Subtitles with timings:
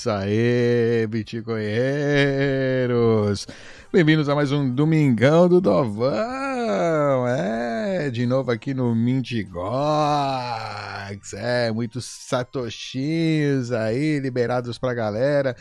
[0.00, 3.46] Isso aí, bitcoinheiros!
[3.92, 7.28] Bem-vindos a mais um Domingão do Dovão!
[7.28, 9.60] É, de novo aqui no Mintigox!
[11.34, 15.54] É, muitos satoshinhos aí liberados pra galera.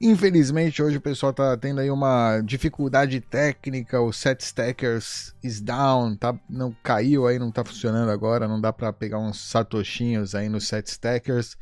[0.00, 6.14] Infelizmente, hoje o pessoal tá tendo aí uma dificuldade técnica, o set stackers is down,
[6.14, 10.48] tá, não caiu aí, não tá funcionando agora, não dá para pegar uns satoshinhos aí
[10.48, 11.56] no set stackers.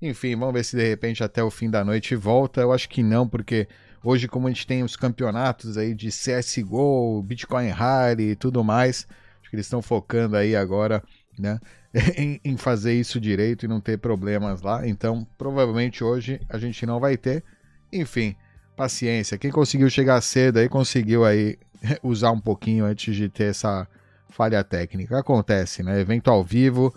[0.00, 2.60] Enfim, vamos ver se de repente até o fim da noite volta.
[2.60, 3.66] Eu acho que não, porque
[4.04, 9.06] hoje como a gente tem os campeonatos aí de CS:GO, Bitcoin Rally e tudo mais,
[9.40, 11.02] acho que eles estão focando aí agora,
[11.38, 11.58] né,
[12.16, 14.86] em, em fazer isso direito e não ter problemas lá.
[14.86, 17.42] Então, provavelmente hoje a gente não vai ter.
[17.90, 18.36] Enfim,
[18.76, 19.38] paciência.
[19.38, 21.58] Quem conseguiu chegar cedo aí conseguiu aí
[22.02, 23.88] usar um pouquinho antes de ter essa
[24.28, 25.18] falha técnica.
[25.18, 25.98] Acontece, né?
[25.98, 26.94] Evento ao vivo.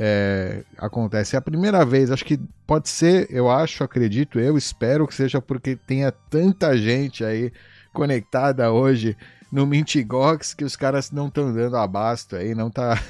[0.00, 1.34] É, acontece.
[1.34, 5.42] É a primeira vez, acho que pode ser, eu acho, acredito, eu espero que seja
[5.42, 7.52] porque tenha tanta gente aí
[7.92, 9.16] conectada hoje
[9.50, 13.02] no Mintigox que os caras não estão dando abasto aí, não tá.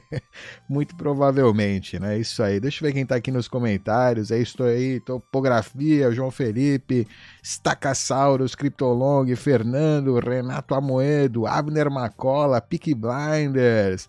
[0.66, 2.18] Muito provavelmente, né?
[2.18, 2.60] Isso aí.
[2.60, 4.30] Deixa eu ver quem tá aqui nos comentários.
[4.30, 7.06] É isso aí, Topografia, João Felipe,
[7.42, 14.08] Stacasaurus, Cryptolong, Fernando, Renato Amoedo, Abner Macola, Peak Blinders.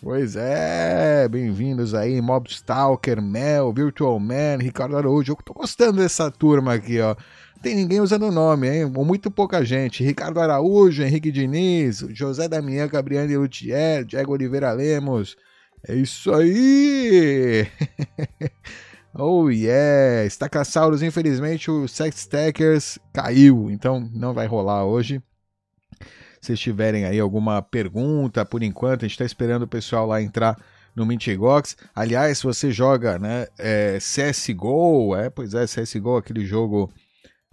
[0.00, 5.32] Pois é, bem-vindos aí, Mobstalker, Mel, Virtual Man, Ricardo Araújo.
[5.32, 7.16] Eu tô gostando dessa turma aqui, ó
[7.60, 8.86] tem ninguém usando o nome, hein?
[8.86, 10.04] Muito pouca gente.
[10.04, 15.36] Ricardo Araújo, Henrique Diniz, José Damião, Gabriel Luthier, Diego Oliveira Lemos.
[15.86, 17.66] É isso aí!
[19.14, 20.28] oh yeah!
[20.28, 25.22] Stacasaurus, infelizmente o Sex Stackers caiu, então não vai rolar hoje.
[26.48, 30.56] Se tiverem aí alguma pergunta, por enquanto, a gente está esperando o pessoal lá entrar
[30.96, 31.76] no Mintigox.
[31.94, 36.90] Aliás, se você joga né, é, CSGO, é, pois é, CSGO, aquele jogo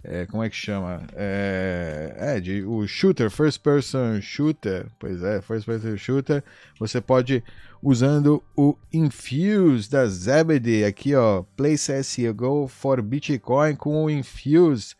[0.02, 1.02] é, como é que chama?
[1.14, 6.42] É, é, de, o shooter, first person shooter, pois é, first person shooter,
[6.80, 7.44] você pode,
[7.82, 14.94] usando o Infuse da Zebedee, aqui ó, Play CSGO for Bitcoin com o Infuse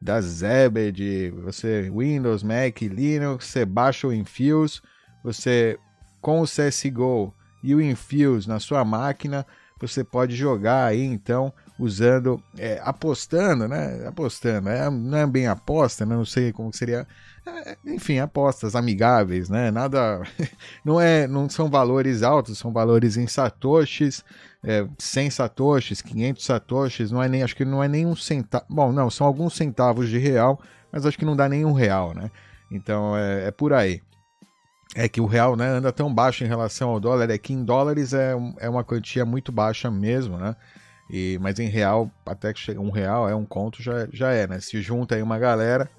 [0.00, 4.80] da Zebedee, você, Windows, Mac, Linux, você baixa o Infuse,
[5.24, 5.78] você,
[6.20, 9.44] com o CSGO e o Infuse na sua máquina,
[9.80, 14.06] você pode jogar aí então usando, é, apostando, né?
[14.06, 16.16] Apostando, é, não é bem aposta, né?
[16.16, 17.06] não sei como seria.
[17.46, 19.70] É, enfim, apostas amigáveis, né?
[19.70, 20.22] Nada.
[20.84, 24.24] Não, é, não são valores altos, são valores em satoshis,
[24.62, 28.64] é, 100 satoshis, 500 satoshis, não é nem, acho que não é nem um centavo.
[28.68, 32.14] Bom, não, são alguns centavos de real, mas acho que não dá nem um real,
[32.14, 32.30] né?
[32.70, 34.02] Então é, é por aí
[34.94, 37.62] é que o real né, anda tão baixo em relação ao dólar, é que em
[37.62, 40.56] dólares é, é uma quantia muito baixa mesmo, né?
[41.10, 44.46] E, mas em real, até que chega um real, é um conto, já, já é,
[44.46, 44.60] né?
[44.60, 45.90] Se junta aí uma galera,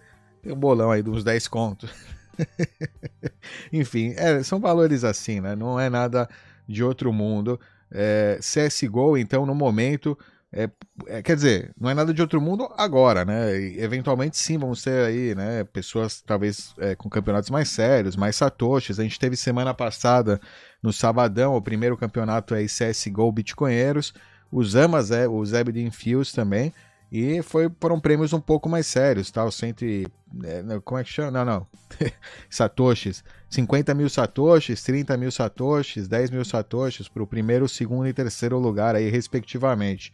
[0.42, 1.92] tem um bolão aí de uns 10 contos.
[3.74, 5.56] Enfim, é, são valores assim, né?
[5.56, 6.30] Não é nada
[6.68, 7.60] de outro mundo.
[7.92, 10.16] É, CSGO, então, no momento,
[10.52, 10.70] é,
[11.08, 13.60] é, quer dizer, não é nada de outro mundo agora, né?
[13.60, 15.64] E, eventualmente sim, vamos ter aí, né?
[15.64, 19.00] Pessoas talvez é, com campeonatos mais sérios, mais satoshis.
[19.00, 20.40] A gente teve semana passada,
[20.82, 24.14] no sabadão, o primeiro campeonato aí CSGO Bitcoinheiros
[24.52, 26.74] os Amas, é, o Zebedee Infuse também.
[27.12, 29.32] E foi, foram prêmios um pouco mais sérios?
[29.36, 30.06] O cento e,
[30.44, 31.32] é, como é que chama?
[31.32, 31.68] Não, não.
[32.50, 33.24] satoshis.
[33.50, 38.60] 50 mil satoshis, 30 mil satoshis, 10 mil satoshis para o primeiro, segundo e terceiro
[38.60, 40.12] lugar aí, respectivamente.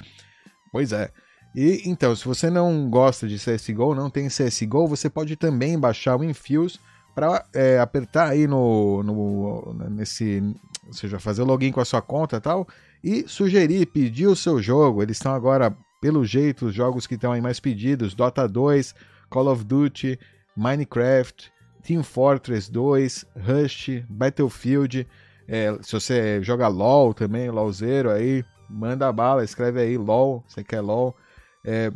[0.72, 1.12] Pois é.
[1.54, 6.18] E então, se você não gosta de CSGO, não tem CSGO, você pode também baixar
[6.18, 6.80] o Infuse
[7.14, 10.44] para é, apertar aí no, no nesse,
[10.86, 12.68] ou seja, fazer login com a sua conta tal,
[13.06, 15.04] e sugerir, pedir o seu jogo.
[15.04, 18.96] Eles estão agora, pelo jeito, os jogos que estão aí mais pedidos: Dota 2,
[19.30, 20.20] Call of Duty,
[20.58, 21.52] Minecraft,
[21.84, 25.08] Team Fortress 2, Rust, Battlefield.
[25.48, 30.82] É, se você joga LOL também, LOLzero aí, manda bala, escreve aí LOL, você quer
[30.82, 31.16] LOL.
[31.64, 31.92] É,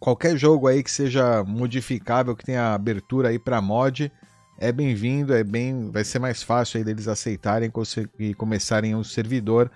[0.00, 4.10] qualquer jogo aí que seja modificável, que tenha abertura aí para mod,
[4.58, 7.70] é bem-vindo, é bem, vai ser mais fácil aí deles aceitarem
[8.18, 9.70] e começarem um servidor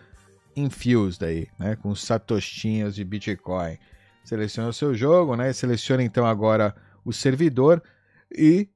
[0.56, 3.78] Infused aí, né, com satoshinhas de Bitcoin.
[4.24, 7.82] Seleciona o seu jogo, né, seleciona então agora o servidor
[8.30, 8.68] e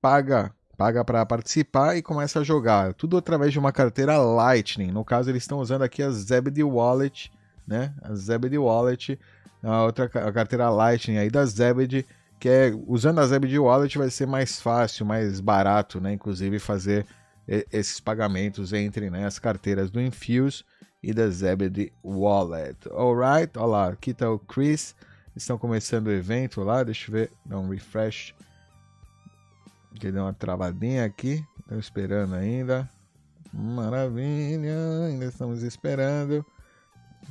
[0.00, 2.94] paga paga para participar e começa a jogar.
[2.94, 4.90] Tudo através de uma carteira Lightning.
[4.90, 7.30] No caso, eles estão usando aqui a Zebedee Wallet,
[7.66, 7.94] né?
[8.02, 9.18] A Zebedee Wallet,
[9.62, 12.04] a outra a carteira Lightning aí da Zebedee,
[12.40, 16.12] que é usando a Zebedee Wallet vai ser mais fácil, mais barato, né?
[16.12, 17.06] Inclusive fazer
[17.46, 20.64] esses pagamentos entre né, as carteiras do Infuse
[21.04, 22.88] e da Zebedee Wallet.
[22.90, 24.96] Alright, olha lá, aqui tá o Chris.
[25.36, 28.34] Estão começando o evento lá, deixa eu ver, dá um refresh.
[30.00, 32.88] Que deu uma travadinha aqui, estão esperando ainda.
[33.52, 36.44] Maravilha, ainda estamos esperando.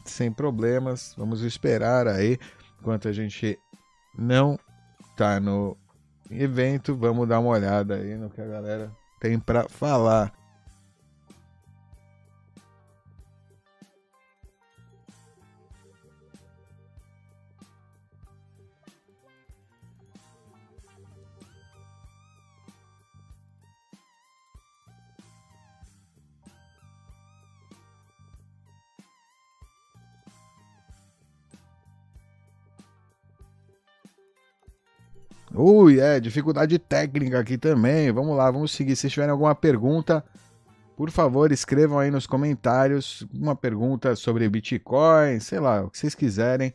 [0.05, 2.37] Sem problemas, vamos esperar aí.
[2.79, 3.57] Enquanto a gente
[4.15, 4.59] não
[5.17, 5.75] tá no
[6.29, 10.31] evento, vamos dar uma olhada aí no que a galera tem para falar.
[35.55, 38.11] Ui, é, dificuldade técnica aqui também.
[38.11, 38.95] Vamos lá, vamos seguir.
[38.95, 40.25] Se tiverem alguma pergunta,
[40.97, 46.15] por favor, escrevam aí nos comentários uma pergunta sobre Bitcoin, sei lá, o que vocês
[46.15, 46.73] quiserem.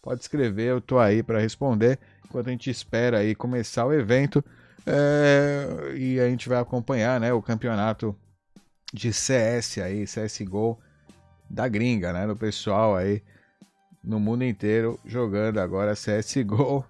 [0.00, 1.98] Pode escrever, eu tô aí para responder.
[2.24, 4.44] Enquanto a gente espera aí começar o evento.
[4.86, 8.16] É, e a gente vai acompanhar né, o campeonato
[8.94, 10.78] de CS aí, CSGO
[11.50, 12.28] da gringa, né?
[12.28, 13.24] Do pessoal aí
[14.04, 16.84] no mundo inteiro jogando agora CSGO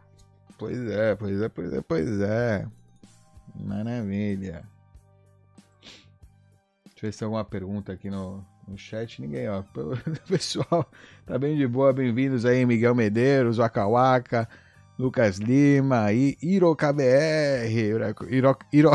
[0.60, 2.66] Pois é, pois é, pois é, pois é.
[3.64, 4.62] Maravilha.
[6.84, 9.22] Deixa eu ver se tem alguma pergunta aqui no, no chat.
[9.22, 9.62] Ninguém, ó.
[10.28, 10.86] Pessoal,
[11.24, 11.94] tá bem de boa.
[11.94, 14.46] Bem-vindos aí, Miguel Medeiros, Wakawaka,
[14.98, 17.66] Lucas Lima, e IroKBR,
[18.28, 18.90] Iro, Iro,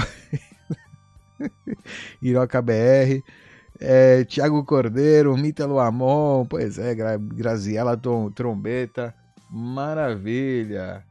[2.22, 3.24] IroKBR,
[3.82, 8.00] é, Tiago Cordeiro, Mítalo Amon, pois é, Graziela
[8.36, 9.16] Trombeta,
[9.50, 11.04] maravilha.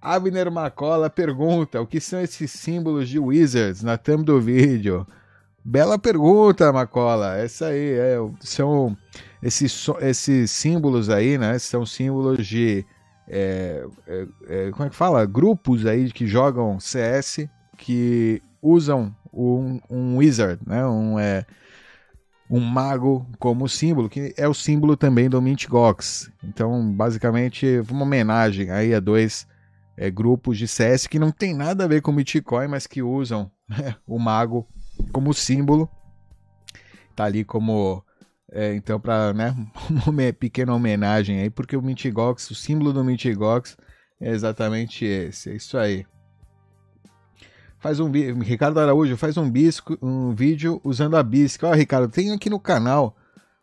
[0.00, 5.06] Abner Macola pergunta: o que são esses símbolos de Wizards na thumb do vídeo?
[5.64, 7.36] Bela pergunta, Macola.
[7.36, 8.96] Essa aí é, são
[9.42, 11.58] esses, esses símbolos aí, né?
[11.58, 12.86] São símbolos de
[13.28, 15.26] é, é, é, como é que fala?
[15.26, 17.46] Grupos aí que jogam CS
[17.76, 20.86] que usam um, um wizard, né?
[20.86, 21.44] Um é
[22.50, 26.30] um mago como símbolo, que é o símbolo também do Mint Gox.
[26.42, 29.46] Então, basicamente, uma homenagem aí a dois
[29.98, 33.50] é, grupos de CS que não tem nada a ver com Bitcoin, mas que usam
[33.68, 34.66] né, o mago
[35.12, 35.90] como símbolo.
[37.16, 38.04] Tá ali como
[38.50, 39.54] é, então para né,
[40.06, 43.76] uma pequena homenagem aí, porque o Mitigox, o símbolo do Mitigox
[44.20, 45.50] é exatamente esse.
[45.50, 46.06] É isso aí.
[47.80, 51.64] Faz um Ricardo Araújo faz um bisco, um vídeo usando a BISC.
[51.64, 53.16] Ó, Ricardo, tem aqui no canal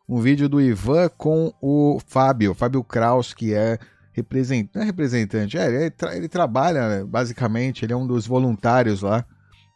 [0.08, 3.80] um vídeo do Ivan com o Fábio, Fábio Kraus, que é
[4.16, 8.26] representante, não é representante, é, ele, tra ele trabalha, né, basicamente, ele é um dos
[8.26, 9.26] voluntários lá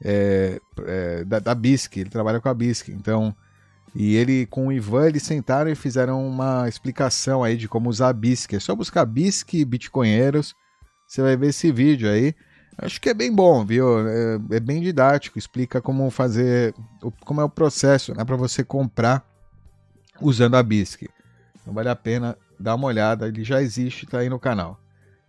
[0.01, 3.35] é, é, da, da BISC, ele trabalha com a BISC, então,
[3.93, 8.09] e ele com o Ivan, eles sentaram e fizeram uma explicação aí de como usar
[8.09, 10.55] a BISC, é só buscar BISC Bitcoinheiros,
[11.05, 12.33] você vai ver esse vídeo aí,
[12.77, 16.73] acho que é bem bom, viu, é, é bem didático, explica como fazer,
[17.25, 19.21] como é o processo, né, para você comprar
[20.21, 21.09] usando a BISC,
[21.61, 24.79] então vale a pena dá uma olhada, ele já existe, tá aí no canal.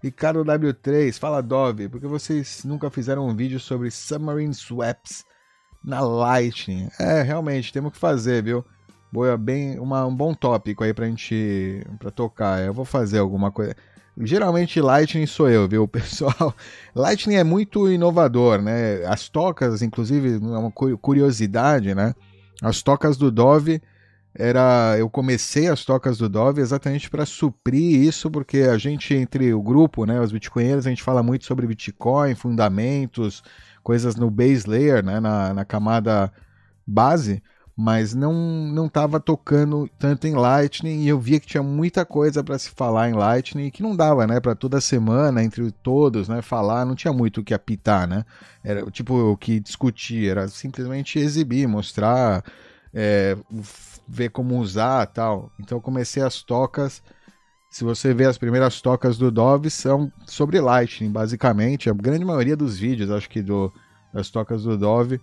[0.02, 5.25] Ricardo W3, fala Dove, porque vocês nunca fizeram um vídeo sobre Submarine Swaps
[5.84, 6.88] na Lightning?
[6.99, 8.64] É, realmente, temos que fazer, viu?
[9.12, 12.62] Boa, bem, uma, um bom tópico aí pra gente pra tocar.
[12.62, 13.75] Eu vou fazer alguma coisa.
[14.16, 16.54] Geralmente Lightning sou eu, viu, pessoal?
[16.94, 19.04] Lightning é muito inovador, né?
[19.06, 22.14] As tocas, inclusive, é uma curiosidade, né?
[22.62, 23.82] As tocas do Dove
[24.34, 29.52] era eu comecei as tocas do Dove exatamente para suprir isso, porque a gente entre
[29.52, 33.42] o grupo, né, os bitcoinheiros, a gente fala muito sobre Bitcoin, fundamentos,
[33.82, 36.32] coisas no base layer, né, na, na camada
[36.87, 37.42] base,
[37.76, 38.32] mas não
[38.72, 42.70] não estava tocando tanto em Lightning e eu via que tinha muita coisa para se
[42.70, 46.94] falar em Lightning que não dava, né, para toda semana entre todos, né, falar, não
[46.94, 48.25] tinha muito o que apitar, né?
[48.62, 52.44] Era tipo o que discutir, era simplesmente exibir, mostrar
[52.94, 53.37] é,
[54.11, 55.52] ver como usar tal.
[55.59, 57.02] Então eu comecei as tocas.
[57.71, 61.88] Se você ver as primeiras tocas do Dove são sobre Lightning, basicamente.
[61.88, 63.73] A grande maioria dos vídeos, acho que do,
[64.12, 65.21] das tocas do Dove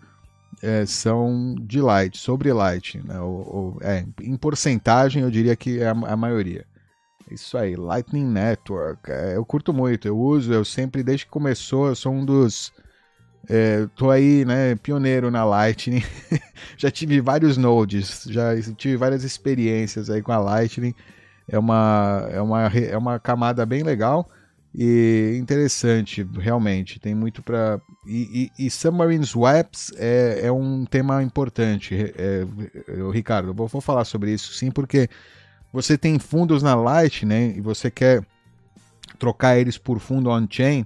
[0.62, 3.04] é, são de Light, sobre Lightning.
[3.04, 3.16] Né?
[3.82, 6.66] é, em porcentagem, eu diria que é a, a maioria.
[7.30, 9.12] Isso aí, Lightning Network.
[9.12, 12.72] É, eu curto muito, eu uso, eu sempre, desde que começou, eu sou um dos
[13.50, 16.04] é, tô aí, né, pioneiro na Lightning.
[16.78, 20.94] já tive vários nodes, já tive várias experiências aí com a Lightning.
[21.48, 24.30] É uma, é uma, é uma camada bem legal.
[24.76, 27.82] E interessante, realmente, tem muito para.
[28.06, 33.54] E, e, e, Submarine Swaps é, é um tema importante, é, é, Ricardo.
[33.54, 35.10] Vou, vou falar sobre isso sim, porque
[35.74, 37.54] você tem fundos na Light, né?
[37.56, 38.24] E você quer
[39.18, 40.86] trocar eles por fundo on-chain,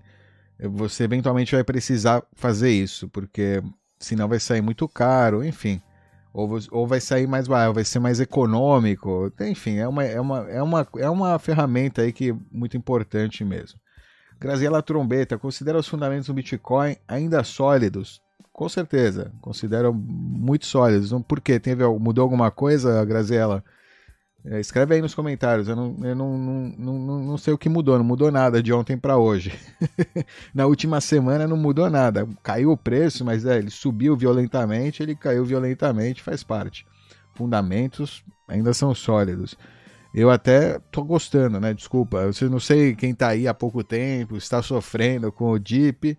[0.67, 3.61] você eventualmente vai precisar fazer isso, porque
[3.99, 5.81] senão vai sair muito caro, enfim.
[6.33, 9.31] Ou, ou vai sair mais barato, vai ser mais econômico.
[9.41, 13.43] Enfim, é uma, é, uma, é, uma, é uma ferramenta aí que é muito importante
[13.43, 13.79] mesmo.
[14.39, 18.21] Graziela Trombeta, considera os fundamentos do Bitcoin ainda sólidos?
[18.51, 21.11] Com certeza, considero muito sólidos.
[21.27, 21.59] Por quê?
[21.59, 23.63] Teve, mudou alguma coisa, Graziela?
[24.43, 25.67] É, escreve aí nos comentários.
[25.67, 27.97] Eu, não, eu não, não, não, não, sei o que mudou.
[27.97, 29.53] Não mudou nada de ontem para hoje.
[30.53, 32.27] Na última semana não mudou nada.
[32.41, 36.85] Caiu o preço, mas é, ele subiu violentamente, ele caiu violentamente, faz parte.
[37.35, 39.55] Fundamentos ainda são sólidos.
[40.13, 41.73] Eu até tô gostando, né?
[41.73, 42.17] Desculpa.
[42.41, 46.17] Eu não sei quem tá aí há pouco tempo, está sofrendo com o Deep.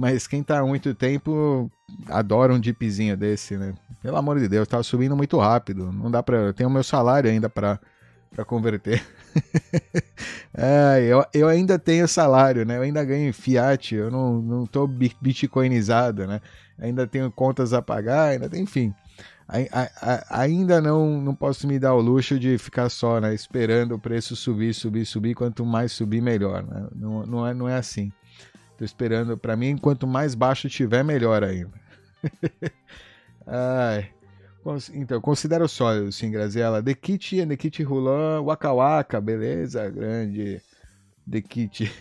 [0.00, 1.70] Mas quem tá há muito tempo
[2.08, 3.74] adora um dipzinho desse, né?
[4.00, 5.92] Pelo amor de Deus, tá subindo muito rápido.
[5.92, 7.78] Não dá para, eu tenho meu salário ainda para
[8.30, 9.04] para converter.
[10.56, 12.78] é, eu, eu ainda tenho salário, né?
[12.78, 16.40] Eu ainda ganho fiat, eu não, não tô bitcoinizado, né?
[16.78, 18.94] Ainda tenho contas a pagar, ainda tem, enfim.
[19.46, 19.58] A,
[20.00, 23.34] a, ainda não, não posso me dar o luxo de ficar só, né?
[23.34, 25.34] Esperando o preço subir, subir, subir.
[25.34, 26.62] Quanto mais subir, melhor.
[26.62, 26.88] Né?
[26.94, 28.10] Não, não, é, não é assim.
[28.80, 31.70] Tô esperando, para mim, quanto mais baixo tiver, melhor ainda.
[33.46, 34.08] Ai.
[34.94, 36.82] Então, considero sólido, sim, Graziella.
[36.82, 39.86] The Kit, The Kit Rulan, Waka Waka, beleza?
[39.90, 40.62] Grande.
[41.30, 41.92] The Kit.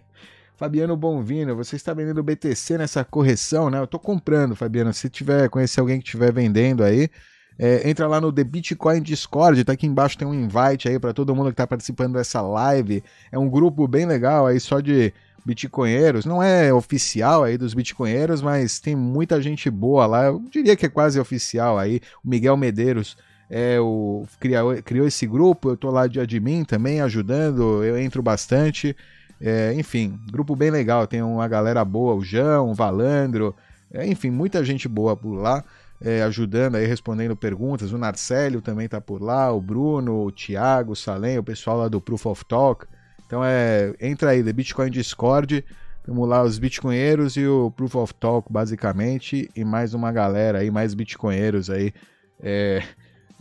[0.56, 3.78] Fabiano Bonvino, você está vendendo BTC nessa correção, né?
[3.78, 4.90] Eu tô comprando, Fabiano.
[4.94, 7.10] Se tiver, conhecer alguém que estiver vendendo aí,
[7.58, 11.12] é, entra lá no The Bitcoin Discord, tá aqui embaixo tem um invite aí para
[11.12, 13.04] todo mundo que está participando dessa live.
[13.30, 15.12] É um grupo bem legal aí só de
[15.44, 20.76] bitcoinheiros, não é oficial aí dos bitcoinheiros, mas tem muita gente boa lá, eu diria
[20.76, 23.16] que é quase oficial aí, o Miguel Medeiros
[23.50, 28.22] é o criou, criou esse grupo, eu tô lá de admin também ajudando, eu entro
[28.22, 28.96] bastante,
[29.40, 33.54] é, enfim, grupo bem legal, tem uma galera boa, o João, o Valandro,
[33.92, 35.62] é, enfim, muita gente boa por lá,
[36.00, 40.92] é, ajudando aí, respondendo perguntas, o Narcélio também tá por lá, o Bruno, o Thiago,
[40.92, 42.86] o Salem, o pessoal lá do Proof of Talk,
[43.32, 45.64] então é, entra aí, The Bitcoin Discord,
[46.04, 50.70] temos lá os bitcoinheiros e o Proof of Talk, basicamente, e mais uma galera aí,
[50.70, 51.94] mais bitcoinheiros aí,
[52.38, 52.82] é,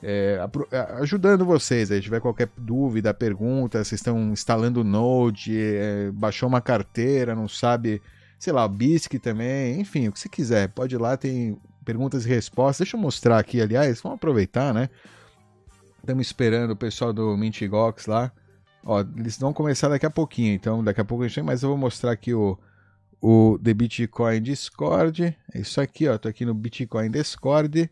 [0.02, 0.40] é,
[0.72, 6.62] é ajudando vocês aí, tiver qualquer dúvida, pergunta, vocês estão instalando Node, é, baixou uma
[6.62, 8.02] carteira, não sabe,
[8.40, 12.26] sei lá, o BISC também, enfim, o que você quiser, pode ir lá, tem perguntas
[12.26, 12.86] e respostas.
[12.86, 14.90] Deixa eu mostrar aqui, aliás, vamos aproveitar, né?
[16.00, 18.32] Estamos esperando o pessoal do Mintigox lá.
[18.84, 21.62] Ó, eles vão começar daqui a pouquinho, então daqui a pouco a gente tem, mas
[21.62, 22.58] eu vou mostrar aqui o,
[23.22, 25.38] o The Bitcoin Discord.
[25.54, 26.18] É isso aqui, ó.
[26.18, 27.90] Tô aqui no Bitcoin Discord.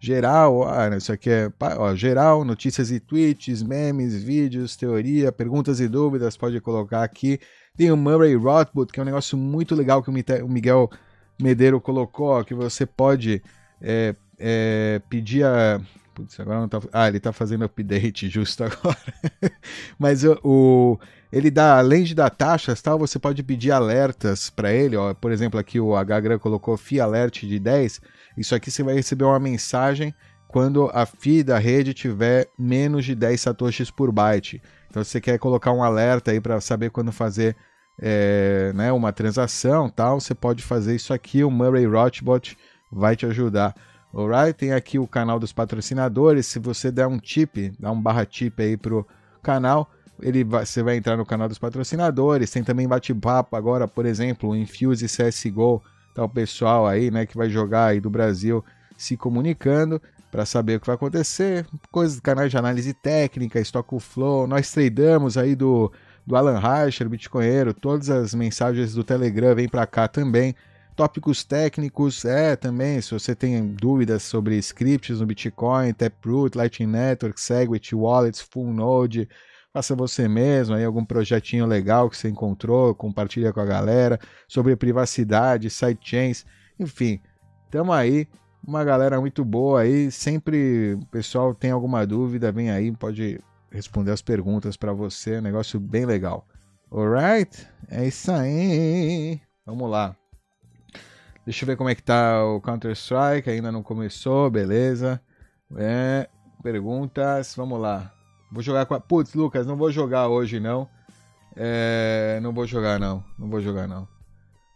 [0.00, 5.88] Geral, ah, isso aqui é ó, geral, notícias e tweets, memes, vídeos, teoria, perguntas e
[5.88, 7.40] dúvidas, pode colocar aqui.
[7.76, 10.88] Tem o Murray Rothbard, que é um negócio muito legal que o Miguel
[11.40, 13.42] Medeiro colocou, ó, que você pode
[13.80, 15.80] é, é, pedir a
[16.18, 16.80] Putz, agora não tá.
[16.92, 18.98] Ah, ele tá fazendo update justo agora.
[19.96, 20.98] Mas o,
[21.32, 24.96] ele dá, além de dar taxas, tal, você pode pedir alertas para ele.
[24.96, 25.14] Ó.
[25.14, 28.00] Por exemplo, aqui o HGRAM colocou FII Alert de 10.
[28.36, 30.12] Isso aqui você vai receber uma mensagem
[30.48, 34.60] quando a FII da rede tiver menos de 10 satoshis por byte.
[34.90, 37.54] Então, se você quer colocar um alerta aí para saber quando fazer
[38.00, 41.44] é, né, uma transação, tal, você pode fazer isso aqui.
[41.44, 42.58] O Murray Rothbot
[42.90, 43.72] vai te ajudar.
[44.12, 44.54] Alright?
[44.54, 46.46] Tem aqui o canal dos patrocinadores.
[46.46, 49.06] Se você der um tip, dá um barra tip aí pro
[49.42, 52.50] canal, ele vai, você vai entrar no canal dos patrocinadores.
[52.50, 55.82] Tem também bate-papo agora, por exemplo, o Infuse CSGO.
[56.14, 58.64] Tá o pessoal aí, né, que vai jogar aí do Brasil
[58.96, 61.66] se comunicando para saber o que vai acontecer.
[61.90, 64.46] Coisas, canais de análise técnica, Stock Flow.
[64.46, 65.92] Nós tradamos aí do,
[66.26, 67.72] do Alan Reicher, Bitcoinheiro.
[67.72, 70.54] Todas as mensagens do Telegram vêm para cá também
[70.98, 77.40] tópicos técnicos, é também, se você tem dúvidas sobre scripts no Bitcoin, Taproot, Lightning Network,
[77.40, 79.28] Segwit, Wallets, Full Node,
[79.72, 84.74] faça você mesmo, aí algum projetinho legal que você encontrou, compartilha com a galera, sobre
[84.74, 86.44] privacidade, sidechains,
[86.80, 87.20] enfim,
[87.70, 88.26] tamo aí,
[88.66, 93.38] uma galera muito boa aí, sempre o pessoal tem alguma dúvida, vem aí, pode
[93.70, 96.44] responder as perguntas para você, negócio bem legal.
[96.90, 97.68] Alright?
[97.88, 99.40] É isso aí.
[99.64, 100.16] Vamos lá.
[101.48, 105.18] Deixa eu ver como é que tá o Counter-Strike, ainda não começou, beleza.
[105.78, 106.28] É,
[106.62, 108.12] perguntas, vamos lá.
[108.52, 109.00] Vou jogar com a...
[109.00, 110.86] Putz, Lucas, não vou jogar hoje não.
[111.56, 114.06] É, não vou jogar não, não vou jogar não.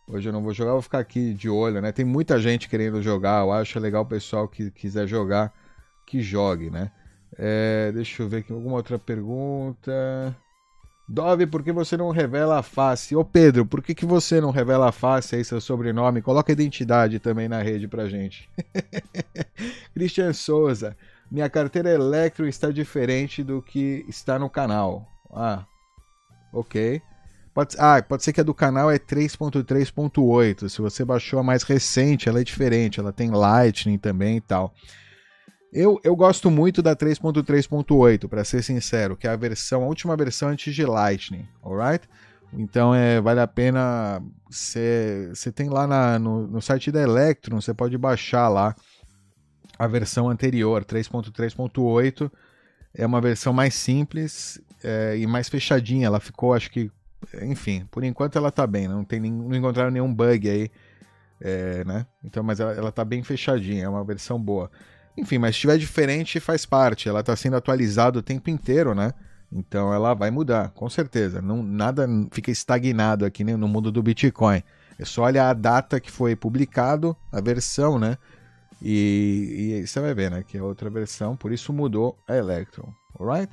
[0.08, 1.92] Hoje eu não vou jogar, vou ficar aqui de olho, né?
[1.92, 5.52] Tem muita gente querendo jogar, eu acho legal o pessoal que quiser jogar,
[6.06, 6.90] que jogue, né?
[7.36, 10.34] É, deixa eu ver aqui alguma outra pergunta.
[11.12, 13.14] Dove, por que você não revela a face?
[13.14, 16.22] Ô Pedro, por que, que você não revela a face aí, seu sobrenome?
[16.22, 18.48] Coloca a identidade também na rede pra gente.
[19.92, 20.96] Christian Souza,
[21.30, 25.06] minha carteira Electro está diferente do que está no canal.
[25.30, 25.66] Ah,
[26.50, 27.02] ok.
[27.52, 30.70] Pode, ah, pode ser que a do canal é 3.3.8.
[30.70, 32.98] Se você baixou a mais recente, ela é diferente.
[32.98, 34.72] Ela tem Lightning também e tal.
[35.72, 40.14] Eu, eu gosto muito da 3.3.8, para ser sincero, que é a versão, a última
[40.16, 42.06] versão antes de Lightning, alright?
[42.52, 44.22] Então é, vale a pena.
[44.50, 48.76] Você tem lá na, no, no site da Electron, você pode baixar lá
[49.78, 52.30] a versão anterior, 3.3.8.
[52.94, 56.06] É uma versão mais simples é, e mais fechadinha.
[56.06, 56.90] Ela ficou, acho que
[57.42, 60.70] enfim, por enquanto ela tá bem, não, tem, não encontraram nenhum bug aí,
[61.40, 62.06] é, né?
[62.22, 64.70] Então, mas ela, ela tá bem fechadinha, é uma versão boa.
[65.16, 69.12] Enfim, mas se estiver diferente, faz parte, ela tá sendo atualizada o tempo inteiro, né?
[69.52, 71.42] Então ela vai mudar, com certeza.
[71.42, 74.62] Não, nada fica estagnado aqui né, no mundo do Bitcoin.
[74.98, 78.16] É só olhar a data que foi publicado, a versão, né?
[78.80, 80.42] E, e você vai ver, né?
[80.46, 83.52] Que é outra versão, por isso mudou a Electron, alright?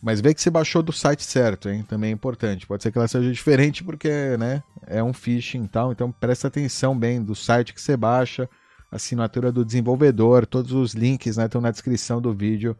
[0.00, 1.82] Mas vê que você baixou do site certo, hein?
[1.82, 2.66] Também é importante.
[2.66, 5.90] Pode ser que ela seja diferente porque, né, é um phishing e tal.
[5.90, 8.48] Então presta atenção bem do site que você baixa,
[8.90, 12.76] assinatura do desenvolvedor, todos os links, né, estão na descrição do vídeo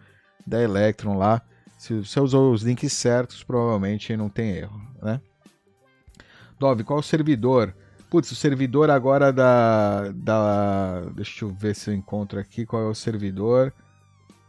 [0.46, 1.42] da Electron lá.
[1.76, 5.20] Se você usou os links certos, provavelmente não tem erro, né?
[6.58, 7.72] Dove, qual o servidor?
[8.10, 11.02] Putz, o servidor agora da, da.
[11.14, 13.72] Deixa eu ver se eu encontro aqui qual é o servidor.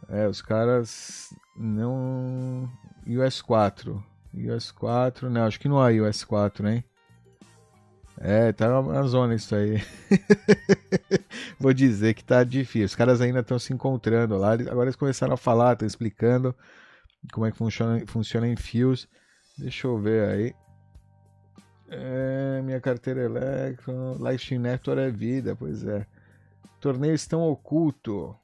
[0.08, 2.68] É, os caras não.
[3.06, 4.02] US 4.
[4.34, 6.84] US 4, não, acho que não há US 4, hein?
[8.22, 9.82] É, tá na zona isso aí.
[11.58, 12.84] Vou dizer que tá difícil.
[12.84, 14.52] Os caras ainda estão se encontrando lá.
[14.52, 16.54] Agora eles começaram a falar, estão explicando
[17.32, 19.08] como é que funciona, funciona em fios.
[19.56, 20.54] Deixa eu ver aí.
[21.88, 24.18] É, minha carteira Electron.
[24.18, 26.06] Lightning Network é vida, pois é.
[26.78, 28.36] Torneios estão oculto.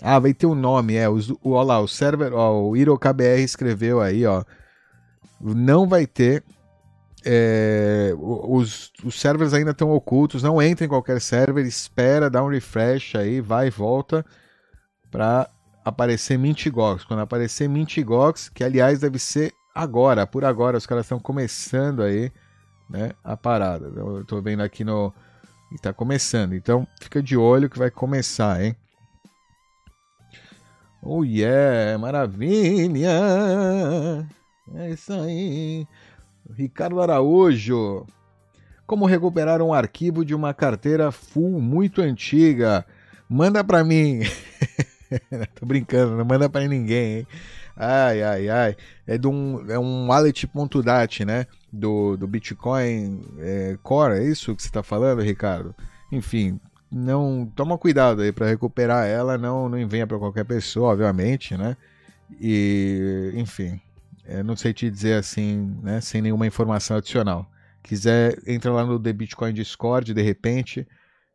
[0.00, 1.08] Ah, vai ter um nome, é.
[1.08, 4.44] O, ó lá, o server, ó, o IroKBR escreveu aí, ó.
[5.40, 6.42] Não vai ter.
[7.24, 12.48] É, os, os servers ainda estão ocultos, não entra em qualquer server, espera, dá um
[12.48, 14.24] refresh aí, vai e volta
[15.10, 15.48] para
[15.84, 17.04] aparecer Mintigox.
[17.04, 22.32] Quando aparecer Mintigox, que aliás deve ser agora, por agora, os caras estão começando aí,
[22.88, 23.86] né, a parada.
[23.94, 25.12] Eu tô vendo aqui no.
[25.72, 28.76] Está começando, então fica de olho que vai começar, hein?
[31.02, 33.10] Oh yeah, maravilha!
[34.74, 35.86] É isso aí.
[36.50, 38.06] Ricardo Araújo.
[38.86, 42.84] Como recuperar um arquivo de uma carteira full muito antiga?
[43.28, 44.20] Manda para mim.
[45.54, 47.26] Tô brincando, não manda para ninguém, hein?
[47.76, 48.76] Ai, ai, ai.
[49.06, 51.46] É, de um, é um wallet.dat, né?
[51.72, 55.74] Do, do Bitcoin é, Core, é isso que você está falando, Ricardo?
[56.10, 61.56] Enfim, não toma cuidado aí para recuperar ela, não não envenha para qualquer pessoa, obviamente,
[61.56, 61.76] né?
[62.38, 63.80] E enfim,
[64.32, 67.46] é, não sei te dizer assim, né, sem nenhuma informação adicional.
[67.82, 70.86] Quiser entra lá no The Bitcoin Discord de repente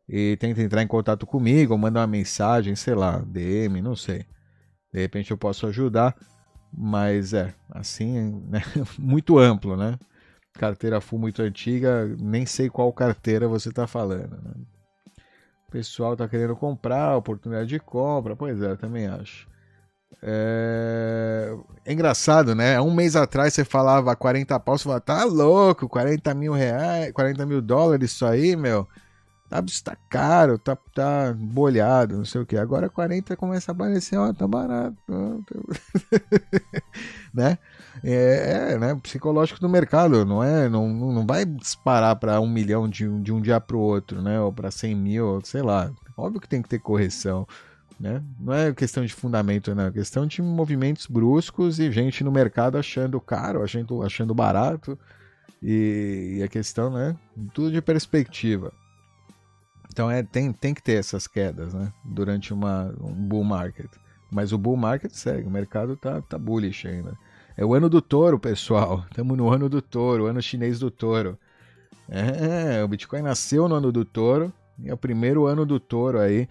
[0.08, 4.24] e tenta entrar em contato comigo, ou manda uma mensagem, sei lá, DM, não sei.
[4.92, 6.16] De repente eu posso ajudar,
[6.72, 8.62] mas é assim, né,
[8.98, 9.98] muito amplo, né?
[10.54, 14.42] Carteira full muito antiga, nem sei qual carteira você está falando.
[14.42, 14.54] Né?
[15.68, 18.34] O pessoal tá querendo comprar, oportunidade de compra.
[18.34, 19.46] Pois é, também acho.
[20.22, 21.54] É...
[21.84, 21.92] é...
[21.92, 22.80] engraçado, né?
[22.80, 27.46] Um mês atrás você falava 40 pau, você falava, tá louco, 40 mil reais, 40
[27.46, 28.86] mil dólares isso aí, meu.
[29.48, 32.56] Tá, tá caro, tá, tá bolhado, não sei o que.
[32.56, 34.94] Agora 40 começa a aparecer, ó, tá barato.
[37.32, 37.56] né?
[38.04, 38.94] É, é, né?
[39.02, 40.68] Psicológico do mercado, não é?
[40.68, 44.38] Não, não vai disparar para um milhão de, de um dia para o outro, né?
[44.38, 45.90] Ou para 100 mil, sei lá.
[46.14, 47.46] Óbvio que tem que ter correção,
[47.98, 48.22] né?
[48.38, 49.86] Não é questão de fundamento, não.
[49.86, 54.98] É questão de movimentos bruscos e gente no mercado achando caro, achando, achando barato.
[55.62, 57.16] E, e a questão, né?
[57.52, 58.72] Tudo de perspectiva.
[59.90, 61.92] Então é, tem, tem que ter essas quedas, né?
[62.04, 63.90] Durante uma, um bull market.
[64.30, 67.16] Mas o bull market segue, o mercado tá, tá bullish ainda.
[67.56, 69.04] É o ano do touro, pessoal.
[69.10, 71.36] Estamos no ano do touro, ano chinês do touro.
[72.08, 76.20] É, o Bitcoin nasceu no ano do touro e é o primeiro ano do touro
[76.20, 76.48] aí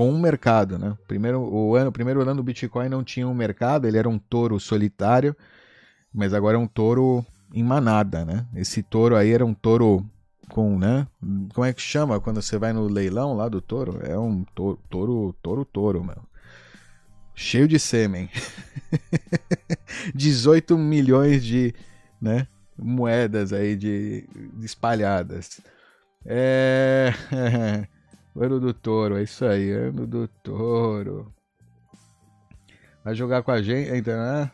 [0.00, 0.96] com um mercado, né?
[1.06, 4.58] Primeiro, o ano, primeiro ano do Bitcoin não tinha um mercado, ele era um touro
[4.58, 5.36] solitário,
[6.10, 8.46] mas agora é um touro em manada, né?
[8.56, 10.02] Esse touro aí era um touro
[10.48, 11.06] com, né?
[11.52, 14.00] Como é que chama quando você vai no leilão lá do touro?
[14.02, 16.22] É um touro, touro, touro, touro, meu.
[17.34, 18.30] Cheio de sêmen.
[20.16, 21.74] 18 milhões de,
[22.18, 22.46] né?
[22.74, 25.60] Moedas aí de, de espalhadas.
[26.24, 27.12] É.
[28.36, 31.32] ano do touro, é isso aí, ano do touro.
[33.04, 34.50] Vai jogar com a gente, então, né?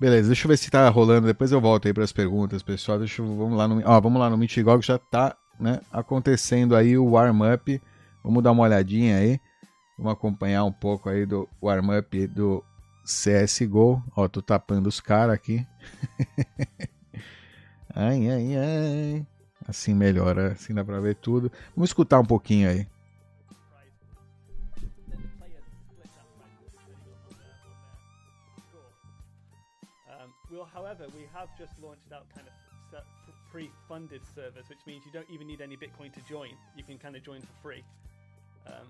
[0.00, 1.26] Beleza, deixa eu ver se tá rolando.
[1.26, 2.98] Depois eu volto aí para as perguntas, pessoal.
[2.98, 6.98] Deixa eu, vamos lá no, ó, vamos lá no Mitigog, já tá, né, acontecendo aí
[6.98, 7.80] o warm up.
[8.24, 9.40] Vamos dar uma olhadinha aí.
[9.96, 12.64] Vamos acompanhar um pouco aí do warm up do
[13.04, 14.02] CS:GO.
[14.16, 15.64] Ó, tô tapando os caras aqui.
[17.94, 19.26] ai, ai, ai.
[19.72, 21.50] Assim melhora, assim dá para ver tudo.
[21.74, 22.86] Vamos escutar um pouquinho aí.
[30.74, 32.52] however, we have just launched out kind of
[33.50, 36.50] pre-funded servers, which means you don't even need any Bitcoin to join.
[36.76, 37.84] You can kind of join for free.
[38.66, 38.88] Um,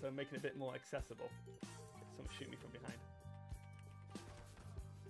[0.00, 1.30] so making it a bit more accessible.
[2.16, 2.98] Someone shoot me from behind.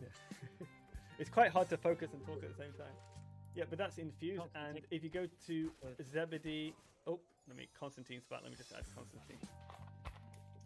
[0.00, 0.66] Yeah.
[1.18, 3.13] it's quite hard to focus and talk at the same time.
[3.54, 4.42] Yeah, but that's infused.
[4.54, 5.70] And if you go to
[6.12, 6.74] Zebedee,
[7.06, 8.40] oh, let me Constantine's back.
[8.42, 9.38] Let me just add Constantine.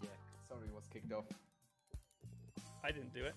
[0.02, 0.08] Yeah,
[0.48, 1.24] sorry, was kicked off.
[2.82, 3.34] I didn't do it.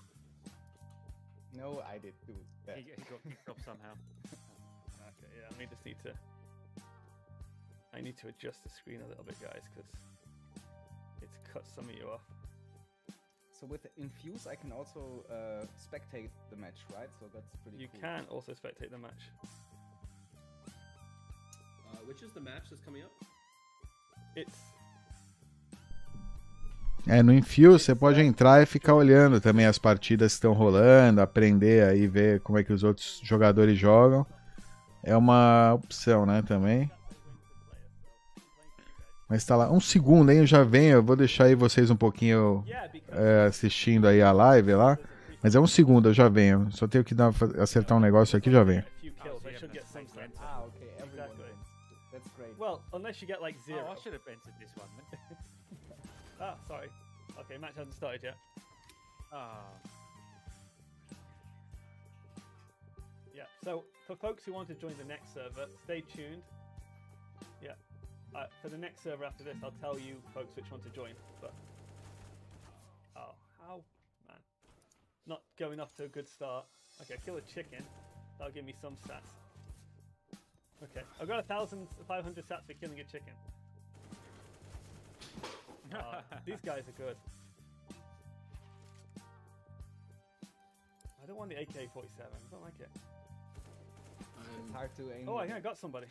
[1.57, 2.33] No, I did do
[2.65, 2.77] that.
[2.77, 3.91] He, he got kicked off somehow.
[4.31, 6.13] okay, yeah, I just need to.
[7.93, 9.91] I need to adjust the screen a little bit, guys, because
[11.21, 12.21] it's cut some of you off.
[13.61, 17.09] So with Infuse, I can also uh, spectate the match, right?
[17.19, 17.77] So that's pretty.
[17.77, 18.01] You cool.
[18.01, 19.29] can also spectate the match.
[20.67, 23.11] Uh, which is the match that's coming up?
[24.35, 24.57] It's
[27.07, 31.19] É, no Enfio você pode entrar e ficar olhando também as partidas que estão rolando,
[31.19, 34.25] aprender aí, ver como é que os outros jogadores jogam.
[35.03, 36.91] É uma opção, né, também.
[39.31, 39.71] Mas tá lá.
[39.71, 40.39] Um segundo, hein?
[40.39, 40.97] Eu já venho.
[40.97, 42.65] Eu vou deixar aí vocês um pouquinho
[43.07, 44.99] é, assistindo aí a live lá.
[45.41, 46.69] Mas é um segundo, eu já venho.
[46.73, 48.83] Só tenho que dar, acertar um negócio aqui já venho.
[52.59, 53.85] Well, unless you get like zero.
[53.87, 54.89] Oh, I should have entered this one.
[56.43, 56.89] Ah, sorry.
[57.39, 58.35] Okay, match hasn't started yet.
[59.31, 59.61] Ah.
[63.33, 66.41] Yeah, so for folks who want to join the next server, stay tuned.
[67.61, 67.73] Yeah,
[68.35, 71.11] uh, for the next server after this, I'll tell you folks which one to join.
[71.41, 71.53] But
[73.17, 73.81] oh, how
[74.27, 74.37] man,
[75.27, 76.65] not going off to a good start.
[77.01, 77.83] Okay, kill a chicken.
[78.37, 79.31] That'll give me some stats.
[80.83, 83.33] Okay, I've got a thousand five hundred stats for killing a chicken.
[85.93, 87.15] Uh, these guys are good.
[91.21, 91.85] I don't want the AK-47.
[91.85, 92.89] I don't like it.
[94.63, 95.25] it's hard to aim.
[95.27, 96.07] Oh, I think I got somebody.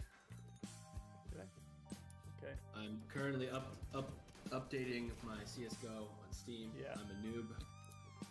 [2.42, 2.55] Okay.
[2.74, 4.11] I'm currently up up
[4.50, 6.70] updating my CS:GO on Steam.
[6.81, 6.94] Yeah.
[6.94, 7.46] I'm a noob.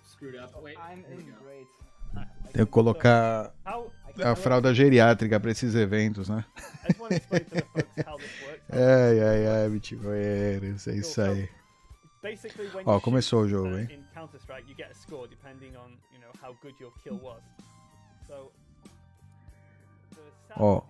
[0.03, 0.59] Screwed up.
[0.61, 0.77] Wait.
[0.77, 1.67] I'm in great.
[2.51, 3.53] Tenho que colocar
[4.23, 6.43] a fralda geriátrica para esses eventos, né?
[8.71, 11.47] ai, ai, ai, bitcoinheiros, é isso aí.
[12.85, 14.03] Ó, começou o jogo, hein?
[20.55, 20.81] Ó,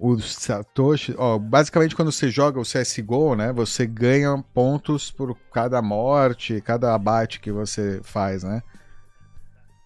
[0.00, 5.82] o Satoshi, ó, basicamente quando você joga o CS:GO, né, você ganha pontos por cada
[5.82, 8.62] morte, cada abate que você faz, né?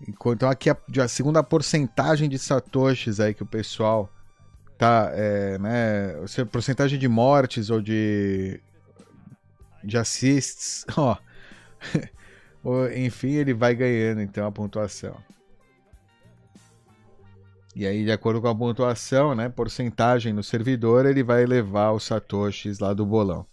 [0.07, 4.09] Então aqui a, a, segunda porcentagem de satoshis aí que o pessoal
[4.79, 6.15] tá, é, né,
[6.53, 8.61] porcentagem de mortes ou de
[9.83, 11.17] de assists, ó,
[12.97, 15.17] enfim, ele vai ganhando então a pontuação.
[17.75, 22.05] E aí, de acordo com a pontuação, né, porcentagem no servidor, ele vai levar os
[22.05, 23.45] satoshis lá do bolão.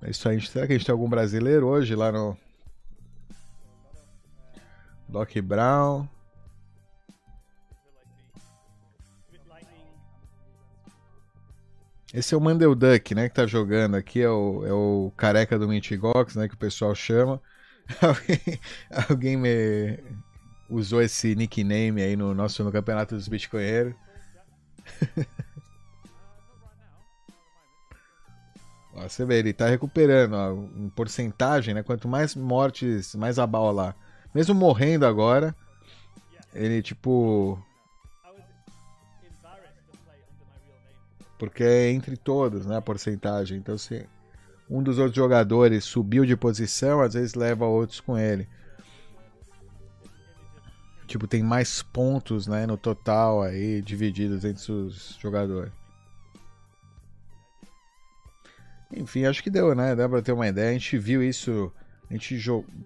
[0.00, 0.40] É isso aí.
[0.40, 2.36] Será que a gente tem algum brasileiro hoje lá no.
[5.08, 6.08] Doc Brown.
[12.14, 15.58] Esse é o Mandel Duck, né, que tá jogando aqui, é o, é o careca
[15.58, 17.42] do Mintigox, né, que o pessoal chama.
[18.00, 18.60] alguém,
[19.08, 19.98] alguém me
[20.68, 23.94] usou esse nickname aí no nosso no campeonato dos bitcoinheiros.
[28.94, 31.82] Você vê, ele tá recuperando ó, em porcentagem, né?
[31.82, 33.94] Quanto mais mortes, mais abala lá.
[34.34, 35.54] Mesmo morrendo agora,
[36.54, 37.62] ele tipo.
[41.38, 42.78] Porque é entre todos, né?
[42.78, 43.58] A porcentagem.
[43.58, 44.08] Então, se
[44.68, 48.48] um dos outros jogadores subiu de posição, às vezes leva outros com ele.
[51.06, 55.72] Tipo, tem mais pontos, né, no total aí, divididos entre os jogadores.
[58.92, 59.94] Enfim, acho que deu, né?
[59.94, 60.70] Dá pra ter uma ideia.
[60.70, 61.72] A gente viu isso,
[62.08, 62.36] a gente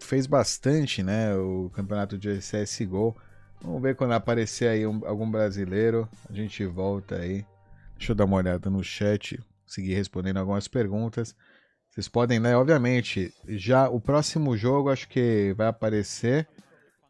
[0.00, 1.34] fez bastante, né?
[1.36, 3.16] O campeonato de CSGO.
[3.62, 6.08] Vamos ver quando aparecer aí um, algum brasileiro.
[6.28, 7.44] A gente volta aí.
[7.96, 11.36] Deixa eu dar uma olhada no chat, seguir respondendo algumas perguntas.
[11.90, 12.56] Vocês podem, né?
[12.56, 16.46] Obviamente, já o próximo jogo acho que vai aparecer.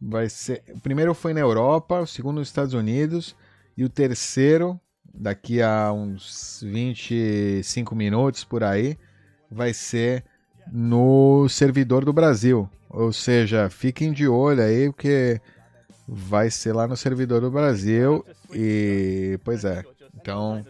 [0.00, 0.62] Vai ser.
[0.74, 3.36] O primeiro foi na Europa, o segundo nos Estados Unidos.
[3.76, 4.80] E o terceiro
[5.12, 8.96] daqui a uns 25 minutos por aí,
[9.50, 10.24] vai ser
[10.72, 12.68] no servidor do Brasil.
[12.88, 15.40] Ou seja, fiquem de olho aí, porque
[16.06, 18.24] vai ser lá no servidor do Brasil.
[18.52, 20.64] E, pois é, então,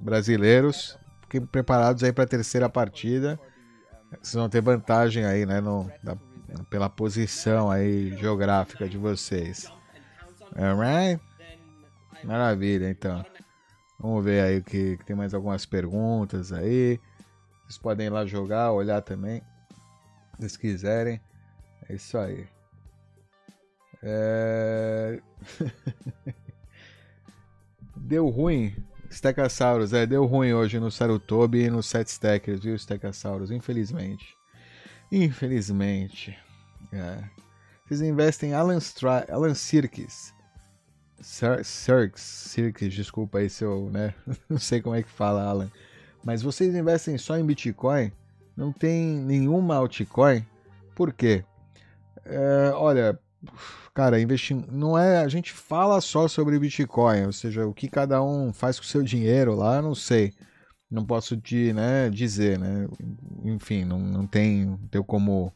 [0.00, 0.98] brasileiros,
[1.34, 3.38] fiquem preparados aí para a terceira partida.
[4.10, 6.16] Vocês vão ter vantagem aí, né, no, da,
[6.70, 9.70] pela posição aí geográfica de vocês.
[10.56, 11.20] Alright?
[12.22, 13.24] Maravilha, então.
[13.98, 17.00] Vamos ver aí que, que tem mais algumas perguntas aí.
[17.62, 19.40] Vocês podem ir lá jogar, olhar também.
[20.34, 21.20] Se vocês quiserem.
[21.88, 22.46] É isso aí.
[24.02, 25.20] É...
[27.96, 28.74] deu ruim.
[29.14, 33.52] Stegosaurus, é, deu ruim hoje no Sarutobi e no Set Stackers, viu, Stegosaurus?
[33.52, 34.36] Infelizmente.
[35.10, 36.36] Infelizmente.
[36.92, 37.22] É.
[37.86, 40.34] Vocês investem em Alan, Stra Alan Sirkis.
[41.20, 44.12] Cirques, Cirques, desculpa aí se eu, né?
[44.50, 45.70] Não sei como é que fala, Alan.
[46.24, 48.10] Mas vocês investem só em Bitcoin?
[48.56, 50.44] Não tem nenhuma altcoin?
[50.94, 51.44] Por quê?
[52.24, 53.18] É, olha,
[53.94, 55.18] cara, investir não é.
[55.18, 58.88] A gente fala só sobre Bitcoin, ou seja, o que cada um faz com o
[58.88, 60.32] seu dinheiro lá, não sei.
[60.90, 62.86] Não posso te, né, dizer, né?
[63.44, 65.52] Enfim, não, não tem, não tenho como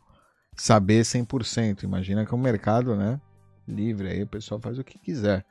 [0.56, 1.84] saber 100%.
[1.84, 3.20] Imagina que é um mercado, né?
[3.66, 5.44] Livre, aí o pessoal faz o que quiser.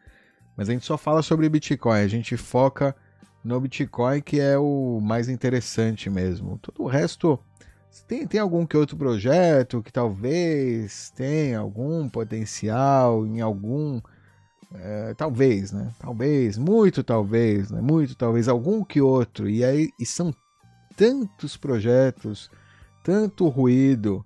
[0.58, 2.96] Mas a gente só fala sobre Bitcoin, a gente foca
[3.44, 6.58] no Bitcoin que é o mais interessante mesmo.
[6.58, 7.40] Todo o resto
[8.08, 14.02] tem, tem algum que outro projeto que talvez tenha algum potencial em algum.
[14.74, 15.94] É, talvez, né?
[16.00, 17.82] Talvez, muito talvez, né?
[17.82, 19.50] Muito talvez, algum que outro.
[19.50, 20.34] E aí e são
[20.96, 22.50] tantos projetos,
[23.04, 24.26] tanto ruído,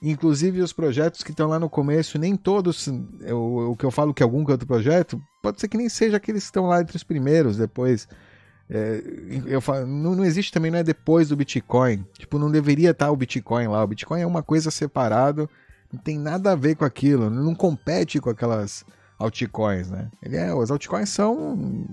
[0.00, 4.22] Inclusive os projetos que estão lá no começo, nem todos, o, que eu falo que
[4.22, 7.02] algum que outro projeto, pode ser que nem seja aqueles que estão lá entre os
[7.02, 8.06] primeiros, depois.
[8.70, 9.02] É,
[9.46, 12.04] eu falo, não, não, existe também, não é depois do Bitcoin.
[12.18, 13.82] Tipo, não deveria estar o Bitcoin lá.
[13.82, 15.48] O Bitcoin é uma coisa separado,
[15.92, 18.84] não tem nada a ver com aquilo, não compete com aquelas
[19.18, 20.10] altcoins, né?
[20.22, 21.86] Ele é, os altcoins são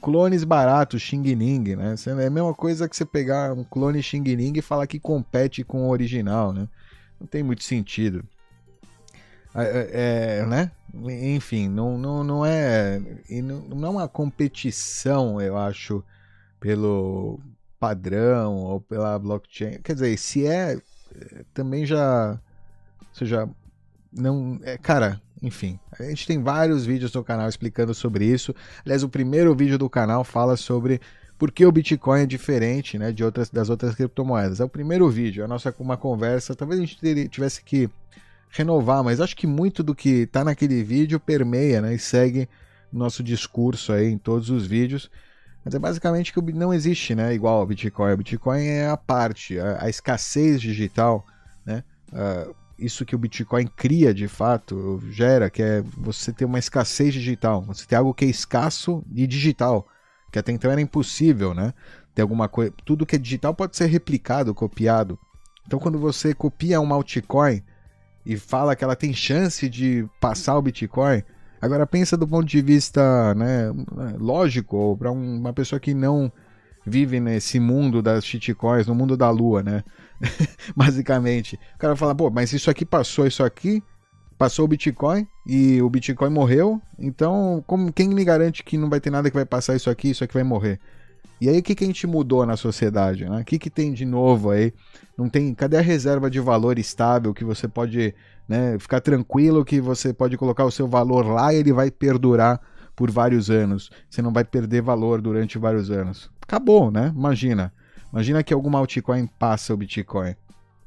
[0.00, 1.94] clones baratos, Xing Ling, né?
[2.06, 5.62] É a mesma coisa que você pegar um clone Xing Ling e falar que compete
[5.62, 6.66] com o original, né?
[7.20, 8.24] não tem muito sentido.
[9.54, 10.70] É, é, é, né?
[11.34, 13.00] Enfim, não, não, não é.
[13.68, 16.04] Não é uma competição, eu acho,
[16.58, 17.40] pelo
[17.78, 19.80] padrão ou pela blockchain.
[19.82, 20.78] Quer dizer, se é,
[21.54, 22.38] também já.
[23.00, 23.48] Ou seja,
[24.12, 24.60] não.
[24.62, 28.54] É, cara, enfim, a gente tem vários vídeos no canal explicando sobre isso.
[28.84, 31.00] Aliás, o primeiro vídeo do canal fala sobre
[31.38, 34.60] por que o Bitcoin é diferente né, de outras, das outras criptomoedas.
[34.60, 36.54] É o primeiro vídeo, a nossa uma conversa.
[36.54, 37.88] Talvez a gente tivesse que
[38.50, 42.48] renovar, mas acho que muito do que está naquele vídeo permeia né, e segue
[42.92, 45.10] nosso discurso aí em todos os vídeos.
[45.64, 48.12] Mas é basicamente que não existe né, igual ao Bitcoin.
[48.12, 51.24] O Bitcoin é a parte, a, a escassez digital,
[51.64, 56.58] né, uh, isso que o Bitcoin cria de fato, gera, que é você ter uma
[56.58, 59.86] escassez digital, você ter algo que é escasso e digital
[60.30, 61.74] que até então era impossível, né?
[62.14, 62.72] Ter alguma coisa.
[62.84, 65.18] Tudo que é digital pode ser replicado, copiado.
[65.66, 67.62] Então, quando você copia uma altcoin
[68.24, 71.22] e fala que ela tem chance de passar o Bitcoin,
[71.60, 73.72] agora pensa do ponto de vista né,
[74.18, 76.32] lógico, para uma pessoa que não
[76.84, 79.84] vive nesse mundo das shitcoins, no mundo da lua, né?
[80.74, 81.58] Basicamente.
[81.74, 83.82] O cara fala, pô, mas isso aqui passou, isso aqui
[84.38, 86.80] passou o Bitcoin e o Bitcoin morreu.
[86.98, 90.10] Então, como quem me garante que não vai ter nada que vai passar isso aqui,
[90.10, 90.80] isso aqui vai morrer?
[91.40, 93.24] E aí o que, que a gente mudou na sociedade?
[93.28, 93.40] Né?
[93.40, 94.72] O que, que tem de novo aí?
[95.16, 95.54] Não tem.
[95.54, 98.14] Cadê a reserva de valor estável que você pode
[98.48, 102.60] né, ficar tranquilo que você pode colocar o seu valor lá e ele vai perdurar
[102.94, 103.90] por vários anos.
[104.08, 106.30] Você não vai perder valor durante vários anos.
[106.42, 107.12] Acabou, né?
[107.16, 107.72] Imagina.
[108.12, 110.34] Imagina que alguma altcoin passa o Bitcoin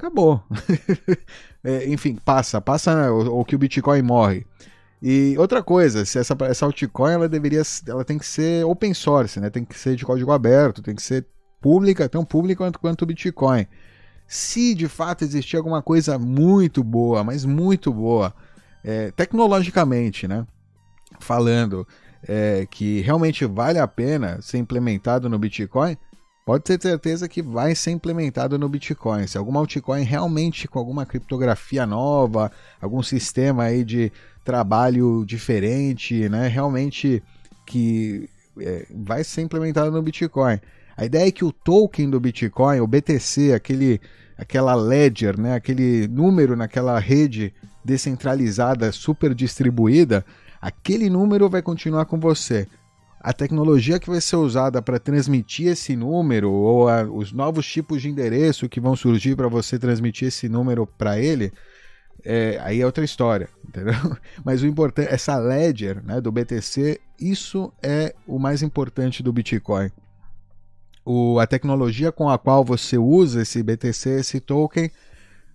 [0.03, 0.43] acabou.
[1.63, 4.45] é, enfim, passa, passa né, ou, ou, que o Bitcoin morre.
[5.05, 9.37] E outra coisa, se essa, essa altcoin ela deveria, ela tem que ser open source,
[9.37, 9.49] né?
[9.49, 11.27] Tem que ser de código aberto, tem que ser
[11.59, 13.67] pública, tão pública quanto, quanto o Bitcoin.
[14.25, 18.33] Se de fato existir alguma coisa muito boa, mas muito boa,
[18.81, 20.47] é, tecnologicamente, né?
[21.19, 21.85] Falando
[22.25, 25.97] é, que realmente vale a pena ser implementado no Bitcoin,
[26.45, 29.27] pode ter certeza que vai ser implementado no Bitcoin.
[29.27, 32.49] Se alguma altcoin realmente com alguma criptografia nova,
[32.81, 34.09] algum sistema aí de
[34.43, 36.47] trabalho diferente, né?
[36.47, 37.23] Realmente
[37.65, 38.29] que
[38.59, 40.59] é, vai ser implementado no Bitcoin.
[40.95, 43.99] A ideia é que o token do Bitcoin, o BTC, aquele,
[44.37, 45.55] aquela ledger, né?
[45.55, 47.53] Aquele número naquela rede
[47.83, 50.25] descentralizada, super distribuída,
[50.61, 52.67] aquele número vai continuar com você
[53.23, 58.01] a tecnologia que vai ser usada para transmitir esse número ou a, os novos tipos
[58.01, 61.53] de endereço que vão surgir para você transmitir esse número para ele,
[62.25, 63.95] é, aí é outra história, entendeu?
[64.43, 69.91] Mas o importante, essa ledger né, do BTC, isso é o mais importante do Bitcoin.
[71.05, 74.89] O, a tecnologia com a qual você usa esse BTC, esse token,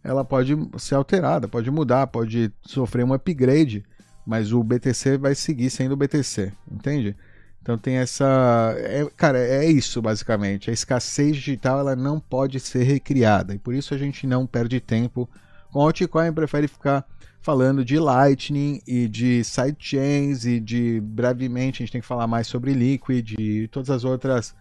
[0.04, 3.85] ela pode ser alterada, pode mudar, pode sofrer um upgrade,
[4.26, 7.16] mas o BTC vai seguir sendo o BTC, entende?
[7.62, 8.74] Então tem essa.
[8.78, 10.70] É, cara, é isso basicamente.
[10.70, 13.54] A escassez digital ela não pode ser recriada.
[13.54, 15.28] E por isso a gente não perde tempo
[15.72, 17.04] com altcoin, prefere ficar
[17.40, 22.46] falando de Lightning e de sidechains e de brevemente a gente tem que falar mais
[22.46, 24.54] sobre Liquid e todas as outras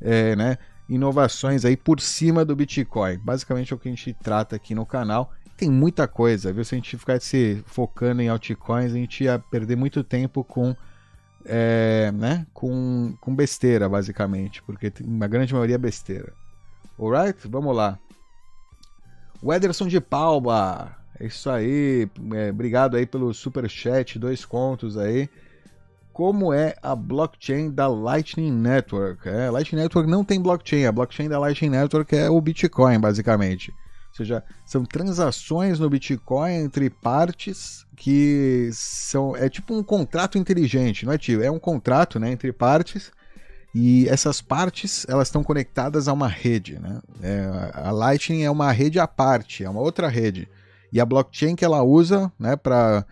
[0.00, 3.18] é, né, inovações aí por cima do Bitcoin.
[3.18, 5.32] Basicamente é o que a gente trata aqui no canal.
[5.56, 6.64] Tem muita coisa, viu?
[6.64, 10.74] Se a gente ficar se focando em altcoins, a gente ia perder muito tempo com
[11.44, 16.32] é, né, com, com besteira, basicamente, porque uma grande maioria é besteira.
[16.98, 17.48] Alright?
[17.48, 17.98] Vamos lá.
[19.42, 20.96] O Ederson de Palma.
[21.18, 22.08] É isso aí.
[22.32, 25.28] É, obrigado aí pelo super chat, dois contos aí.
[26.12, 29.28] Como é a blockchain da Lightning Network?
[29.28, 30.84] É, Lightning Network não tem blockchain.
[30.84, 33.72] A blockchain da Lightning Network é o Bitcoin, basicamente.
[34.10, 39.34] Ou seja, são transações no Bitcoin entre partes que são.
[39.34, 41.42] É tipo um contrato inteligente, não é, tio?
[41.42, 43.10] É um contrato né, entre partes
[43.74, 46.78] e essas partes elas estão conectadas a uma rede.
[46.78, 47.00] Né?
[47.22, 50.48] É, a Lightning é uma rede à parte, é uma outra rede.
[50.92, 53.04] E a blockchain que ela usa né, para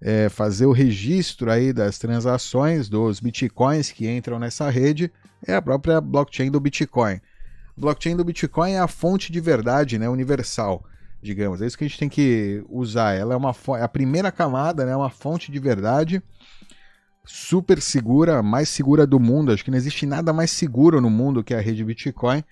[0.00, 5.10] é, fazer o registro aí das transações dos bitcoins que entram nessa rede
[5.46, 7.20] é a própria blockchain do Bitcoin
[7.78, 10.84] blockchain do Bitcoin é a fonte de verdade, né, universal,
[11.22, 11.62] digamos.
[11.62, 13.14] É isso que a gente tem que usar.
[13.14, 16.22] Ela é uma é a primeira camada, né, uma fonte de verdade
[17.28, 19.52] super segura, mais segura do mundo.
[19.52, 22.42] Acho que não existe nada mais seguro no mundo que a rede Bitcoin.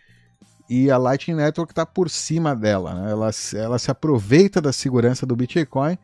[0.68, 2.94] E a Lightning Network está por cima dela.
[2.94, 3.10] Né?
[3.10, 5.96] Ela, ela se aproveita da segurança do Bitcoin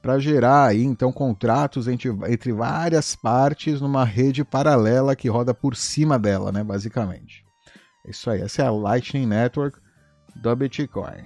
[0.00, 5.76] para gerar aí então contratos entre, entre várias partes numa rede paralela que roda por
[5.76, 7.44] cima dela, né, basicamente.
[8.06, 9.78] Isso aí, essa é a Lightning Network
[10.34, 11.24] do Bitcoin.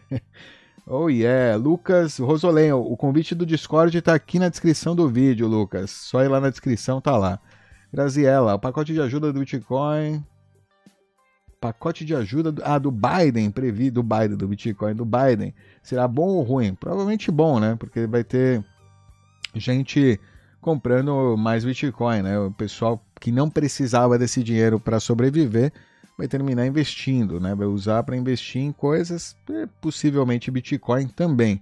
[0.86, 5.90] oh yeah, Lucas Rosolém, o convite do Discord está aqui na descrição do vídeo, Lucas.
[5.90, 7.40] Só ir lá na descrição, tá lá.
[7.92, 10.24] Graziella, o pacote de ajuda do Bitcoin.
[11.60, 15.54] Pacote de ajuda do, ah, do Biden, previ do Biden, do Bitcoin, do Biden.
[15.82, 16.74] Será bom ou ruim?
[16.74, 17.74] Provavelmente bom, né?
[17.76, 18.64] Porque vai ter
[19.54, 20.20] gente
[20.60, 22.38] comprando mais Bitcoin, né?
[22.38, 25.72] O pessoal que não precisava desse dinheiro para sobreviver
[26.16, 27.54] vai terminar investindo, né?
[27.54, 31.60] Vai usar para investir em coisas, é, possivelmente Bitcoin também.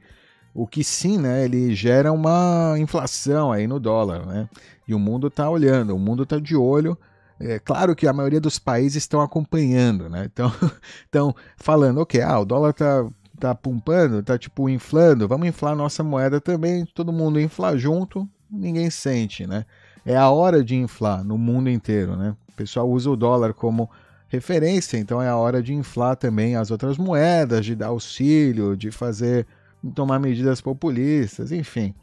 [0.54, 1.44] O que sim, né?
[1.44, 4.48] Ele gera uma inflação aí no dólar, né?
[4.86, 6.96] E o mundo está olhando, o mundo está de olho.
[7.40, 10.28] É claro que a maioria dos países estão acompanhando, né?
[10.32, 10.52] Então,
[11.04, 13.04] estão falando, ok, ah, o dólar está
[13.40, 18.88] tá pumpando, tá tipo inflando, vamos inflar nossa moeda também, todo mundo inflar junto, ninguém
[18.90, 19.66] sente, né?
[20.06, 22.36] É a hora de inflar no mundo inteiro, né?
[22.48, 23.90] O pessoal usa o dólar como
[24.34, 28.90] referência, então é a hora de inflar também as outras moedas, de dar auxílio, de
[28.90, 29.46] fazer,
[29.94, 31.94] tomar medidas populistas, enfim.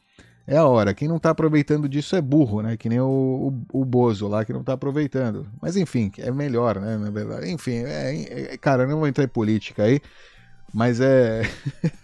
[0.48, 0.94] É a hora.
[0.94, 2.76] Quem não está aproveitando disso é burro, né?
[2.76, 5.48] Que nem o, o, o Bozo lá que não está aproveitando.
[5.62, 6.98] Mas enfim, é melhor, né?
[6.98, 7.50] Na verdade.
[7.50, 10.02] Enfim, é, é, cara, eu não vou entrar em política aí.
[10.74, 11.44] Mas é.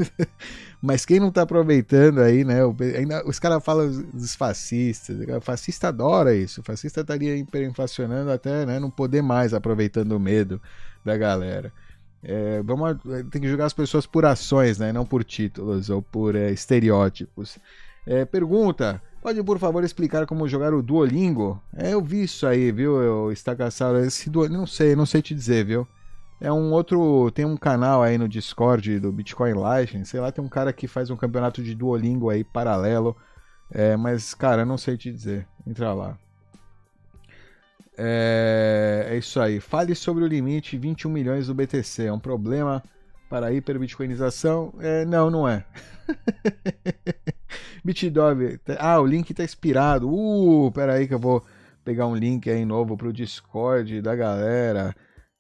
[0.82, 2.59] Mas quem não tá aproveitando aí, né?
[2.97, 5.17] Ainda, os caras falam dos fascistas.
[5.36, 6.61] O fascista adora isso.
[6.61, 10.61] O fascista estaria hiperinflacionando até né, não poder mais, aproveitando o medo
[11.03, 11.73] da galera.
[12.23, 12.97] É, vamos,
[13.32, 14.91] tem que julgar as pessoas por ações, né?
[14.91, 17.57] Não por títulos ou por é, estereótipos.
[18.05, 21.61] É, pergunta: pode por favor explicar como jogar o Duolingo?
[21.75, 23.32] É, eu vi isso aí, viu?
[23.32, 23.99] Estacaçauro.
[23.99, 25.88] Esse Duolingo, não sei, não sei te dizer, viu?
[26.40, 27.32] É um outro.
[27.32, 30.06] Tem um canal aí no Discord do Bitcoin Lightning.
[30.06, 33.16] Sei lá, tem um cara que faz um campeonato de Duolingo aí paralelo.
[33.72, 35.48] É, mas, cara, não sei te dizer.
[35.66, 36.18] Entra lá.
[37.98, 39.60] É, é isso aí.
[39.60, 42.06] Fale sobre o limite 21 milhões do BTC.
[42.06, 42.84] É um problema
[43.30, 44.74] para a hiperbitcoinização?
[44.80, 45.66] É, não, não é.
[47.84, 48.60] Bitdog.
[48.78, 50.08] Ah, o link está expirado.
[50.08, 51.44] Uh, peraí que eu vou
[51.84, 54.96] pegar um link aí novo para o Discord da galera.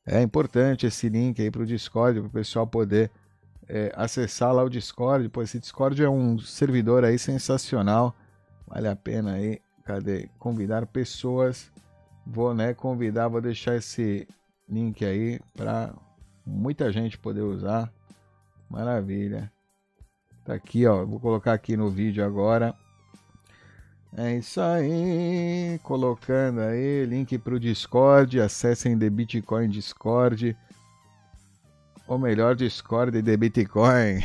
[0.09, 3.11] É importante esse link aí para o Discord para o pessoal poder
[3.67, 5.27] é, acessar lá o Discord.
[5.27, 8.15] Pô, esse Discord é um servidor aí sensacional.
[8.65, 9.59] Vale a pena aí.
[9.83, 10.29] Cadê?
[10.39, 11.69] Convidar pessoas.
[12.25, 14.25] Vou, né, convidar, vou deixar esse
[14.67, 15.93] link aí para
[16.45, 17.91] muita gente poder usar.
[18.69, 19.51] Maravilha.
[20.45, 21.05] Tá aqui, ó.
[21.05, 22.73] Vou colocar aqui no vídeo agora.
[24.15, 25.79] É isso aí.
[25.83, 28.39] Colocando aí link para o Discord.
[28.39, 30.55] Acessem The Bitcoin Discord.
[32.07, 34.23] Ou melhor, Discord The Bitcoin.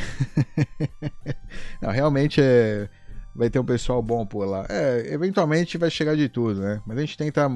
[1.82, 2.88] Não, realmente é
[3.34, 4.66] vai ter um pessoal bom por lá.
[4.68, 6.82] É, eventualmente vai chegar de tudo, né?
[6.86, 7.48] Mas a gente tenta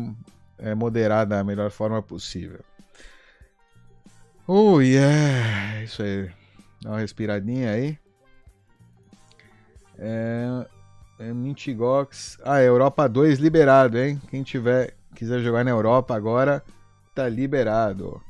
[0.58, 2.60] é, moderar da melhor forma possível.
[4.46, 5.82] Oh, yeah!
[5.82, 6.30] Isso aí.
[6.82, 7.98] Dá uma respiradinha aí.
[9.98, 10.66] É,
[11.18, 12.38] é Mintigox.
[12.44, 14.20] Ah, Europa 2 liberado, hein?
[14.30, 16.62] Quem tiver quiser jogar na Europa agora,
[17.14, 18.20] tá liberado.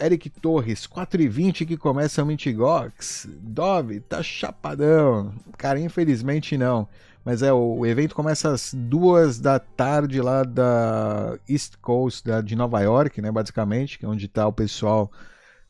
[0.00, 3.28] Eric Torres, 4h20 que começa o Mintigox.
[3.40, 5.32] Dove, tá chapadão.
[5.56, 6.88] Cara, infelizmente não.
[7.24, 12.40] Mas é, o, o evento começa às duas da tarde lá da East Coast da,
[12.40, 13.30] de Nova York, né?
[13.30, 15.10] Basicamente, que é onde tá o pessoal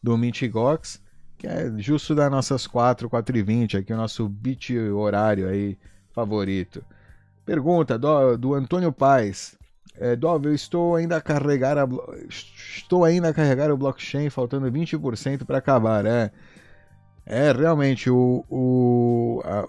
[0.02, 1.00] do Mintigox.
[1.42, 5.76] Que é justo das nossas 4, 4 e 20 aqui, o nosso beat horário aí
[6.12, 6.84] favorito.
[7.44, 9.58] Pergunta do, do Antônio Paz.
[9.98, 11.88] É, Dove, eu estou ainda a carregar a,
[12.28, 16.06] estou ainda a carregar o blockchain, faltando 20% para acabar.
[16.06, 16.30] É,
[17.26, 19.66] é realmente o, o a,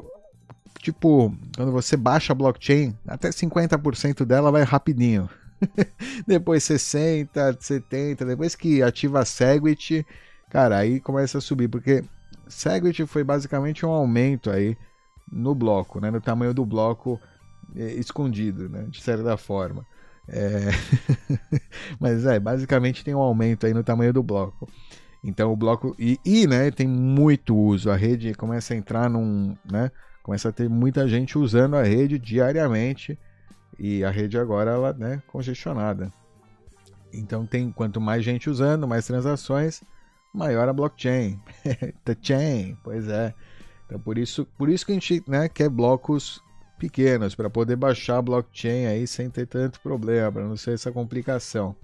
[0.79, 5.27] tipo quando você baixa a blockchain, até 50% dela vai rapidinho.
[6.27, 10.05] depois 60, 70, depois que ativa a Segwit,
[10.53, 12.03] cara, aí começa a subir porque
[12.47, 14.77] Segwit foi basicamente um aumento aí
[15.31, 17.19] no bloco, né, no tamanho do bloco
[17.75, 19.83] é, escondido, né, de certa forma.
[20.27, 20.69] É...
[21.99, 24.69] Mas é, basicamente tem um aumento aí no tamanho do bloco.
[25.23, 25.95] Então o bloco.
[25.97, 27.89] E, e né, tem muito uso.
[27.89, 29.55] A rede começa a entrar num.
[29.69, 29.91] Né,
[30.21, 33.17] começa a ter muita gente usando a rede diariamente.
[33.77, 36.11] E a rede agora ela né, congestionada.
[37.11, 39.81] Então tem quanto mais gente usando, mais transações,
[40.33, 41.39] maior a blockchain.
[42.03, 43.33] The chain, pois é.
[43.85, 46.41] Então por isso, por isso que a gente né, quer blocos
[46.79, 50.91] pequenos para poder baixar a blockchain aí sem ter tanto problema, para não ser essa
[50.91, 51.75] complicação.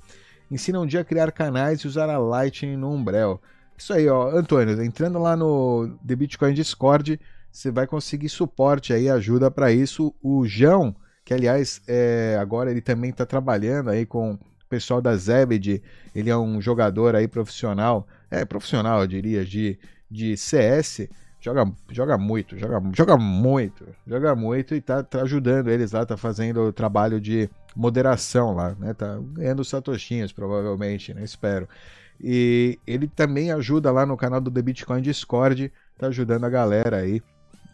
[0.52, 3.40] Ensina um dia a criar canais e usar a Lightning no Umbrel.
[3.78, 7.20] Isso aí, ó, Antônio, entrando lá no The Bitcoin Discord,
[7.52, 10.14] você vai conseguir suporte aí, ajuda para isso.
[10.22, 14.38] O João, que aliás, é, agora ele também está trabalhando aí com
[14.70, 15.82] pessoal da Zebed,
[16.16, 19.78] ele é um jogador aí profissional, é profissional, eu diria, de,
[20.10, 21.10] de CS,
[21.42, 26.16] joga, joga muito, joga, joga muito, joga muito e tá, tá ajudando eles lá, tá
[26.16, 28.94] fazendo o trabalho de moderação lá, né?
[28.94, 31.24] Tá ganhando satoshinhos, provavelmente, né?
[31.24, 31.68] Espero.
[32.22, 36.98] E ele também ajuda lá no canal do The Bitcoin Discord, tá ajudando a galera
[36.98, 37.22] aí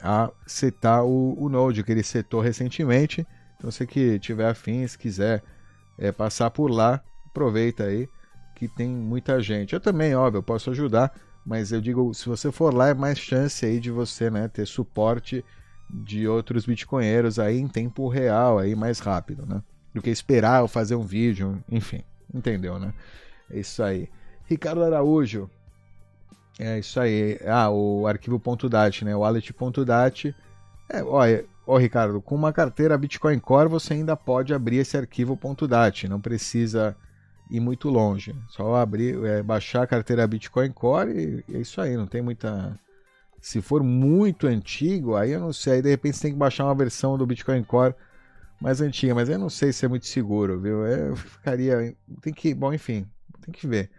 [0.01, 3.25] a setar o, o Node que ele setou recentemente.
[3.57, 5.41] Então, se que tiver afim, se quiser
[5.97, 8.07] é, passar por lá, aproveita aí
[8.55, 9.73] que tem muita gente.
[9.73, 11.11] Eu também, óbvio, eu posso ajudar
[11.45, 14.65] mas eu digo, se você for lá, é mais chance aí de você né, ter
[14.65, 15.45] suporte
[15.87, 19.61] de outros bitcoinheiros aí em tempo real, aí mais rápido, né?
[19.93, 22.01] Do que esperar ou fazer um vídeo, enfim,
[22.33, 22.91] entendeu, né?
[23.49, 24.09] É isso aí.
[24.45, 25.47] Ricardo Araújo.
[26.57, 27.39] É isso aí.
[27.45, 29.15] Ah, o arquivo .dat, né?
[29.15, 30.35] O wallet.dat.
[30.89, 35.39] É, olha, ó, Ricardo, com uma carteira Bitcoin Core você ainda pode abrir esse arquivo
[35.68, 36.95] .dat, não precisa
[37.49, 38.36] ir muito longe.
[38.49, 42.78] Só abrir, é, baixar a carteira Bitcoin Core e é isso aí, não tem muita.
[43.41, 45.74] Se for muito antigo, aí eu não sei.
[45.74, 47.93] Aí de repente você tem que baixar uma versão do Bitcoin Core
[48.59, 50.86] mais antiga, mas eu não sei se é muito seguro, viu?
[50.86, 51.95] Eu ficaria.
[52.22, 52.53] Tem que.
[52.53, 53.05] Bom, enfim,
[53.41, 53.91] tem que ver.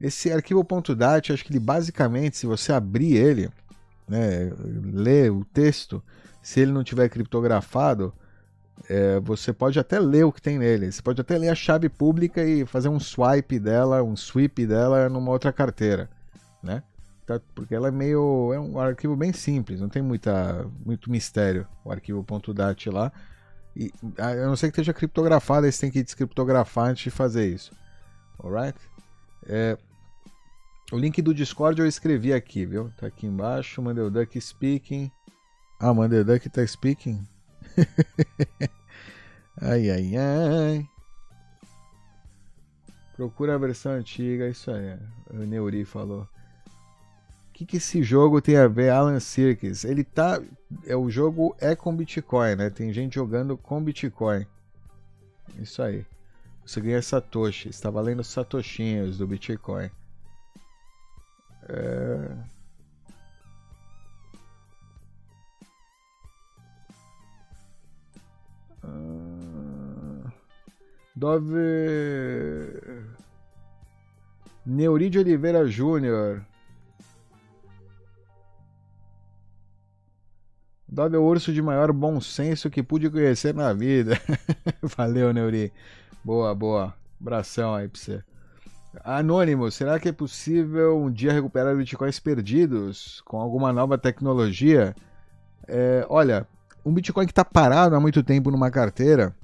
[0.00, 0.66] Esse arquivo
[0.96, 3.50] .dat, acho que ele basicamente, se você abrir ele,
[4.08, 4.52] né,
[4.92, 6.02] ler o texto,
[6.42, 8.12] se ele não tiver criptografado,
[8.88, 10.92] é, você pode até ler o que tem nele.
[10.92, 15.08] Você pode até ler a chave pública e fazer um swipe dela, um sweep dela
[15.08, 16.08] numa outra carteira,
[16.62, 16.82] né?
[17.26, 21.66] Tá, porque ela é meio é um arquivo bem simples, não tem muita muito mistério
[21.84, 22.24] o arquivo
[22.54, 23.12] .dat lá.
[23.76, 27.46] E a não ser que esteja criptografado, aí você tem que descriptografar antes de fazer
[27.46, 27.72] isso.
[28.42, 28.78] Alright?
[29.46, 29.76] É,
[30.90, 32.90] o link do Discord eu escrevi aqui, viu?
[32.96, 33.82] Tá aqui embaixo.
[33.82, 35.10] Mandel Duck speaking.
[35.80, 37.24] Ah, Mandel Duck tá speaking?
[39.60, 40.88] ai, ai, ai.
[43.14, 44.98] Procura a versão antiga, isso aí.
[45.30, 46.22] O Neuri falou.
[46.22, 49.84] O que, que esse jogo tem a ver, Alan Sirkis?
[49.84, 50.40] Ele tá.
[50.84, 52.70] É, o jogo é com Bitcoin, né?
[52.70, 54.46] Tem gente jogando com Bitcoin.
[55.58, 56.04] Isso aí.
[56.64, 57.68] Você ganha Satoshi.
[57.68, 59.90] Está valendo Satoshinhos do Bitcoin.
[61.68, 62.57] É...
[71.14, 71.56] Dove.
[74.64, 76.44] Neuri de Oliveira Júnior.
[80.86, 84.20] Dove é o urso de maior bom senso que pude conhecer na vida.
[84.80, 85.72] Valeu, Neuri.
[86.24, 86.94] Boa, boa.
[87.20, 88.22] Abração aí pra você.
[89.04, 94.94] Anônimo, será que é possível um dia recuperar bitcoins perdidos com alguma nova tecnologia?
[95.66, 96.46] É, olha,
[96.84, 99.34] um bitcoin que está parado há muito tempo numa carteira,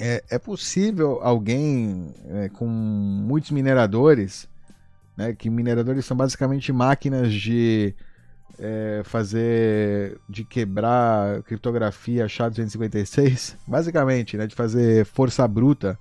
[0.00, 4.48] é, é possível alguém é, com muitos mineradores,
[5.16, 7.94] né, que mineradores são basicamente máquinas de
[8.58, 15.98] é, fazer, de quebrar criptografia SHA-256, basicamente, né, de fazer força bruta.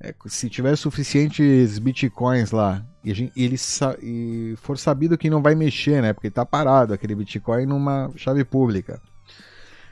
[0.00, 3.56] É, se tiver suficientes bitcoins lá e, gente, e ele
[4.00, 8.44] e for sabido que não vai mexer, né, porque está parado aquele bitcoin numa chave
[8.44, 9.02] pública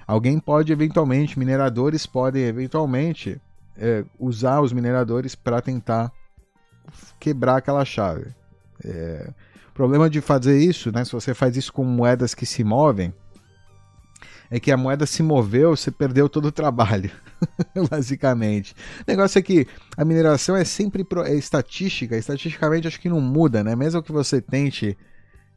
[0.07, 3.41] Alguém pode eventualmente, mineradores podem eventualmente
[3.77, 6.13] é, usar os mineradores para tentar
[7.19, 8.33] quebrar aquela chave.
[8.85, 9.31] É,
[9.69, 13.13] o problema de fazer isso, né, se você faz isso com moedas que se movem,
[14.49, 17.11] é que a moeda se moveu, você perdeu todo o trabalho,
[17.91, 18.75] basicamente.
[19.01, 23.21] O negócio é que a mineração é sempre pro, é estatística, estatisticamente acho que não
[23.21, 23.75] muda, né?
[23.75, 24.97] Mesmo que você tente,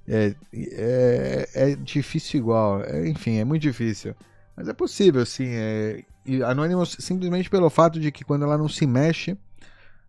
[0.08, 4.16] é, é, é difícil igual, é, enfim, é muito difícil.
[4.60, 5.48] Mas é possível, sim.
[5.48, 6.04] É...
[6.26, 9.38] E Anonymous, simplesmente pelo fato de que quando ela não se mexe,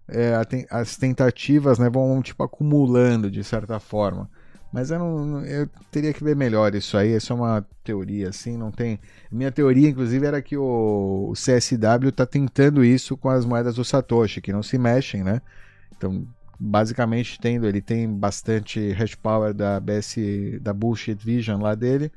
[0.09, 0.33] é,
[0.69, 4.29] as tentativas né, vão tipo acumulando de certa forma.
[4.73, 7.15] Mas eu, não, eu teria que ver melhor isso aí.
[7.15, 8.99] Isso é uma teoria, assim, não tem.
[9.31, 13.85] Minha teoria, inclusive, era que o, o CSW está tentando isso com as moedas do
[13.85, 15.41] Satoshi, que não se mexem, né?
[15.97, 16.27] Então,
[16.59, 20.17] basicamente, tendo, ele tem bastante hash power da BS,
[20.61, 22.11] da Bullshit Vision lá dele.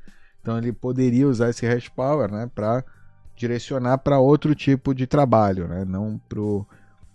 [0.44, 2.84] Então ele poderia usar esse hash power né, para
[3.34, 5.86] direcionar para outro tipo de trabalho, né?
[5.86, 6.66] não para o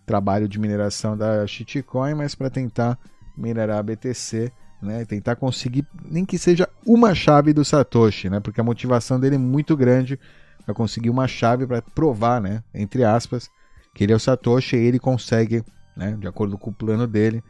[0.03, 2.97] trabalho de mineração da shitcoin, mas para tentar
[3.37, 4.51] minerar a BTC,
[4.81, 5.05] né?
[5.05, 8.39] tentar conseguir nem que seja uma chave do Satoshi, né?
[8.39, 10.19] porque a motivação dele é muito grande
[10.65, 12.63] para conseguir uma chave para provar, né?
[12.73, 13.47] entre aspas,
[13.93, 15.63] que ele é o Satoshi e ele consegue,
[15.95, 16.17] né?
[16.19, 17.43] de acordo com o plano dele,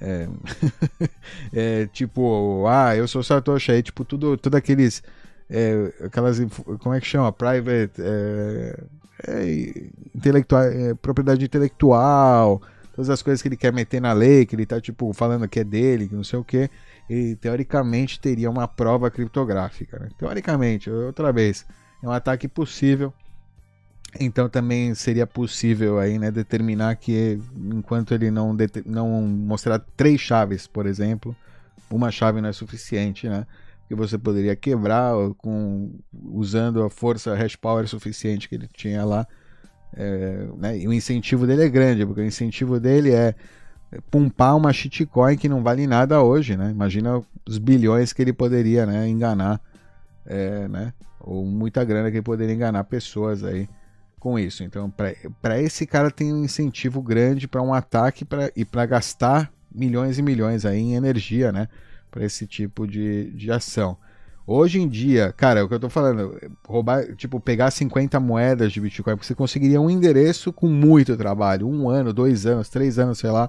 [0.00, 0.28] é,
[1.52, 5.02] é, tipo, ah, eu sou Satoshi, aí tipo, tudo, tudo aqueles
[5.50, 6.38] é, aquelas,
[6.78, 7.32] como é que chama?
[7.32, 8.80] Private, é,
[9.26, 12.62] é, intelectual, é, propriedade intelectual,
[12.94, 15.60] todas as coisas que ele quer meter na lei, que ele tá, tipo, falando que
[15.60, 16.70] é dele, que não sei o que,
[17.08, 20.08] e teoricamente teria uma prova criptográfica, né?
[20.16, 21.66] Teoricamente, outra vez,
[22.00, 23.12] é um ataque possível,
[24.18, 30.66] então também seria possível aí, né, determinar que enquanto ele não, não mostrar três chaves,
[30.66, 31.34] por exemplo,
[31.90, 33.46] uma chave não é suficiente, né?
[33.90, 39.26] Que você poderia quebrar com usando a força hash power suficiente que ele tinha lá.
[39.92, 40.78] É, né?
[40.78, 43.34] E o incentivo dele é grande, porque o incentivo dele é
[44.08, 46.70] pumpar uma shitcoin que não vale nada hoje, né?
[46.70, 49.60] Imagina os bilhões que ele poderia né, enganar,
[50.24, 50.92] é, né?
[51.18, 53.68] Ou muita grana que ele poderia enganar pessoas aí
[54.20, 54.62] com isso.
[54.62, 54.88] Então,
[55.42, 60.16] para esse cara tem um incentivo grande para um ataque pra, e para gastar milhões
[60.16, 61.66] e milhões aí em energia, né?
[62.10, 63.96] Para esse tipo de, de ação.
[64.46, 66.36] Hoje em dia, cara, é o que eu tô falando,
[66.66, 71.88] roubar, tipo, pegar 50 moedas de Bitcoin, você conseguiria um endereço com muito trabalho, um
[71.88, 73.48] ano, dois anos, três anos, sei lá,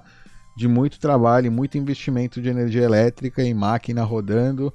[0.56, 4.72] de muito trabalho, muito investimento de energia elétrica e máquina rodando,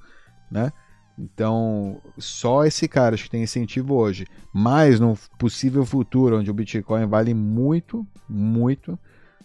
[0.51, 0.71] né?
[1.17, 4.27] Então, só esse cara acho que tem incentivo hoje.
[4.53, 8.99] Mas no possível futuro, onde o Bitcoin vale muito, muito,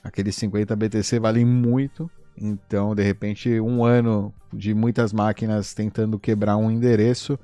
[0.05, 6.57] aqueles 50 BTC valem muito, então, de repente, um ano de muitas máquinas tentando quebrar
[6.57, 7.39] um endereço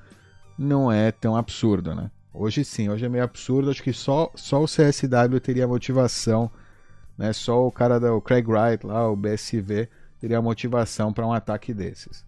[0.59, 2.11] não é tão absurdo, né?
[2.33, 3.71] Hoje sim, hoje é meio absurdo.
[3.71, 6.51] Acho que só, só o CSW teria motivação,
[7.17, 7.33] né?
[7.33, 9.89] Só o cara do Craig Wright lá, o BSV,
[10.21, 12.25] teria motivação para um ataque desses,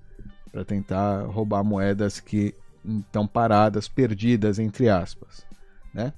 [0.53, 2.55] para tentar roubar moedas que
[2.85, 5.45] estão paradas, perdidas entre aspas,
[5.93, 6.13] né?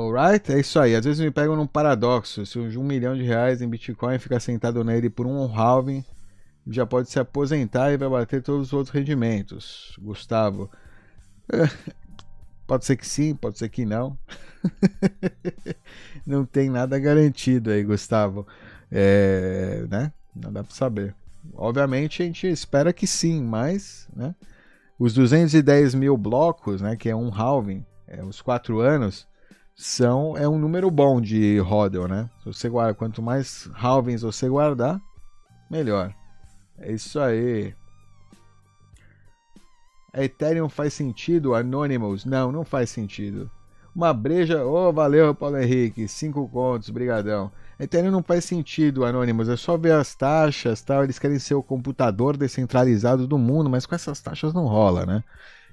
[0.00, 0.52] Alright?
[0.52, 0.94] É isso aí.
[0.94, 2.46] Às vezes me pegam num paradoxo.
[2.46, 6.04] Se um milhão de reais em Bitcoin ficar sentado nele por um halving,
[6.66, 9.96] já pode se aposentar e vai bater todos os outros rendimentos.
[10.00, 10.70] Gustavo.
[12.66, 14.16] Pode ser que sim, pode ser que não.
[16.24, 18.46] não tem nada garantido aí, Gustavo.
[18.92, 20.12] É, né?
[20.32, 21.12] Não dá para saber.
[21.52, 24.36] Obviamente a gente espera que sim, mas né?
[24.96, 29.26] os 210 mil blocos, né, que é um halving, é, os quatro anos,
[29.76, 32.28] são é um número bom de hodl, né?
[32.44, 35.00] Você guarda, quanto mais halvings você guardar,
[35.70, 36.14] melhor.
[36.78, 37.74] É isso aí.
[40.12, 41.54] A Ethereum faz sentido?
[41.54, 42.24] Anonymous?
[42.24, 43.50] Não, não faz sentido.
[43.94, 44.64] Uma breja.
[44.64, 46.08] Oh, valeu, Paulo Henrique.
[46.08, 47.50] Cinco contos, brigadão.
[47.78, 49.48] Ethereum não faz sentido, Anonymous.
[49.48, 51.04] É só ver as taxas, tal.
[51.04, 55.24] Eles querem ser o computador descentralizado do mundo, mas com essas taxas não rola, né?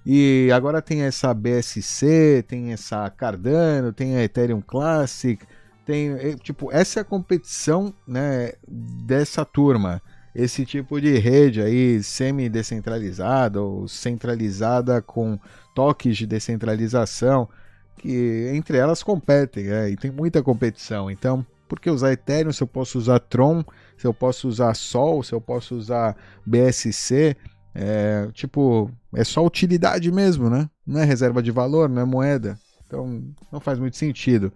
[0.10, 5.45] E agora tem essa BSC, tem essa Cardano, tem a Ethereum Classic,
[5.86, 10.01] tem eh, tipo essa é a competição, né, dessa turma.
[10.34, 15.38] Esse tipo de rede aí semi-descentralizada ou centralizada com
[15.76, 17.49] toques de descentralização
[17.97, 19.89] que entre elas competem, né?
[19.89, 21.12] e tem muita competição.
[21.12, 23.62] Então, por que usar Ethereum se eu posso usar Tron,
[23.97, 27.36] se eu posso usar Sol, se eu posso usar BSC?
[27.80, 30.67] É, tipo, é só utilidade mesmo, né?
[30.86, 32.57] Não é reserva de valor, não é moeda.
[32.88, 34.51] Então não faz muito sentido.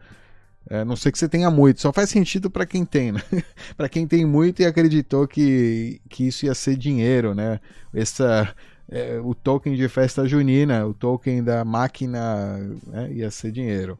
[0.67, 3.21] É, não sei que você tenha muito, só faz sentido para quem tem, né?
[3.77, 7.59] para quem tem muito e acreditou que, que isso ia ser dinheiro, né?
[7.93, 8.55] Essa,
[8.89, 12.57] é, o token de festa junina, o token da máquina
[12.87, 13.11] né?
[13.11, 13.99] ia ser dinheiro.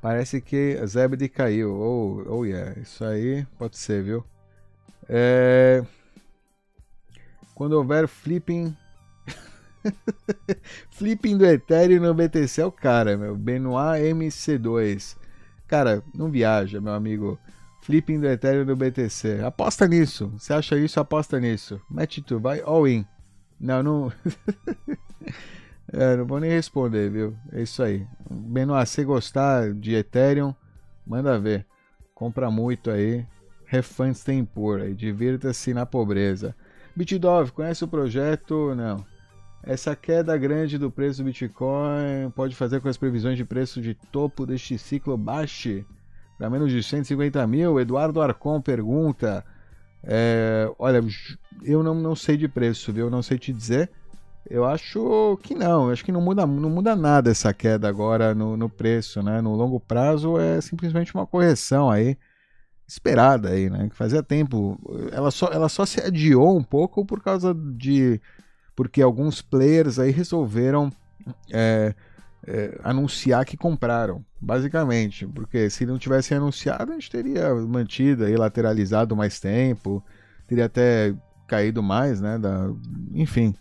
[0.00, 1.72] Parece que Zebedee caiu.
[1.74, 4.24] Oh, oh yeah, isso aí pode ser, viu?
[5.08, 5.82] É...
[7.54, 8.76] Quando houver flipping.
[10.90, 13.36] flipping do Ethereum no BTC é o cara, meu.
[13.36, 15.16] Benoit MC2.
[15.68, 17.38] Cara, não viaja, meu amigo.
[17.82, 19.40] Flipping do Ethereum no BTC.
[19.42, 20.32] Aposta nisso.
[20.36, 20.98] Você acha isso?
[20.98, 21.80] Aposta nisso.
[21.90, 23.04] Mete tu, vai all in.
[23.60, 24.12] Não, não.
[25.92, 27.36] é, não vou nem responder, viu?
[27.52, 28.06] É isso aí.
[28.28, 30.54] Benoit, se gostar de Ethereum,
[31.06, 31.66] manda ver.
[32.14, 33.26] Compra muito aí.
[33.66, 34.94] Refunds tem por aí.
[34.94, 36.54] Divirta-se na pobreza.
[36.96, 38.74] Bitdove, conhece o projeto?
[38.74, 39.04] Não.
[39.62, 43.80] Essa queda grande do preço do Bitcoin pode fazer com que as previsões de preço
[43.80, 45.84] de topo deste ciclo baixe
[46.36, 47.80] para menos de 150 mil?
[47.80, 49.44] Eduardo Arcon pergunta.
[50.02, 51.02] É, olha,
[51.62, 53.06] eu não, não sei de preço, viu?
[53.06, 53.90] Eu não sei te dizer.
[54.48, 55.86] Eu acho que não.
[55.86, 59.40] Eu acho que não muda, não muda nada essa queda agora no, no preço, né?
[59.40, 62.18] No longo prazo é simplesmente uma correção aí
[62.86, 63.88] esperada aí, né?
[63.88, 64.78] Que fazia tempo.
[65.12, 68.20] Ela só, ela só se adiou um pouco por causa de.
[68.76, 70.92] Porque alguns players aí resolveram
[71.52, 71.94] é,
[72.46, 75.26] é, anunciar que compraram, basicamente.
[75.26, 80.04] Porque se não tivesse anunciado, a gente teria mantido aí, lateralizado mais tempo,
[80.46, 81.14] teria até
[81.46, 82.38] caído mais, né?
[82.38, 82.70] Da,
[83.12, 83.54] enfim.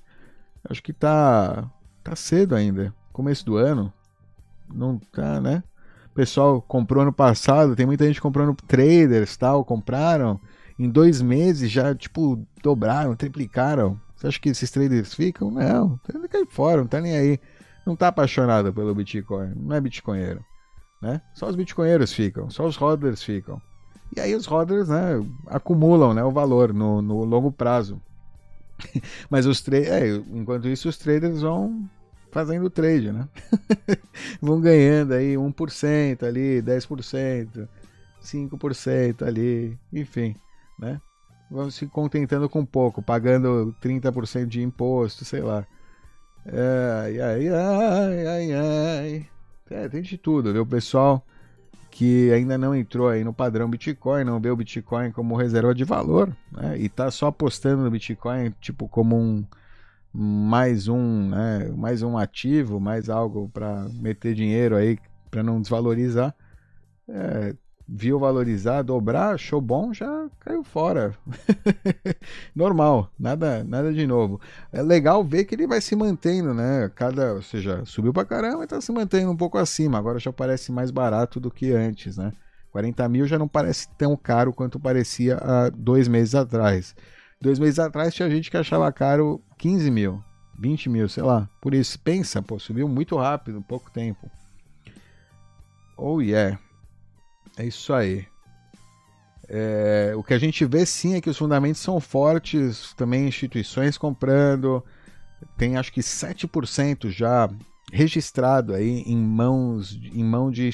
[0.70, 1.70] Acho que tá,
[2.04, 2.94] tá cedo ainda.
[3.12, 3.94] Começo do ano.
[4.74, 5.64] Não tá, né?
[6.14, 10.40] Pessoal comprou ano passado, tem muita gente comprando traders tal, compraram.
[10.78, 14.00] Em dois meses já, tipo, dobraram, triplicaram.
[14.16, 15.52] Você acha que esses traders ficam?
[15.52, 17.40] Não, tá cair fora, não tá nem aí.
[17.86, 20.44] Não tá apaixonado pelo Bitcoin, não é bitcoinheiro.
[21.02, 21.22] Né?
[21.34, 23.62] Só os bitcoinheiros ficam, só os hodlers ficam.
[24.16, 28.02] E aí os hodlers né, acumulam né, o valor no, no longo prazo.
[29.30, 31.90] Mas os traders, é, enquanto isso, os traders vão
[32.34, 33.30] fazendo trade, né?
[34.42, 37.70] Vão ganhando aí 1% ali, 10%,
[38.22, 40.36] 5% ali, enfim,
[40.80, 41.00] né?
[41.50, 45.66] Vão se contentando com pouco, pagando 30% de imposto, sei lá.
[46.46, 49.28] Ai, ai, ai, ai, ai.
[49.70, 51.24] É, tem de tudo, viu, pessoal?
[51.92, 55.84] Que ainda não entrou aí no padrão Bitcoin, não vê o Bitcoin como reserva de
[55.84, 56.76] valor, né?
[56.80, 59.46] E tá só apostando no Bitcoin, tipo, como um
[60.14, 65.00] mais um, né, mais um ativo, mais algo para meter dinheiro aí
[65.32, 66.36] para não desvalorizar.
[67.08, 67.56] É,
[67.88, 71.14] viu valorizar, dobrar, show bom, já caiu fora.
[72.56, 74.40] Normal, nada, nada de novo.
[74.72, 76.90] É legal ver que ele vai se mantendo, né?
[76.96, 79.98] Cada, ou seja, subiu para caramba e está se mantendo um pouco acima.
[79.98, 82.32] Agora já parece mais barato do que antes, né?
[82.72, 86.96] 40 mil já não parece tão caro quanto parecia há dois meses atrás.
[87.44, 90.24] Dois meses atrás tinha gente que achava caro 15 mil,
[90.58, 91.50] 20 mil, sei lá.
[91.60, 94.32] Por isso, pensa, pô, subiu muito rápido, pouco tempo.
[95.98, 96.58] Oh yeah.
[97.58, 98.26] É isso aí.
[99.50, 103.98] É, o que a gente vê sim é que os fundamentos são fortes, também instituições
[103.98, 104.82] comprando.
[105.58, 107.50] Tem acho que 7% já
[107.92, 110.72] registrado aí em mãos em mão de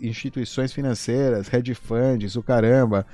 [0.00, 3.04] instituições financeiras, hedge funds, o caramba.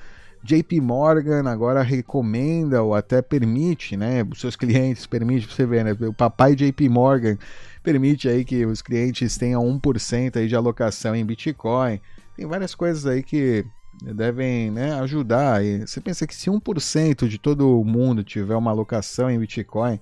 [0.42, 5.96] JP Morgan agora recomenda ou até permite, né, os seus clientes, permite você ver, né,
[6.06, 7.36] o papai JP Morgan
[7.82, 12.00] permite aí que os clientes tenham 1% aí de alocação em Bitcoin.
[12.36, 13.64] tem várias coisas aí que
[14.02, 15.64] devem né, ajudar.
[15.64, 19.98] E você pensa que se 1% de todo mundo tiver uma alocação em Bitcoin,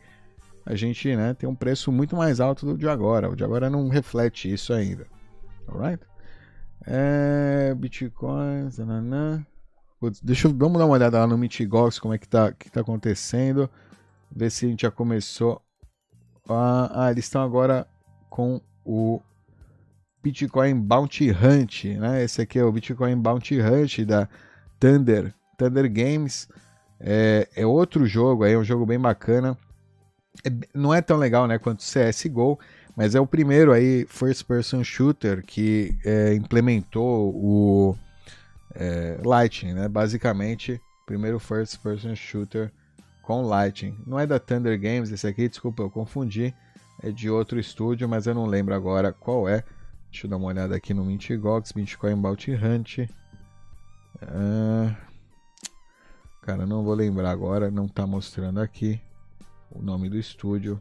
[0.65, 3.31] a gente né, tem um preço muito mais alto do de agora.
[3.31, 5.07] O de agora não reflete isso ainda.
[5.69, 6.03] Alright?
[6.85, 8.71] É, Bitcoin.
[8.71, 9.45] Zananã.
[9.99, 12.71] Putz, deixa eu vamos dar uma olhada lá no Mitigox, como é que tá, que
[12.71, 13.69] tá acontecendo.
[14.31, 15.63] Ver se a gente já começou.
[16.49, 17.87] Ah, ah eles estão agora
[18.29, 19.21] com o
[20.23, 22.23] Bitcoin Bounty Hunt, né?
[22.23, 24.29] Esse aqui é o Bitcoin Bounty Hunt da
[24.79, 26.49] Thunder, Thunder Games.
[27.01, 29.57] É, é outro jogo aí, é um jogo bem bacana.
[30.45, 32.59] É, não é tão legal, né, quanto CS:GO,
[32.95, 37.97] mas é o primeiro aí first person shooter que é, implementou o
[38.79, 39.89] é, Lightning, né?
[39.89, 42.71] Basicamente, primeiro first person shooter
[43.23, 43.99] com Lightning.
[44.07, 46.55] Não é da Thunder Games esse aqui, desculpa, eu confundi.
[47.03, 49.65] É de outro estúdio, mas eu não lembro agora qual é.
[50.11, 52.99] Deixa eu dar uma olhada aqui no Mintigox, Bitcoin Bounty Hunt.
[54.23, 54.97] Uh,
[56.41, 59.01] cara, não vou lembrar agora, não está mostrando aqui
[59.71, 60.81] o nome do estúdio.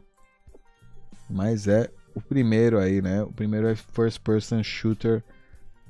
[1.28, 3.22] Mas é o primeiro aí, né?
[3.22, 5.22] O primeiro é First Person Shooter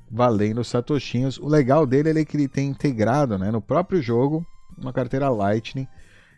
[0.09, 1.37] valendo satoshinhos.
[1.37, 4.45] O legal dele é que ele tem integrado, né, no próprio jogo,
[4.77, 5.87] uma carteira Lightning.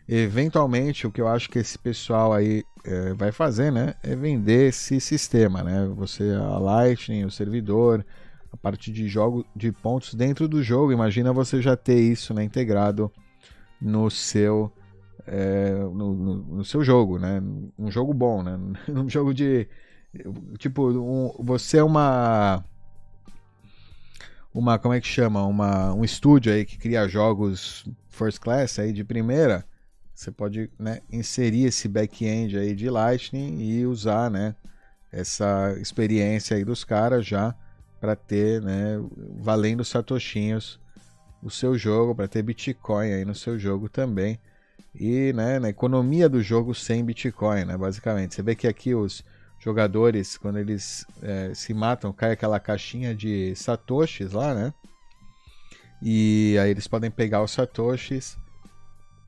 [0.08, 4.68] Eventualmente, o que eu acho que esse pessoal aí é, vai fazer, né, é vender
[4.68, 5.88] esse sistema, né?
[5.94, 8.04] Você a Lightning, o servidor,
[8.52, 10.92] a parte de jogo de pontos dentro do jogo.
[10.92, 13.10] Imagina você já ter isso, né, integrado
[13.80, 14.72] no seu
[15.26, 17.40] é, no, no, no, seu jogo, né?
[17.78, 18.58] Um jogo bom, né?
[18.88, 19.68] Um jogo de
[20.58, 22.64] tipo, um, você é uma
[24.52, 28.92] uma como é que chama, uma um estúdio aí que cria jogos first class aí
[28.92, 29.64] de primeira,
[30.14, 34.54] você pode né, inserir esse back-end aí de Lightning e usar, né,
[35.10, 37.54] essa experiência aí dos caras já
[38.00, 39.00] para ter, né,
[39.38, 40.78] valendo satoshinhos
[41.42, 44.38] o seu jogo, para ter Bitcoin aí no seu jogo também.
[44.94, 48.34] E né, na economia do jogo sem Bitcoin, né, basicamente.
[48.34, 49.24] Você vê que aqui os
[49.60, 54.74] jogadores, quando eles é, se matam, cai aquela caixinha de satoshis lá, né?
[56.02, 58.38] E aí eles podem pegar os satoshis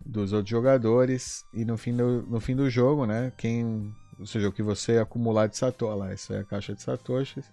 [0.04, 3.30] dos outros jogadores e no fim do, no fim do jogo, né?
[3.36, 6.80] Quem, ou seja, o que você acumular de satoshi, lá, essa é a caixa de
[6.80, 7.44] satoshis.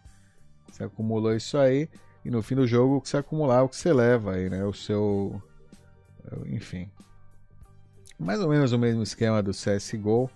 [0.71, 1.89] Você acumulou isso aí
[2.23, 4.49] e no fim do jogo o que você acumular, é o que você leva aí,
[4.49, 4.63] né?
[4.63, 5.41] O seu,
[6.45, 6.89] enfim,
[8.17, 10.29] mais ou menos o mesmo esquema do CSGO,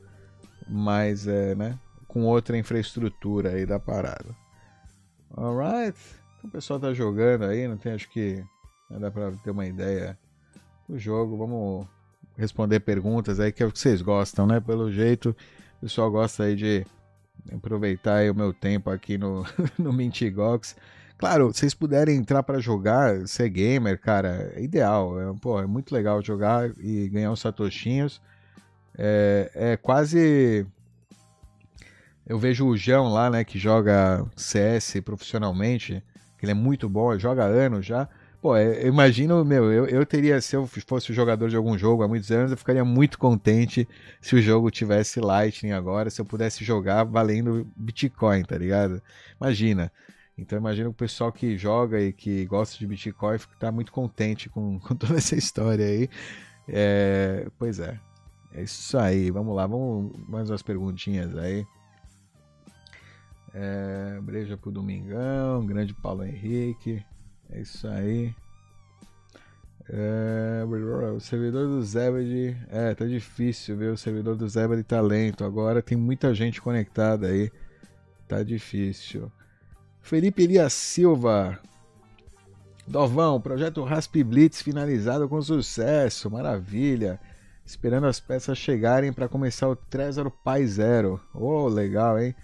[0.67, 1.79] mas é, né,
[2.13, 4.35] com outra infraestrutura aí da parada.
[5.35, 5.97] Alright,
[6.37, 8.35] então o pessoal tá jogando aí, não tem acho que
[8.87, 10.15] né, dá pra ter uma ideia
[10.87, 11.35] do jogo.
[11.35, 11.87] Vamos
[12.37, 14.59] responder perguntas aí, que é o que vocês gostam, né?
[14.59, 15.35] Pelo jeito,
[15.77, 16.85] o pessoal gosta aí de
[17.51, 19.43] aproveitar o meu tempo aqui no,
[19.79, 20.75] no Mintigox.
[21.17, 25.19] Claro, vocês puderem entrar para jogar, ser gamer, cara, é ideal.
[25.19, 28.21] É, pô, é muito legal jogar e ganhar uns satoshinhos.
[28.95, 30.67] É, é quase.
[32.25, 36.01] Eu vejo o João lá, né, que joga CS profissionalmente,
[36.37, 38.07] que ele é muito bom, joga anos já.
[38.41, 42.03] Pô, é, eu imagino, meu, eu, eu teria, se eu fosse jogador de algum jogo
[42.03, 43.87] há muitos anos, eu ficaria muito contente
[44.21, 49.01] se o jogo tivesse Lightning agora, se eu pudesse jogar valendo Bitcoin, tá ligado?
[49.39, 49.91] Imagina.
[50.37, 54.79] Então imagina o pessoal que joga e que gosta de Bitcoin está muito contente com,
[54.83, 56.09] com toda essa história aí.
[56.67, 57.99] É, pois é.
[58.53, 59.31] É isso aí.
[59.31, 61.65] Vamos lá, vamos mais umas perguntinhas aí.
[63.53, 67.03] É, breja pro Domingão, grande Paulo Henrique.
[67.51, 68.33] É isso aí.
[69.89, 70.63] É,
[71.13, 72.57] o servidor do Zebed.
[72.69, 75.43] É, tá difícil ver o servidor do Zebed tá lento.
[75.43, 77.51] Agora tem muita gente conectada aí.
[78.27, 79.31] Tá difícil.
[80.01, 81.59] Felipe Elias Silva.
[82.87, 87.19] Dovão, projeto Rasp Blitz finalizado com sucesso, maravilha.
[87.65, 91.21] Esperando as peças chegarem para começar o Trezor Pai Zero.
[91.33, 92.35] Oh, legal, hein?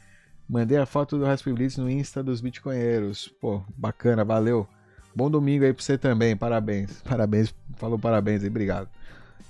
[0.50, 3.28] Mandei a foto do Rasp Blitz no Insta dos Bitcoinheiros.
[3.40, 4.68] Pô, bacana, valeu.
[5.16, 7.02] Bom domingo aí pra você também, parabéns.
[7.08, 8.90] Parabéns, falou parabéns aí, obrigado.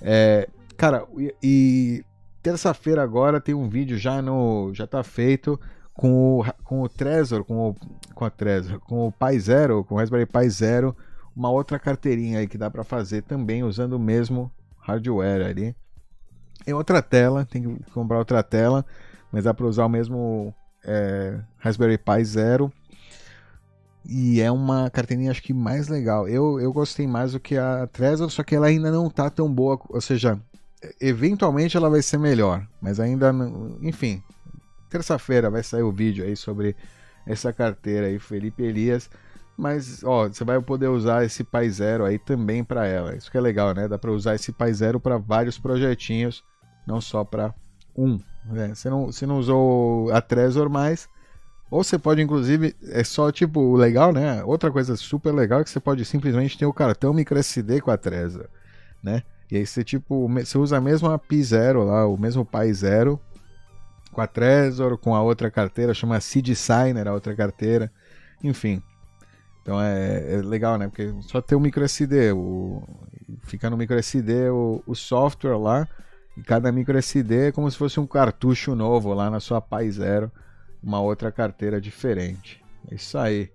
[0.01, 1.07] É, cara,
[1.41, 2.03] e,
[2.43, 4.73] terça-feira agora tem um vídeo já no.
[4.73, 5.57] Já tá feito
[5.93, 7.75] com o, com o Trezor, com o,
[8.13, 10.93] com a Trezor, com o Pi Zero, com o Raspberry Pi Zero,
[11.33, 15.73] uma outra carteirinha aí que dá para fazer também usando o mesmo hardware ali.
[16.67, 18.85] Em outra tela, tem que comprar outra tela,
[19.31, 20.53] mas dá para usar o mesmo
[20.83, 22.71] é, Raspberry Pi Zero.
[24.05, 26.27] E é uma carteirinha acho que mais legal.
[26.27, 29.51] Eu, eu gostei mais do que a Trezor, só que ela ainda não tá tão
[29.53, 30.39] boa, ou seja,
[30.99, 33.31] eventualmente ela vai ser melhor, mas ainda,
[33.81, 34.23] enfim,
[34.89, 36.75] Terça-feira vai sair o vídeo aí sobre
[37.25, 39.09] essa carteira aí, Felipe Elias.
[39.55, 43.15] Mas, ó, você vai poder usar esse Pai Zero aí também para ela.
[43.15, 43.87] Isso que é legal, né?
[43.87, 46.43] Dá para usar esse Pai Zero para vários projetinhos,
[46.87, 47.53] não só para
[47.95, 48.19] um.
[48.45, 48.73] Né?
[48.73, 51.07] Você, não, você não usou a Trezor mais,
[51.69, 54.43] ou você pode, inclusive, é só tipo legal, né?
[54.43, 57.97] Outra coisa super legal é que você pode simplesmente ter o cartão microSD com a
[57.97, 58.47] Trezor,
[59.03, 59.21] né?
[59.51, 63.19] E aí você tipo, você usa a mesma Pi Zero lá, o mesmo Pai Zero
[64.11, 67.91] com a Trezor, com a outra carteira, chama Seed Signer, a outra carteira,
[68.43, 68.81] enfim.
[69.61, 70.87] Então é, é, legal, né?
[70.87, 72.81] Porque só ter o microSD, o,
[73.43, 75.87] fica no microSD o, o software lá,
[76.37, 80.31] e cada microSD é como se fosse um cartucho novo lá na sua Pai Zero,
[80.81, 82.63] uma outra carteira diferente.
[82.89, 83.51] É isso aí.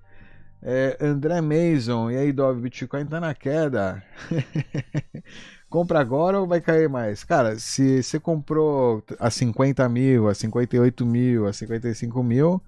[0.62, 4.02] É, André Mason, e aí, Dove, Bitcoin tá na queda.
[5.68, 7.24] Compra agora ou vai cair mais?
[7.24, 12.62] Cara, se você comprou a 50 mil, a 58 mil, a 55 mil,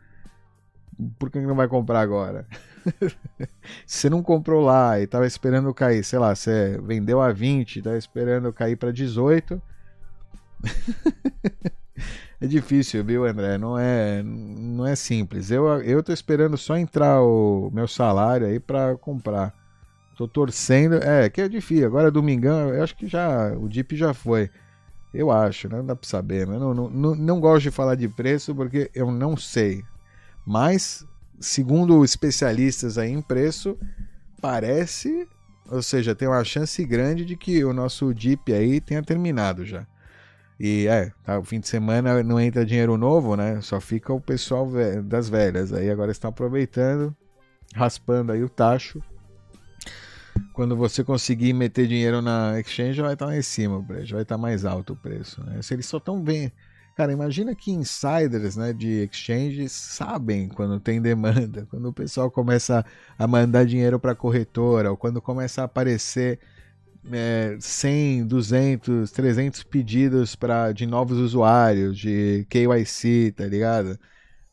[1.19, 2.47] por que não vai comprar agora?
[3.87, 7.81] se você não comprou lá e tava esperando cair, sei lá, você vendeu a 20,
[7.81, 9.63] tava esperando cair para 18.
[12.41, 13.59] é difícil, viu, André?
[13.59, 15.51] Não é, não é simples.
[15.51, 19.55] Eu, eu tô esperando só entrar o meu salário aí para comprar.
[20.17, 20.97] Tô torcendo.
[20.97, 21.87] É, que é difícil.
[21.87, 23.53] Agora domingão, eu acho que já.
[23.53, 24.51] O Deep já foi.
[25.13, 25.79] Eu acho, né?
[25.79, 26.47] Não dá pra saber.
[26.47, 29.85] Mas não, não, não, não gosto de falar de preço porque eu não sei.
[30.45, 31.07] Mas,
[31.39, 33.79] segundo especialistas aí em preço,
[34.41, 35.29] parece.
[35.71, 39.87] Ou seja, tem uma chance grande de que o nosso Deep aí tenha terminado já.
[40.59, 43.61] E é, tá, o fim de semana não entra dinheiro novo, né?
[43.61, 44.67] Só fica o pessoal
[45.05, 45.73] das velhas.
[45.73, 47.15] Aí agora estão aproveitando,
[47.75, 49.03] raspando aí o tacho
[50.53, 54.23] quando você conseguir meter dinheiro na exchange, vai estar lá em cima o preço, vai
[54.23, 55.43] estar mais alto o preço.
[55.45, 55.61] Né?
[55.63, 56.53] Se eles só estão bem.
[56.97, 62.85] Cara, imagina que insiders né, de exchanges sabem quando tem demanda, quando o pessoal começa
[63.19, 66.39] a mandar dinheiro para corretora, ou quando começa a aparecer
[67.13, 73.99] é, 100, 200, 300 pedidos pra, de novos usuários, de KYC, tá ligado?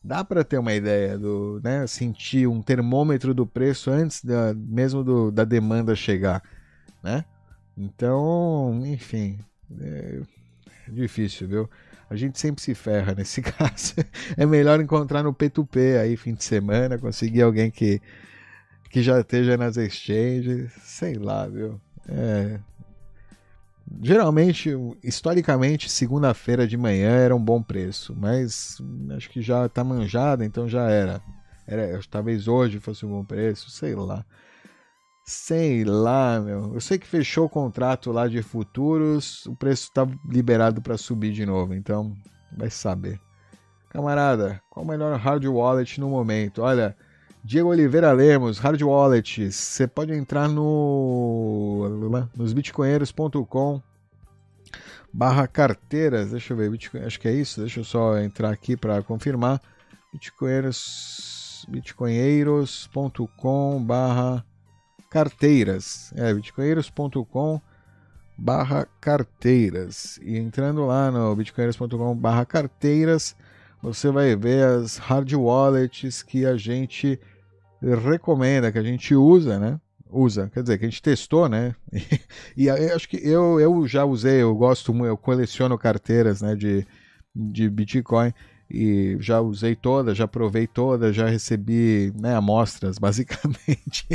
[0.04, 5.02] dá para ter uma ideia do, né, sentir um termômetro do preço antes da, mesmo
[5.02, 6.42] do, da demanda chegar,
[7.02, 7.24] né?
[7.76, 9.38] Então, enfim,
[9.80, 10.20] é
[10.88, 11.70] difícil, viu?
[12.10, 13.94] A gente sempre se ferra nesse caso.
[14.36, 18.00] É melhor encontrar no P2P aí fim de semana, conseguir alguém que
[18.90, 21.80] que já esteja nas exchanges, sei lá, viu?
[22.08, 22.58] É,
[24.02, 24.70] Geralmente,
[25.02, 28.78] historicamente, segunda-feira de manhã era um bom preço, mas
[29.16, 31.22] acho que já tá manjada, então já era.
[31.66, 32.00] era.
[32.10, 34.24] Talvez hoje fosse um bom preço, sei lá.
[35.26, 36.74] Sei lá, meu.
[36.74, 41.32] Eu sei que fechou o contrato lá de futuros, o preço tá liberado para subir
[41.32, 42.14] de novo, então
[42.56, 43.20] vai saber.
[43.90, 46.62] Camarada, qual o melhor hard wallet no momento?
[46.62, 46.96] Olha,
[47.46, 49.54] Diego Oliveira Lemos, Hard Wallets.
[49.54, 53.82] Você pode entrar no nos bitcoinheiros.com
[55.12, 56.30] barra carteiras.
[56.30, 57.60] Deixa eu ver, Bitcoin, acho que é isso.
[57.60, 59.60] Deixa eu só entrar aqui para confirmar.
[60.10, 64.42] Bitcoinheiros, bitcoinheiros.com barra
[65.10, 66.14] carteiras.
[66.16, 67.60] É, bitcoinheiros.com
[68.38, 70.18] barra carteiras.
[70.22, 73.36] E entrando lá no bitcoinheiros.com barra carteiras,
[73.82, 77.20] você vai ver as hard wallets que a gente
[77.92, 79.80] recomenda, que a gente usa, né?
[80.10, 81.74] Usa, quer dizer, que a gente testou, né?
[82.56, 86.86] e, acho que eu, eu já usei, eu gosto, eu coleciono carteiras né, de,
[87.34, 88.32] de Bitcoin
[88.70, 94.06] e já usei todas, já provei todas, já recebi né, amostras, basicamente.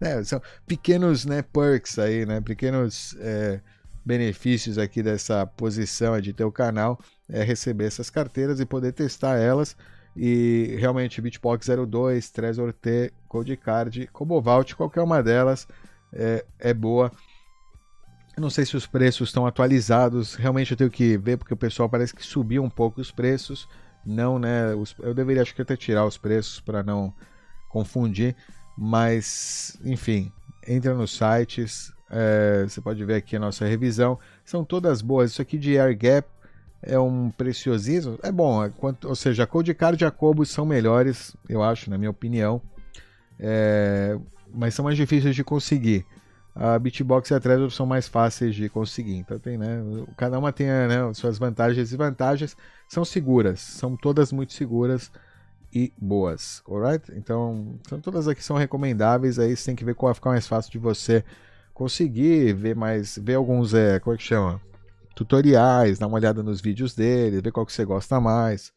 [0.00, 2.40] é, são pequenos né, perks aí, né?
[2.40, 3.60] Pequenos é,
[4.04, 9.36] benefícios aqui dessa posição de ter o canal é receber essas carteiras e poder testar
[9.36, 9.76] elas
[10.16, 15.68] e realmente, Bitbox 02, Trezor T, Codecard, Cobovalt, qualquer uma delas
[16.12, 17.12] é, é boa.
[18.38, 20.34] Não sei se os preços estão atualizados.
[20.34, 23.68] Realmente eu tenho que ver, porque o pessoal parece que subiu um pouco os preços.
[24.04, 24.74] Não, né?
[24.74, 27.12] Os, eu deveria acho que até tirar os preços para não
[27.68, 28.34] confundir.
[28.76, 30.32] Mas, enfim,
[30.66, 31.92] entra nos sites.
[32.10, 34.18] É, você pode ver aqui a nossa revisão.
[34.44, 35.32] São todas boas.
[35.32, 36.28] Isso aqui de Air Gap
[36.86, 38.18] é um preciosismo.
[38.22, 41.62] É bom, é, quanto, ou seja, a Cold Card e a Cobos são melhores, eu
[41.62, 42.62] acho, na minha opinião.
[43.38, 44.16] É,
[44.54, 46.06] mas são mais difíceis de conseguir.
[46.54, 49.16] A Bitbox e a Trezor são mais fáceis de conseguir.
[49.16, 49.82] Então tem, né?
[50.16, 52.56] Cada uma tem né, suas vantagens e desvantagens.
[52.88, 55.12] São seguras, são todas muito seguras
[55.70, 57.12] e boas, alright?
[57.14, 59.38] Então, são todas aqui são recomendáveis.
[59.38, 61.22] Aí você tem que ver qual vai ficar mais fácil de você
[61.74, 64.58] conseguir ver mais, ver alguns, é, como é que chama?
[65.16, 68.72] Tutoriais, dá uma olhada nos vídeos dele, ver qual que você gosta mais,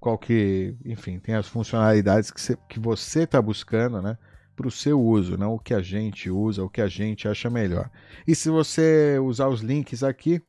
[0.00, 4.16] qual que, enfim, tem as funcionalidades que você, que você está buscando, né?
[4.60, 7.48] para o seu uso, não o que a gente usa, o que a gente acha
[7.48, 7.90] melhor.
[8.26, 10.42] E se você usar os links aqui,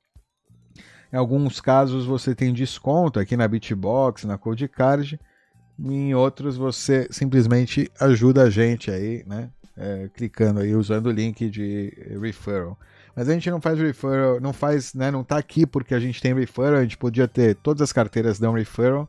[1.14, 5.18] em alguns casos você tem desconto aqui na Bitbox, na Codecard,
[5.80, 9.50] em outros você simplesmente ajuda a gente aí, né?
[9.78, 12.78] É, clicando aí, usando o link de referral.
[13.22, 15.12] Mas a gente não faz referral, não faz, né?
[15.12, 18.40] Não tá aqui porque a gente tem referral, a gente podia ter todas as carteiras
[18.40, 19.08] dão referral.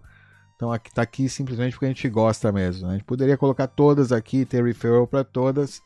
[0.54, 2.86] Então aqui tá aqui simplesmente porque a gente gosta mesmo.
[2.86, 2.92] Né?
[2.92, 5.80] A gente poderia colocar todas aqui, ter referral para todas,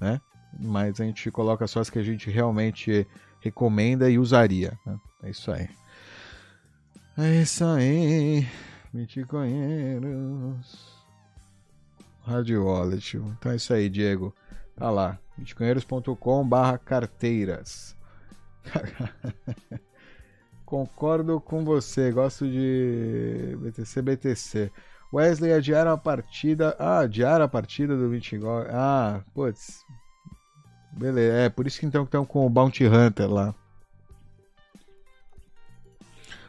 [0.00, 0.20] né?
[0.58, 3.06] Mas a gente coloca só as que a gente realmente
[3.38, 4.76] recomenda e usaria.
[4.84, 4.98] Né?
[5.22, 5.68] É isso aí.
[7.16, 8.44] É isso aí.
[8.92, 10.98] Bitcoinheiros.
[12.22, 13.18] Rádio Wallet.
[13.18, 14.34] Então é isso aí, Diego.
[14.74, 15.16] Tá lá.
[15.38, 17.96] bitcoinheiros.com barra carteiras.
[20.64, 22.12] Concordo com você.
[22.12, 24.72] Gosto de BTC, BTC.
[25.12, 26.76] Wesley adiaram a partida.
[26.78, 28.66] Ah, adiaram a partida do Bitcoin.
[28.70, 29.82] Ah, putz.
[30.92, 31.34] Beleza.
[31.38, 33.54] É, por isso que então estão com o Bounty Hunter lá.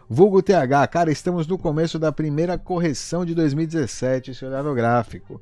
[0.09, 5.39] Vulgo TH, cara, estamos no começo da primeira correção de 2017, se olhar no gráfico.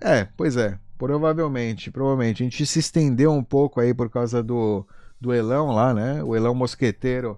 [0.00, 2.44] É, pois é, provavelmente, provavelmente.
[2.44, 4.86] A gente se estendeu um pouco aí por causa do,
[5.20, 6.22] do Elão lá, né?
[6.22, 7.36] O Elão Mosqueteiro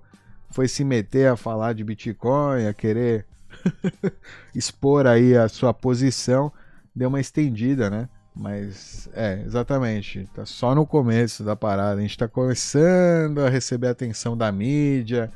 [0.50, 3.26] foi se meter a falar de Bitcoin, a querer
[4.54, 6.52] expor aí a sua posição,
[6.94, 8.06] deu uma estendida, né?
[8.36, 11.98] Mas é, exatamente, tá só no começo da parada.
[11.98, 15.32] A gente tá começando a receber atenção da mídia,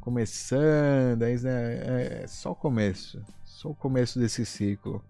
[0.00, 5.02] começando, é, é, é só o começo, só o começo desse ciclo.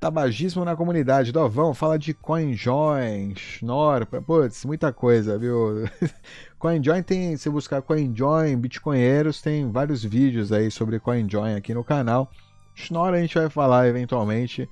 [0.00, 1.32] Tabagismo na comunidade.
[1.32, 5.88] Dovão, fala de CoinJoin, Schnorr, putz, muita coisa, viu?
[6.58, 12.30] CoinJoin tem, se buscar CoinJoin, Bitcoinheiros, tem vários vídeos aí sobre CoinJoin aqui no canal.
[12.76, 14.68] Schnorr a gente vai falar eventualmente,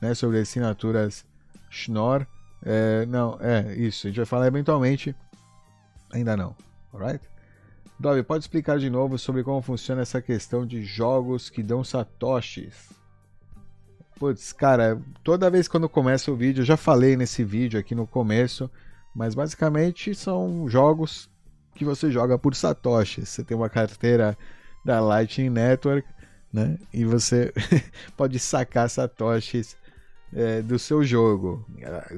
[0.00, 1.24] né, sobre assinaturas
[1.68, 2.24] Schnorr.
[2.64, 5.12] É, não, é isso, a gente vai falar eventualmente.
[6.12, 6.54] Ainda não,
[6.94, 7.20] alright?
[7.98, 12.96] Dove, pode explicar de novo sobre como funciona essa questão de jogos que dão satoshis?
[14.18, 18.06] Putz, cara, toda vez quando começa o vídeo, eu já falei nesse vídeo aqui no
[18.06, 18.68] começo,
[19.14, 21.30] mas basicamente são jogos
[21.74, 23.28] que você joga por satoshis.
[23.28, 24.36] Você tem uma carteira
[24.84, 26.08] da Lightning Network,
[26.52, 26.76] né?
[26.92, 27.52] E você
[28.16, 29.76] pode sacar satoshis
[30.32, 31.64] é, do seu jogo,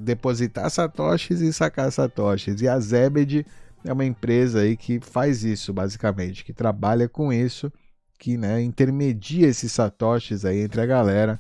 [0.01, 2.63] depositar satoshis e sacar satoshis.
[2.63, 3.47] E a Zebed
[3.85, 7.71] é uma empresa aí que faz isso, basicamente, que trabalha com isso,
[8.19, 11.39] que né, intermedia esses satoshis aí entre a galera,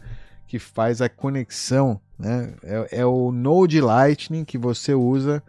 [0.51, 2.53] que faz a conexão, né?
[2.65, 5.41] É, é o Node Lightning que você usa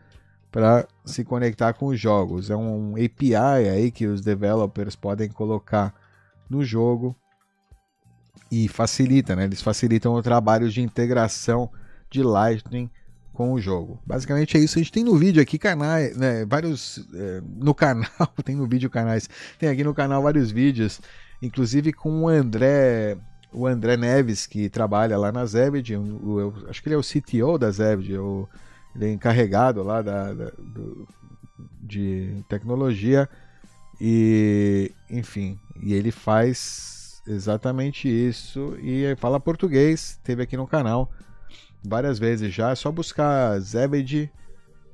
[0.52, 2.52] para se conectar com os jogos.
[2.52, 5.92] É um API aí que os developers podem colocar
[6.48, 7.16] no jogo
[8.52, 9.46] e facilita, né?
[9.46, 11.72] Eles facilitam o trabalho de integração
[12.08, 12.88] de Lightning
[13.34, 14.00] com o jogo.
[14.06, 14.78] Basicamente é isso.
[14.78, 18.88] A gente tem no vídeo aqui canais, né, vários é, no canal, tem no vídeo
[18.88, 19.28] canais,
[19.58, 21.02] tem aqui no canal vários vídeos,
[21.42, 23.18] inclusive com o André,
[23.52, 25.94] o André Neves que trabalha lá na Zebed,
[26.70, 28.48] acho que ele é o CTO da Zebed, eu,
[28.96, 31.08] ele é encarregado lá da, da do,
[31.82, 33.30] de tecnologia
[34.00, 41.12] e enfim, e ele faz exatamente isso e fala português, teve aqui no canal
[41.84, 42.72] várias vezes já.
[42.72, 44.32] É só buscar Zebed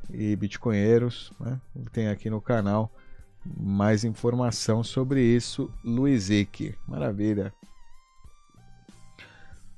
[0.10, 1.32] e Bitcoinheiros.
[1.40, 1.60] Né?
[1.92, 2.92] Tem aqui no canal
[3.46, 5.72] mais informação sobre isso.
[5.84, 6.76] Luizic.
[6.88, 7.54] Maravilha.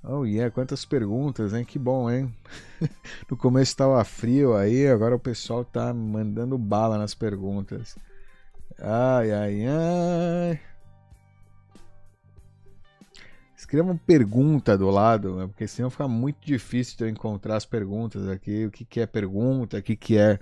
[0.03, 1.65] Oh yeah, quantas perguntas, hein?
[1.65, 2.33] Que bom, hein?
[3.29, 7.97] no começo estava frio aí, agora o pessoal tá mandando bala nas perguntas.
[8.79, 10.59] Ai, ai, ai.
[13.57, 15.47] Escreva uma pergunta do lado, né?
[15.47, 18.65] porque senão fica muito difícil de eu encontrar as perguntas aqui.
[18.65, 20.39] O que, que é pergunta, o que, que é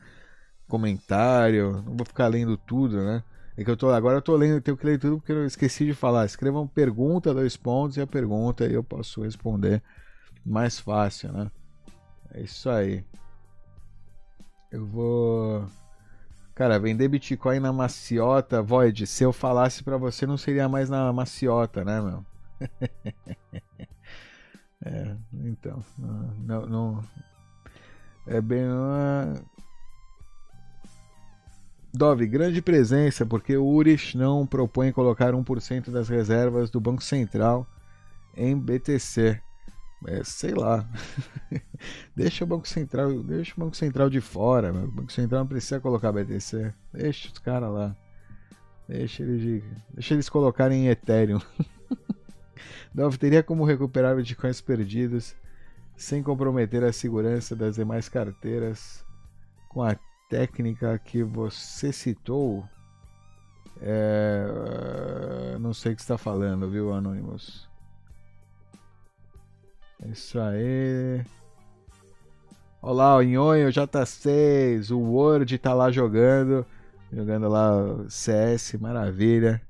[0.68, 1.82] comentário.
[1.84, 3.24] Não vou ficar lendo tudo, né?
[3.58, 5.86] É que eu tô, agora eu tô lendo, tenho que ler tudo porque eu esqueci
[5.86, 6.26] de falar.
[6.26, 9.82] Escreva uma pergunta, dois pontos, e a pergunta aí eu posso responder
[10.46, 11.52] mais fácil, né?
[12.34, 13.04] É isso aí.
[14.72, 15.66] Eu vou.
[16.54, 21.12] Cara, vender Bitcoin na maciota, Void, se eu falasse para você, não seria mais na
[21.12, 22.26] maciota, né, meu?
[24.84, 27.04] é, então, não, não,
[28.26, 29.36] é bem uma...
[31.98, 37.66] Dove, grande presença, porque o URIS não propõe colocar 1% das reservas do Banco Central
[38.36, 39.42] em BTC.
[40.06, 40.88] É, sei lá.
[42.16, 44.84] deixa o Banco Central, deixa o Banco Central de fora, meu.
[44.84, 46.72] O Banco Central não precisa colocar BTC.
[46.94, 47.96] Deixa os caras lá.
[48.88, 51.42] Deixa eles, deixa eles colocarem em Ethereum.
[52.94, 55.36] Dove teria como recuperar bitcoins perdidos
[55.96, 59.04] sem comprometer a segurança das demais carteiras
[59.68, 59.96] com a
[60.30, 62.68] técnica que você citou.
[63.80, 67.68] É, não sei o que está falando, viu, Anonymous?
[70.06, 71.24] Isso aí.
[72.82, 76.66] Olá, o Nhonho J6, o Word tá lá jogando,
[77.12, 77.72] jogando lá
[78.10, 79.62] CS, maravilha.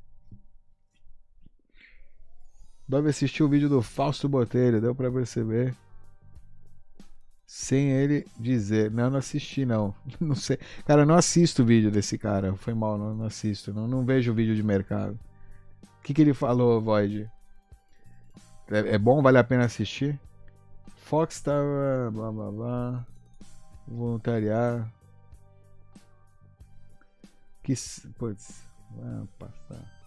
[2.88, 5.76] Dove assistiu o vídeo do Fausto Botelho, deu para perceber.
[7.48, 8.92] Sem ele dizer.
[8.92, 9.96] Não, não assisti, não.
[10.20, 10.60] Não sei.
[10.86, 12.54] Cara, não assisto o vídeo desse cara.
[12.58, 13.74] Foi mal, não, não assisto.
[13.74, 15.18] Não, não vejo vídeo de mercado.
[15.82, 17.32] O que, que ele falou, Void?
[18.70, 19.22] É, é bom?
[19.22, 20.20] Vale a pena assistir?
[21.06, 22.12] Fox tava.
[22.12, 23.08] blá blá blá.
[23.88, 24.92] Voluntariar.
[27.64, 27.74] Que.
[28.18, 28.62] Putz.
[29.00, 29.98] Ah, passar.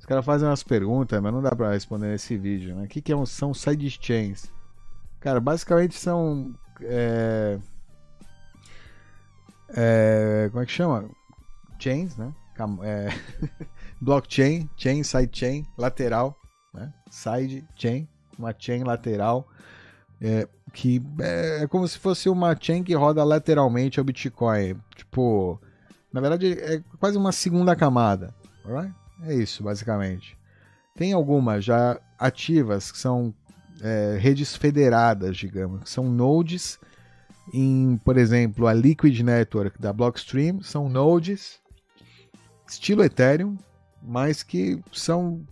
[0.00, 2.84] Os caras fazem umas perguntas, mas não dá pra responder nesse vídeo, né?
[2.84, 4.55] O que, que é são sidechains?
[5.20, 6.54] Cara, basicamente são.
[6.80, 7.58] É,
[9.70, 11.08] é, como é que chama?
[11.78, 12.32] Chains, né?
[12.82, 13.08] É,
[14.00, 16.38] blockchain, chain, sidechain, lateral,
[16.72, 16.92] né?
[17.10, 18.08] Side chain,
[18.38, 19.46] uma chain lateral,
[20.20, 24.76] é, que é, é, como se fosse uma chain que roda lateralmente ao Bitcoin.
[24.94, 25.60] Tipo,
[26.12, 28.94] na verdade é quase uma segunda camada, alright?
[29.22, 30.38] É isso, basicamente.
[30.94, 33.34] Tem algumas já ativas que são
[33.80, 36.78] é, redes federadas, digamos, que são nodes
[37.52, 41.60] em, por exemplo, a Liquid Network da Blockstream, são nodes
[42.68, 43.56] estilo Ethereum,
[44.02, 45.46] mas que são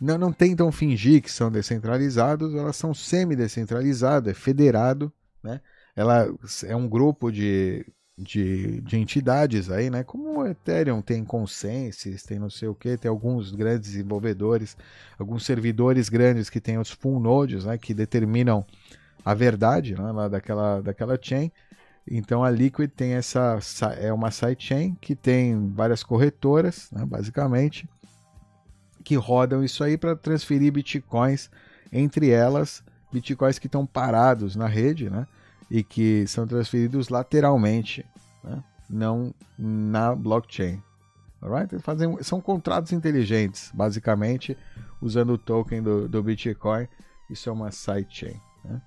[0.00, 5.60] não, não tentam fingir que são descentralizados, elas são semi-descentralizadas, é federado, né?
[5.94, 6.32] Ela
[6.64, 7.84] é um grupo de
[8.18, 10.02] de, de entidades aí, né?
[10.02, 14.76] Como o Ethereum tem consensus, tem não sei o que, tem alguns grandes desenvolvedores,
[15.16, 17.78] alguns servidores grandes que têm os full nodes, né?
[17.78, 18.66] Que determinam
[19.24, 21.52] a verdade né, lá daquela, daquela chain.
[22.10, 23.58] Então a Liquid tem essa
[23.98, 27.88] é uma sidechain que tem várias corretoras, né, basicamente,
[29.04, 31.50] que rodam isso aí para transferir bitcoins
[31.92, 35.26] entre elas, bitcoins que estão parados na rede, né?
[35.70, 38.04] E que são transferidos lateralmente,
[38.42, 38.62] né?
[38.88, 40.82] não na blockchain.
[41.40, 41.78] Alright?
[41.80, 44.56] Fazem, são contratos inteligentes, basicamente,
[45.00, 46.88] usando o token do, do Bitcoin.
[47.30, 48.40] Isso é uma sidechain.
[48.64, 48.80] Né?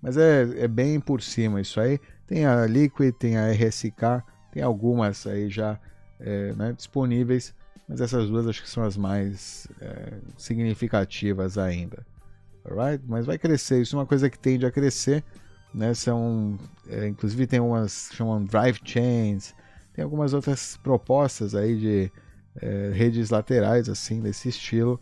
[0.00, 1.98] Mas é, é bem por cima isso aí.
[2.26, 4.22] Tem a Liquid, tem a RSK,
[4.52, 5.78] tem algumas aí já
[6.20, 7.54] é, né, disponíveis,
[7.88, 12.06] mas essas duas acho que são as mais é, significativas ainda.
[12.64, 13.02] Alright?
[13.06, 15.24] Mas vai crescer, isso é uma coisa que tende a crescer
[15.76, 15.92] né?
[15.92, 16.58] São,
[16.88, 19.54] é, inclusive tem umas chamam drive chains,
[19.94, 22.12] tem algumas outras propostas aí de
[22.60, 24.98] é, redes laterais assim desse estilo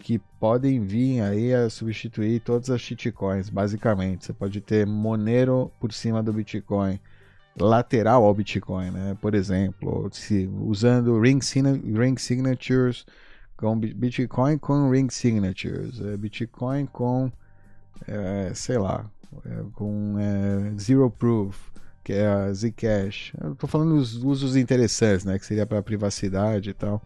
[0.00, 4.26] que podem vir aí a substituir todas as shitcoins, basicamente.
[4.26, 7.00] Você pode ter Monero por cima do Bitcoin,
[7.58, 9.16] lateral ao Bitcoin, né?
[9.20, 11.40] Por exemplo, se usando ring,
[11.96, 13.04] ring signatures
[13.56, 17.32] com Bitcoin com ring signatures, é, Bitcoin com
[18.06, 19.10] é, sei lá,
[19.74, 21.70] com é, Zero Proof,
[22.02, 23.32] que é a Zcash.
[23.40, 25.38] Eu tô falando dos usos interessantes, né?
[25.38, 27.02] Que seria para privacidade e tal.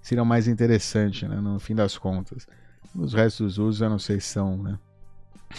[0.00, 1.36] Seria mais interessante, né?
[1.36, 2.46] No fim das contas.
[2.94, 4.78] Os restos dos usos eu não sei se são, né?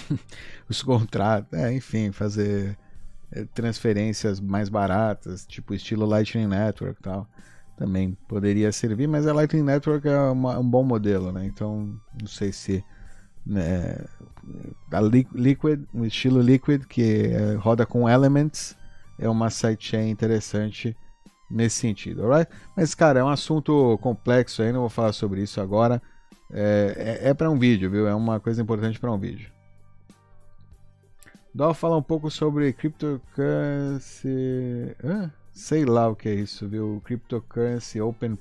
[0.68, 2.78] Os contratos, é, enfim, fazer
[3.32, 7.28] é, transferências mais baratas, tipo estilo Lightning Network e tal.
[7.78, 11.46] Também poderia servir, mas a Lightning Network é uma, um bom modelo, né?
[11.46, 12.84] Então não sei se
[13.46, 13.98] né,
[15.34, 18.76] Liquid, no estilo Liquid, que é, roda com Elements,
[19.20, 20.96] é uma sidechain interessante
[21.50, 22.52] nesse sentido, alright?
[22.76, 26.02] Mas, cara, é um assunto complexo aí, não vou falar sobre isso agora.
[26.52, 28.08] É, é, é para um vídeo, viu?
[28.08, 29.52] É uma coisa importante para um vídeo.
[31.54, 34.96] Dó fala um pouco sobre cryptocurrency.
[35.04, 35.32] Hã?
[35.52, 37.00] Sei lá o que é isso, viu?
[37.06, 38.38] Cryptocurrency Open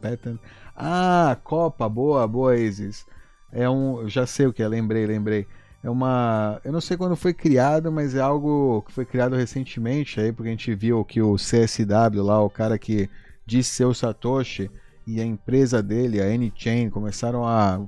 [0.00, 0.38] Patent.
[0.76, 3.04] Ah, Copa, boa, boa, Isis.
[3.52, 4.08] É um.
[4.08, 5.46] Já sei o que é, lembrei, lembrei.
[5.82, 6.60] É uma.
[6.64, 10.48] Eu não sei quando foi criado, mas é algo que foi criado recentemente aí, porque
[10.48, 13.10] a gente viu que o CSW lá, o cara que
[13.44, 14.70] disse ser o Satoshi,
[15.06, 17.80] e a empresa dele, a N-Chain, começaram a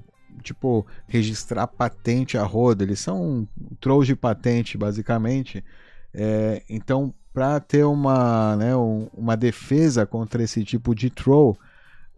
[0.43, 2.83] tipo registrar patente a roda.
[2.83, 3.49] Eles são
[3.81, 5.65] trolls de patente, basicamente.
[6.13, 11.59] É, então, para ter uma, né, um, uma defesa contra esse tipo de troll,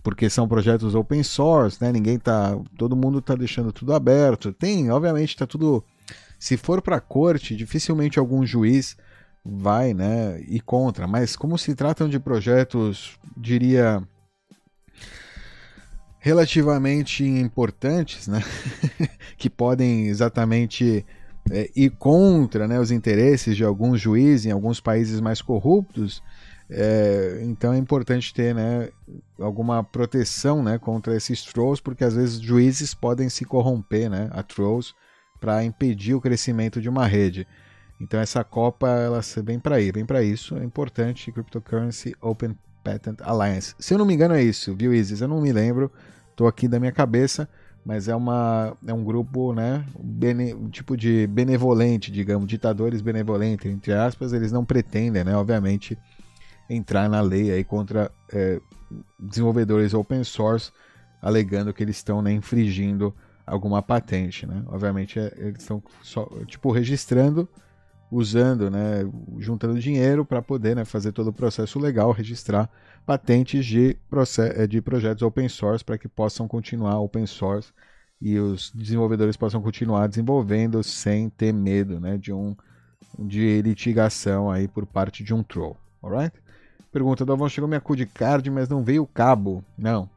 [0.06, 1.90] porque são projetos open source, né?
[1.90, 4.52] Ninguém tá, todo mundo tá deixando tudo aberto.
[4.52, 5.82] Tem, obviamente, tá tudo
[6.38, 8.96] se for para corte, dificilmente algum juiz
[9.44, 14.00] vai, né, ir contra, mas como se tratam de projetos, diria
[16.20, 18.44] relativamente importantes, né,
[19.36, 21.04] que podem exatamente
[21.50, 26.22] é, ir contra né, os interesses de alguns juízes em alguns países mais corruptos,
[26.68, 28.88] é, então é importante ter né,
[29.38, 34.42] alguma proteção né, contra esses trolls, porque às vezes juízes podem se corromper né, a
[34.42, 34.94] trolls
[35.40, 37.46] para impedir o crescimento de uma rede.
[38.00, 40.56] Então essa Copa ela vem para ir, vem para isso.
[40.56, 43.74] É importante Cryptocurrency Open Patent Alliance.
[43.78, 45.20] Se eu não me engano é isso, viu Isis?
[45.20, 45.90] Eu não me lembro,
[46.30, 47.48] estou aqui da minha cabeça,
[47.84, 53.70] mas é uma é um grupo, né, bene, um tipo de benevolente, digamos, ditadores benevolentes
[53.70, 54.32] entre aspas.
[54.32, 55.96] Eles não pretendem, né, obviamente
[56.68, 58.60] entrar na lei aí contra é,
[59.18, 60.72] desenvolvedores open source,
[61.20, 63.14] alegando que eles estão né, infringindo
[63.46, 64.64] alguma patente, né?
[64.66, 67.48] Obviamente é, eles estão só tipo registrando,
[68.10, 72.70] usando, né, juntando dinheiro para poder né, fazer todo o processo legal, registrar
[73.04, 73.96] patentes de,
[74.54, 77.72] é, de projetos open source para que possam continuar open source
[78.20, 82.56] e os desenvolvedores possam continuar desenvolvendo sem ter medo, né, de um
[83.18, 86.36] de litigação aí por parte de um troll, alright?
[86.96, 89.62] Pergunta, Dalvão, chegou minha CUD card, mas não veio o cabo.
[89.76, 90.08] Não.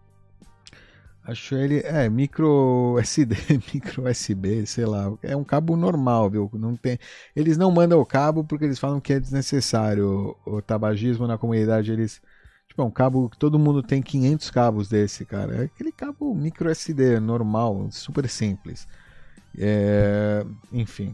[1.26, 3.36] Acho ele, é, micro SD,
[3.74, 5.12] micro USB, sei lá.
[5.22, 6.50] É um cabo normal, viu?
[6.54, 6.98] Não tem,
[7.36, 10.38] eles não mandam o cabo porque eles falam que é desnecessário.
[10.46, 12.22] O, o tabagismo na comunidade, eles...
[12.70, 15.56] Tipo, é um cabo que todo mundo tem 500 cabos desse, cara.
[15.58, 18.88] É aquele cabo micro SD normal, super simples.
[19.58, 21.14] É, enfim,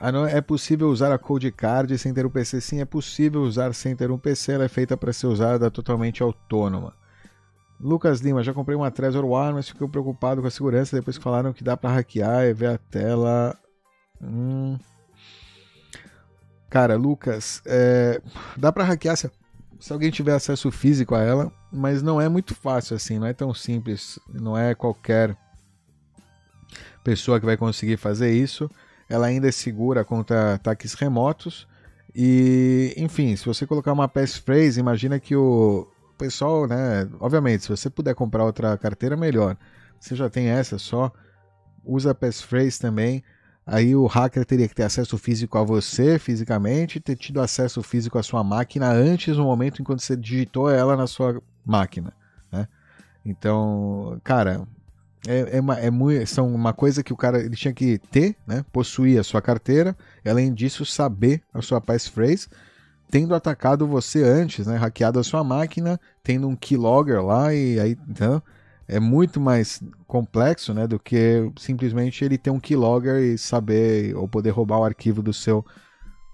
[0.00, 2.60] ah, não, é possível usar a Code Card sem ter um PC?
[2.60, 4.52] Sim, é possível usar sem ter um PC.
[4.52, 6.94] Ela é feita para ser usada totalmente autônoma.
[7.80, 11.24] Lucas Lima, já comprei uma Trezor One, mas fiquei preocupado com a segurança depois que
[11.24, 13.56] falaram que dá para hackear e ver a tela.
[14.22, 14.78] Hum.
[16.70, 18.20] Cara, Lucas, é...
[18.56, 19.30] dá para hackear se...
[19.80, 23.32] se alguém tiver acesso físico a ela, mas não é muito fácil assim, não é
[23.32, 25.36] tão simples, não é qualquer
[27.02, 28.70] pessoa que vai conseguir fazer isso
[29.08, 31.66] ela ainda é segura contra ataques remotos.
[32.14, 35.86] E, enfim, se você colocar uma passphrase, imagina que o
[36.16, 37.08] pessoal, né?
[37.20, 39.56] Obviamente, se você puder comprar outra carteira, melhor.
[39.98, 41.12] Você já tem essa só,
[41.84, 43.22] usa a passphrase também.
[43.66, 48.18] Aí o hacker teria que ter acesso físico a você, fisicamente, ter tido acesso físico
[48.18, 52.14] à sua máquina antes no momento em que você digitou ela na sua máquina,
[52.50, 52.66] né?
[53.24, 54.66] Então, cara,
[55.26, 58.36] é, é, uma, é muito, são uma coisa que o cara ele tinha que ter,
[58.46, 58.64] né?
[58.72, 62.48] Possuir a sua carteira, além disso, saber a sua passphrase,
[63.10, 64.76] tendo atacado você antes, né?
[64.76, 68.42] Hackeado a sua máquina, tendo um keylogger lá e aí, então,
[68.86, 70.86] é muito mais complexo, né?
[70.86, 75.32] Do que simplesmente ele ter um keylogger e saber ou poder roubar o arquivo do
[75.32, 75.64] seu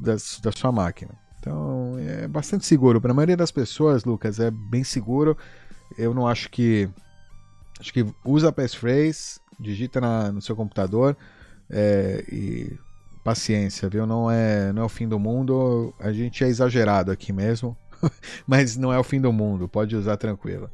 [0.01, 0.13] da,
[0.43, 1.13] da sua máquina.
[1.39, 3.01] Então, é bastante seguro.
[3.01, 5.37] Para a maioria das pessoas, Lucas, é bem seguro.
[5.99, 6.89] Eu não acho que
[7.85, 11.15] Acho que usa a passphrase, digita na, no seu computador
[11.69, 12.79] é, e
[13.23, 14.07] paciência, viu?
[14.07, 15.95] Não é, não é o fim do mundo.
[16.01, 17.77] A gente é exagerado aqui mesmo,
[18.49, 19.69] mas não é o fim do mundo.
[19.69, 20.71] Pode usar tranquilo.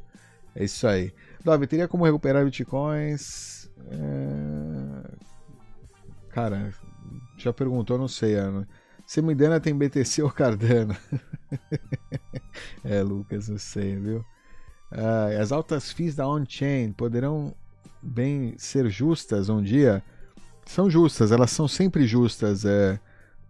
[0.55, 1.13] É isso aí.
[1.43, 3.69] Davi, teria como recuperar bitcoins?
[3.89, 5.11] É...
[6.29, 6.73] Cara,
[7.35, 8.65] já perguntou, não sei, Ana.
[9.05, 10.95] Semidana tem BTC ou Cardano?
[12.85, 14.23] é, Lucas, não sei, viu?
[14.91, 17.53] Uh, as altas fees da on-chain poderão
[18.01, 20.03] bem ser justas um dia?
[20.65, 22.99] São justas, elas são sempre justas, é,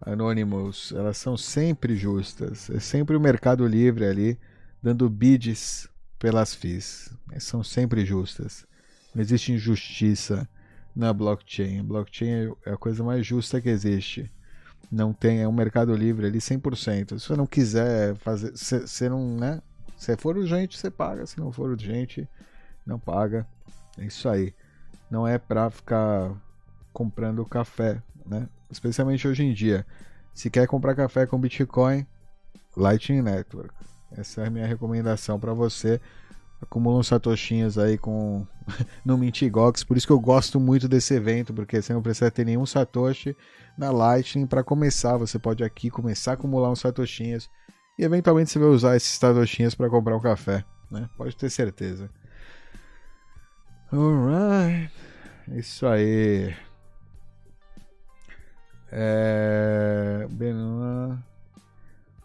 [0.02, 2.70] Anonymous, elas são sempre justas.
[2.70, 4.40] É sempre o Mercado Livre ali
[4.82, 5.88] dando bids
[6.18, 7.12] pelas fees.
[7.40, 8.66] São sempre justas.
[9.14, 10.48] Não existe injustiça
[10.96, 11.84] na blockchain.
[11.84, 14.32] Blockchain é a coisa mais justa que existe.
[14.92, 17.20] Não tem, é um mercado livre ali 100%.
[17.20, 19.62] Se você não quiser fazer, você não, né?
[20.02, 21.28] Se for urgente, você paga.
[21.28, 22.28] Se não for urgente,
[22.84, 23.46] não paga.
[24.00, 24.52] É isso aí.
[25.12, 26.34] Não é para ficar
[26.92, 28.50] comprando café, né?
[28.72, 29.86] Especialmente hoje em dia.
[30.34, 32.04] Se quer comprar café com Bitcoin,
[32.76, 33.76] Lightning Network.
[34.12, 36.02] Essa é a minha recomendação para você.
[36.60, 38.48] Acumula uns satoshinhos aí com
[39.06, 42.44] no Mintigox, por isso que eu gosto muito desse evento, porque você não precisa ter
[42.44, 43.38] nenhum satoshi
[43.78, 45.16] na Lightning para começar.
[45.18, 47.48] Você pode aqui começar a acumular uns satoshinhos
[47.98, 51.10] e eventualmente você vai usar esses satoshinhas para comprar um café, né?
[51.18, 52.10] Pode ter certeza.
[53.92, 54.92] Alright.
[55.50, 56.56] Isso aí.
[58.92, 60.28] É...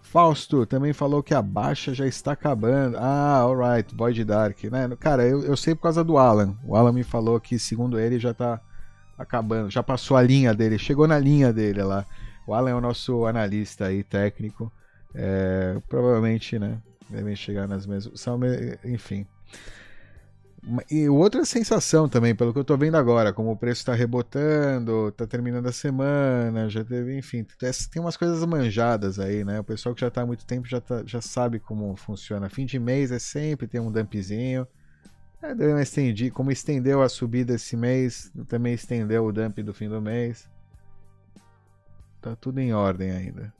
[0.00, 2.96] Fausto também falou que a baixa já está acabando.
[2.96, 4.88] Ah, alright, Void Dark, né?
[4.98, 6.56] Cara, eu, eu sei por causa do Alan.
[6.64, 8.60] O Alan me falou que, segundo ele, já está
[9.18, 9.70] acabando.
[9.70, 12.06] Já passou a linha dele, chegou na linha dele lá.
[12.46, 14.72] O Alan é o nosso analista aí, técnico.
[15.14, 16.80] É, provavelmente, né?
[17.08, 18.20] Devem chegar nas mesmas.
[18.20, 18.38] São,
[18.84, 19.26] enfim.
[20.90, 25.12] E outra sensação também, pelo que eu tô vendo agora, como o preço tá rebotando,
[25.12, 27.46] tá terminando a semana, já teve, enfim,
[27.92, 29.60] tem umas coisas manjadas aí, né?
[29.60, 32.48] O pessoal que já tá há muito tempo já, tá, já sabe como funciona.
[32.48, 34.66] Fim de mês é sempre tem um dumpzinho.
[35.40, 39.72] É, deu uma estendi, como estendeu a subida esse mês, também estendeu o dump do
[39.72, 40.48] fim do mês.
[42.20, 43.54] Tá tudo em ordem ainda.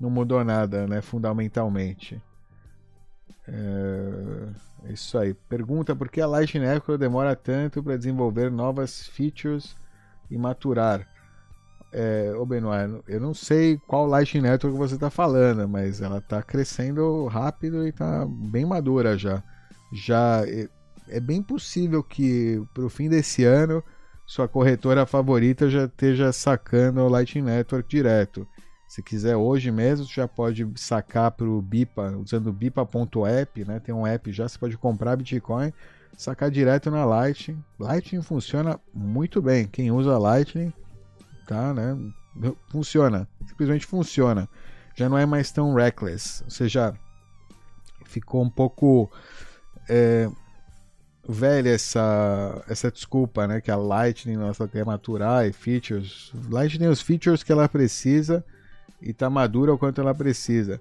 [0.00, 2.22] Não mudou nada, né, fundamentalmente.
[3.48, 5.34] É, é isso aí.
[5.34, 9.74] Pergunta por que a Lightning Network demora tanto para desenvolver novas features
[10.30, 11.06] e maturar.
[11.90, 16.42] É, ô Benoit, eu não sei qual Lightning Network você está falando, mas ela está
[16.42, 19.42] crescendo rápido e está bem madura já.
[19.92, 20.68] Já é,
[21.08, 23.82] é bem possível que para o fim desse ano
[24.26, 28.46] sua corretora favorita já esteja sacando o Lightning Network direto.
[28.88, 33.78] Se quiser hoje mesmo, você já pode sacar para o Bipa, usando bipa.app, né?
[33.80, 35.74] Tem um app já, você pode comprar Bitcoin,
[36.16, 37.62] sacar direto na Lightning.
[37.78, 39.68] Lightning funciona muito bem.
[39.68, 40.72] Quem usa Lightning,
[41.46, 41.98] tá, né?
[42.70, 44.48] Funciona, simplesmente funciona.
[44.94, 46.94] Já não é mais tão reckless, ou seja,
[48.06, 49.10] ficou um pouco
[49.86, 50.30] é,
[51.28, 53.60] velha essa, essa desculpa, né?
[53.60, 56.32] Que a Lightning nossa quer maturar e features.
[56.48, 58.42] Lightning os features que ela precisa
[59.00, 60.80] e tá madura o quanto ela precisa.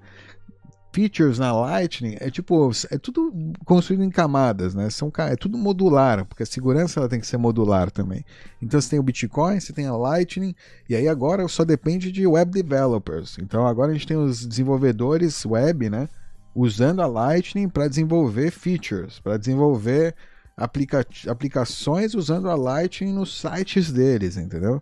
[0.93, 3.31] Features na Lightning é tipo, é tudo
[3.65, 4.89] construído em camadas, né?
[4.89, 8.25] São, é tudo modular, porque a segurança ela tem que ser modular também.
[8.59, 10.55] Então você tem o Bitcoin, você tem a Lightning,
[10.89, 13.37] e aí agora só depende de web developers.
[13.39, 16.09] Então agora a gente tem os desenvolvedores web, né?
[16.55, 20.15] Usando a Lightning para desenvolver features, para desenvolver
[20.57, 24.81] aplica aplicações usando a Lightning nos sites deles, entendeu?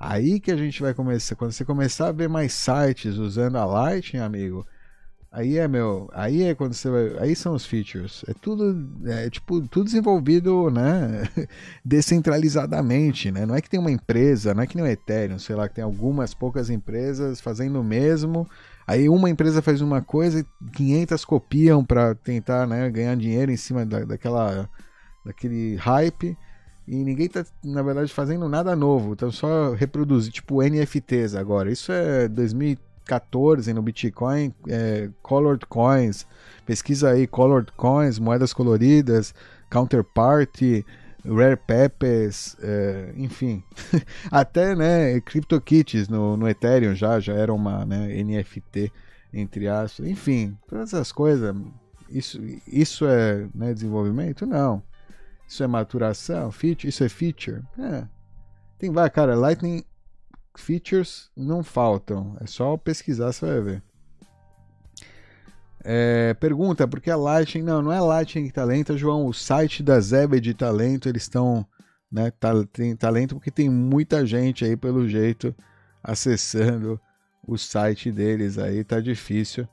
[0.00, 1.36] Aí que a gente vai começar.
[1.36, 4.66] Quando você começar a ver mais sites usando a Lightning, amigo,
[5.30, 6.08] aí é meu.
[6.14, 7.18] Aí é quando você vai.
[7.18, 8.24] Aí são os features.
[8.26, 8.88] É tudo.
[9.06, 11.28] É tipo, tudo desenvolvido, né?
[11.84, 13.44] Descentralizadamente, né?
[13.44, 15.74] Não é que tem uma empresa, não é que nem o Ethereum, sei lá, que
[15.74, 18.48] tem algumas poucas empresas fazendo o mesmo.
[18.86, 23.56] Aí uma empresa faz uma coisa e 500 copiam para tentar né, ganhar dinheiro em
[23.56, 24.66] cima da, daquela,
[25.26, 26.36] daquele hype
[26.86, 29.12] e ninguém tá, na verdade, fazendo nada novo.
[29.12, 31.70] Então só reproduzir, tipo NFTs agora.
[31.70, 36.26] Isso é 2014 no Bitcoin, é, Colored Coins.
[36.66, 39.34] Pesquisa aí, Colored Coins, moedas coloridas,
[39.70, 40.84] Counterparty,
[41.24, 43.62] Rare Peppers, é, enfim.
[44.30, 48.92] Até, né, CryptoKitties no, no Ethereum já, já era uma né, NFT,
[49.32, 50.06] entre aspas.
[50.06, 51.54] Enfim, todas essas coisas.
[52.08, 54.46] Isso, isso é né, desenvolvimento?
[54.46, 54.82] Não.
[55.50, 56.52] Isso é maturação?
[56.52, 56.88] Feature?
[56.88, 57.60] Isso é feature?
[57.76, 58.06] É.
[58.78, 59.82] Tem vai, cara, Lightning
[60.56, 62.36] features não faltam.
[62.40, 63.82] É só pesquisar, você vai ver.
[65.82, 67.64] É, pergunta, por que a Lightning?
[67.64, 69.26] Não, não é Lightning que talento, João.
[69.26, 71.66] O site da Zebed de talento, eles estão.
[72.12, 75.52] Né, tá, tem talento porque tem muita gente aí, pelo jeito,
[76.00, 77.00] acessando
[77.44, 79.66] o site deles aí, tá difícil.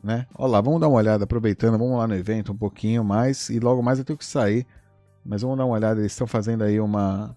[0.00, 0.28] Né?
[0.36, 3.58] Olha lá, vamos dar uma olhada, aproveitando, vamos lá no evento um pouquinho mais e
[3.58, 4.64] logo mais eu tenho que sair
[5.28, 7.36] mas vamos dar uma olhada, eles estão fazendo aí uma.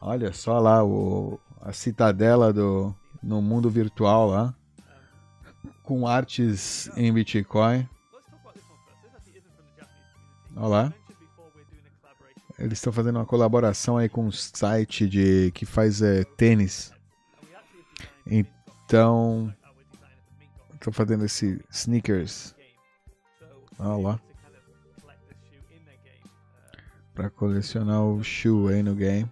[0.00, 4.54] Olha só lá o, a citadela do, no mundo virtual lá.
[5.82, 7.86] Com artes em Bitcoin.
[10.56, 10.94] Olha lá.
[12.58, 16.94] Eles estão fazendo uma colaboração aí com um site de, que faz é, tênis.
[18.26, 19.54] Então.
[20.72, 22.54] Estão fazendo esse sneakers.
[23.78, 24.20] Olha lá
[27.14, 29.30] para colecionar o shoe aí no game.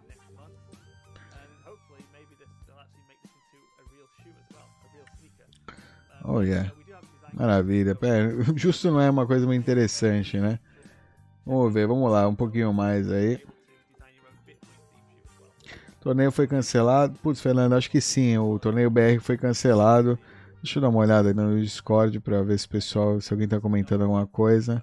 [6.24, 6.72] Oh yeah.
[7.32, 7.94] Maravilha.
[7.94, 10.59] Pera, justo não é uma coisa muito interessante, né?
[11.44, 13.42] Vamos ver, vamos lá, um pouquinho mais aí.
[16.00, 17.18] O torneio foi cancelado.
[17.20, 18.36] Putz, Fernando, acho que sim.
[18.38, 20.18] O torneio BR foi cancelado.
[20.62, 24.02] Deixa eu dar uma olhada no Discord para ver se pessoal, se alguém tá comentando
[24.02, 24.82] alguma coisa.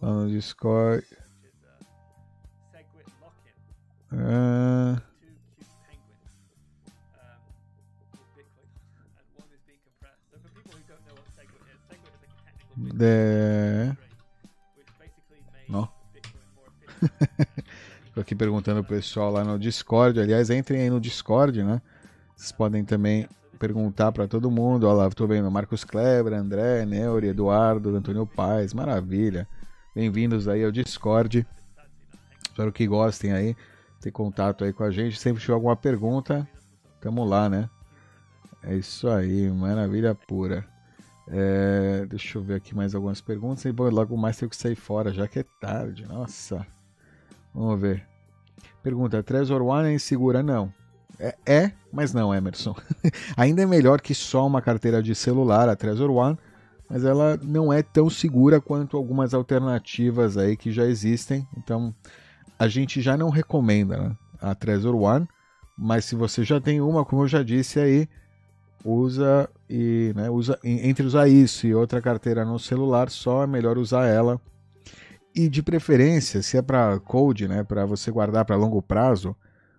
[0.00, 1.04] Lá no Discord.
[4.10, 4.98] Uh,
[12.96, 13.94] the...
[15.68, 15.86] Não.
[18.14, 20.18] Tô aqui perguntando o pessoal lá no Discord.
[20.18, 21.82] Aliás, entrem aí no Discord, né?
[22.34, 23.28] Vocês podem também
[23.58, 24.88] perguntar para todo mundo.
[24.88, 28.72] Olha lá, tô vendo Marcos Kleber, André, Neuri, Eduardo, Antônio Paz.
[28.72, 29.46] Maravilha.
[29.94, 31.46] Bem-vindos aí ao Discord.
[32.48, 33.54] Espero que gostem aí
[34.00, 35.18] ter contato aí com a gente.
[35.18, 36.48] Sempre tiver alguma pergunta,
[37.00, 37.68] tamo lá, né?
[38.62, 40.66] É isso aí, maravilha pura.
[41.30, 43.64] É, deixa eu ver aqui mais algumas perguntas.
[43.64, 46.06] E bom, logo mais tenho que sair fora, já que é tarde.
[46.06, 46.66] Nossa.
[47.54, 48.06] Vamos ver.
[48.82, 50.42] Pergunta: Trezor One é insegura?
[50.42, 50.72] Não.
[51.18, 52.74] É, é mas não, Emerson.
[53.36, 56.38] Ainda é melhor que só uma carteira de celular, a Trezor One,
[56.88, 61.46] mas ela não é tão segura quanto algumas alternativas aí que já existem.
[61.56, 61.94] Então,
[62.58, 65.28] a gente já não recomenda né, a Trezor One,
[65.76, 68.08] mas se você já tem uma, como eu já disse aí,
[68.84, 73.78] usa e né, usa entre usar isso e outra carteira no celular, só é melhor
[73.78, 74.40] usar ela.
[75.34, 79.36] E de preferência, se é para code, né, para você guardar para longo prazo,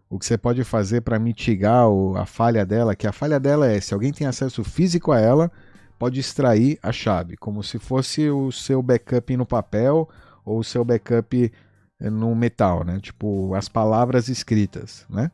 [0.10, 1.86] o que você pode fazer para mitigar
[2.16, 5.52] a falha dela, que a falha dela é se alguém tem acesso físico a ela,
[6.00, 10.08] pode extrair a chave, como se fosse o seu backup no papel
[10.46, 11.52] ou o seu backup
[12.00, 13.00] no metal, né?
[13.00, 15.32] Tipo as palavras escritas, né?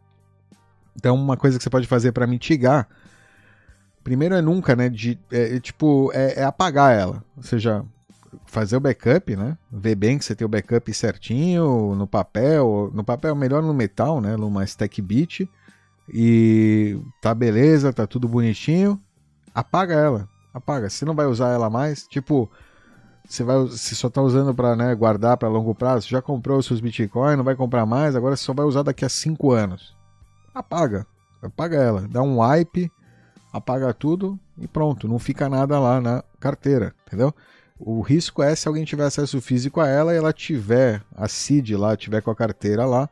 [0.96, 2.88] Então uma coisa que você pode fazer para mitigar,
[4.04, 4.88] primeiro é nunca, né?
[4.88, 7.84] De, é, tipo é, é apagar ela, ou seja,
[8.46, 9.58] fazer o backup, né?
[9.72, 14.22] Ver bem que você tem o backup certinho no papel, no papel melhor no metal,
[14.22, 14.36] né?
[14.38, 15.50] Numa stack bit
[16.08, 19.00] e tá beleza, tá tudo bonitinho.
[19.54, 20.90] Apaga ela, apaga.
[20.90, 22.50] Você não vai usar ela mais, tipo,
[23.28, 26.08] você vai, você só tá usando para né, guardar para longo prazo.
[26.08, 28.16] Já comprou os seus Bitcoin, não vai comprar mais.
[28.16, 29.96] Agora você só vai usar daqui a 5 anos.
[30.54, 31.06] Apaga,
[31.42, 32.92] apaga ela, dá um wipe,
[33.52, 35.08] apaga tudo e pronto.
[35.08, 37.34] Não fica nada lá na carteira, entendeu?
[37.78, 41.76] O risco é se alguém tiver acesso físico a ela e ela tiver a CID
[41.76, 43.10] lá, tiver com a carteira lá,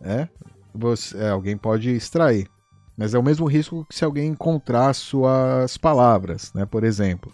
[0.00, 0.26] é,
[0.74, 2.48] você, é, alguém pode extrair.
[2.96, 7.32] Mas é o mesmo risco que se alguém encontrar suas palavras, né, por exemplo.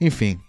[0.00, 0.40] Enfim,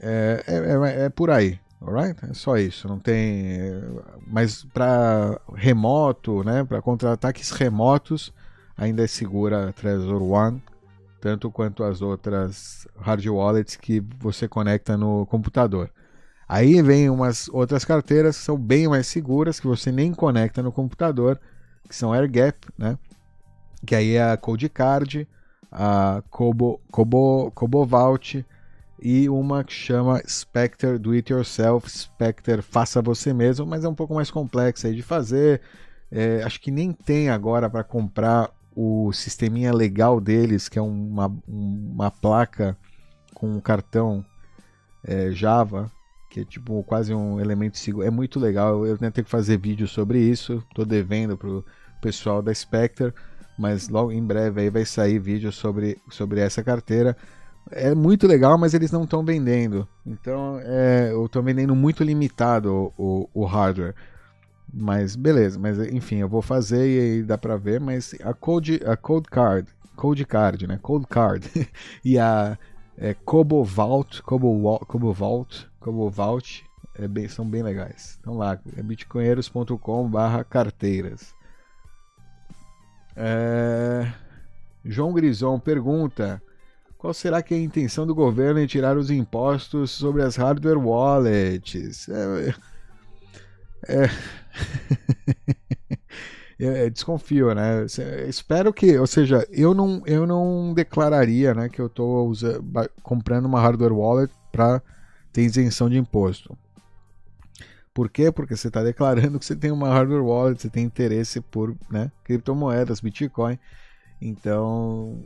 [0.00, 2.18] é, é, é, é por aí, alright?
[2.28, 3.60] É só isso, não tem.
[3.60, 3.82] É,
[4.26, 8.32] mas para remoto, né, para contra-ataques remotos,
[8.76, 10.62] ainda é segura a Trezor One
[11.26, 15.90] tanto quanto as outras hard wallets que você conecta no computador.
[16.48, 20.70] Aí vem umas outras carteiras que são bem mais seguras, que você nem conecta no
[20.70, 21.40] computador,
[21.88, 22.96] que são AirGap, né?
[23.84, 25.26] Que aí é a CodeCard,
[25.72, 28.46] a Kobo, Kobo, Kobo Vault
[29.00, 33.94] e uma que chama Spectre Do It Yourself, Spectre Faça Você Mesmo, mas é um
[33.94, 35.60] pouco mais complexa de fazer.
[36.10, 41.34] É, acho que nem tem agora para comprar o sisteminha legal deles, que é uma,
[41.46, 42.76] uma placa
[43.34, 44.24] com um cartão
[45.04, 45.90] é, Java,
[46.30, 48.06] que é tipo quase um elemento seguro.
[48.06, 48.86] É muito legal.
[48.86, 50.64] Eu tenho que fazer vídeo sobre isso.
[50.68, 51.64] Estou devendo pro
[52.00, 53.12] pessoal da Spectre,
[53.58, 57.16] mas logo em breve aí vai sair vídeo sobre, sobre essa carteira.
[57.70, 59.88] É muito legal, mas eles não estão vendendo.
[60.06, 63.94] Então é, eu estou vendendo muito limitado o, o, o hardware.
[64.72, 68.80] Mas beleza, mas enfim, eu vou fazer e aí dá pra ver, mas a Code,
[68.84, 70.78] a Code Card, Code Card, né?
[70.82, 71.48] Code Card
[72.04, 72.58] e a
[72.98, 76.64] é, Kobo Vault, Kobo, Kobo Vault, Kobo Vault
[76.98, 78.18] é bem, são bem legais.
[78.20, 81.34] Então lá, é bitcoinheiros.com/barra carteiras.
[83.14, 84.12] É...
[84.84, 86.42] João Grison pergunta:
[87.06, 90.76] qual será que é a intenção do governo em tirar os impostos sobre as hardware
[90.76, 92.08] wallets?
[92.08, 92.54] É,
[93.88, 94.10] é...
[96.58, 97.86] é, desconfio, né?
[98.28, 102.32] Espero que, ou seja, eu não, eu não declararia, né, que eu estou
[103.04, 104.82] comprando uma hardware wallet para
[105.32, 106.58] ter isenção de imposto.
[107.94, 108.32] Por quê?
[108.32, 112.10] Porque você está declarando que você tem uma hardware wallet, você tem interesse por né,
[112.24, 113.56] criptomoedas, Bitcoin.
[114.20, 115.22] Então,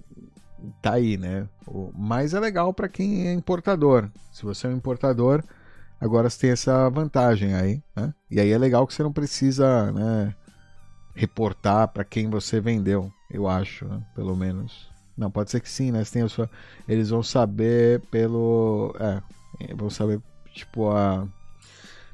[0.82, 1.48] tá aí, né?
[1.94, 4.10] Mas é legal para quem é importador.
[4.32, 5.42] Se você é um importador,
[6.00, 8.14] Agora você tem essa vantagem aí, né?
[8.30, 10.34] E aí é legal que você não precisa, né,
[11.14, 14.02] reportar para quem você vendeu, eu acho, né?
[14.14, 14.88] pelo menos.
[15.14, 16.02] Não, pode ser que sim, né?
[16.02, 16.50] Você sua...
[16.88, 18.94] Eles vão saber pelo.
[18.98, 20.22] É, vão saber,
[20.54, 21.28] tipo, a.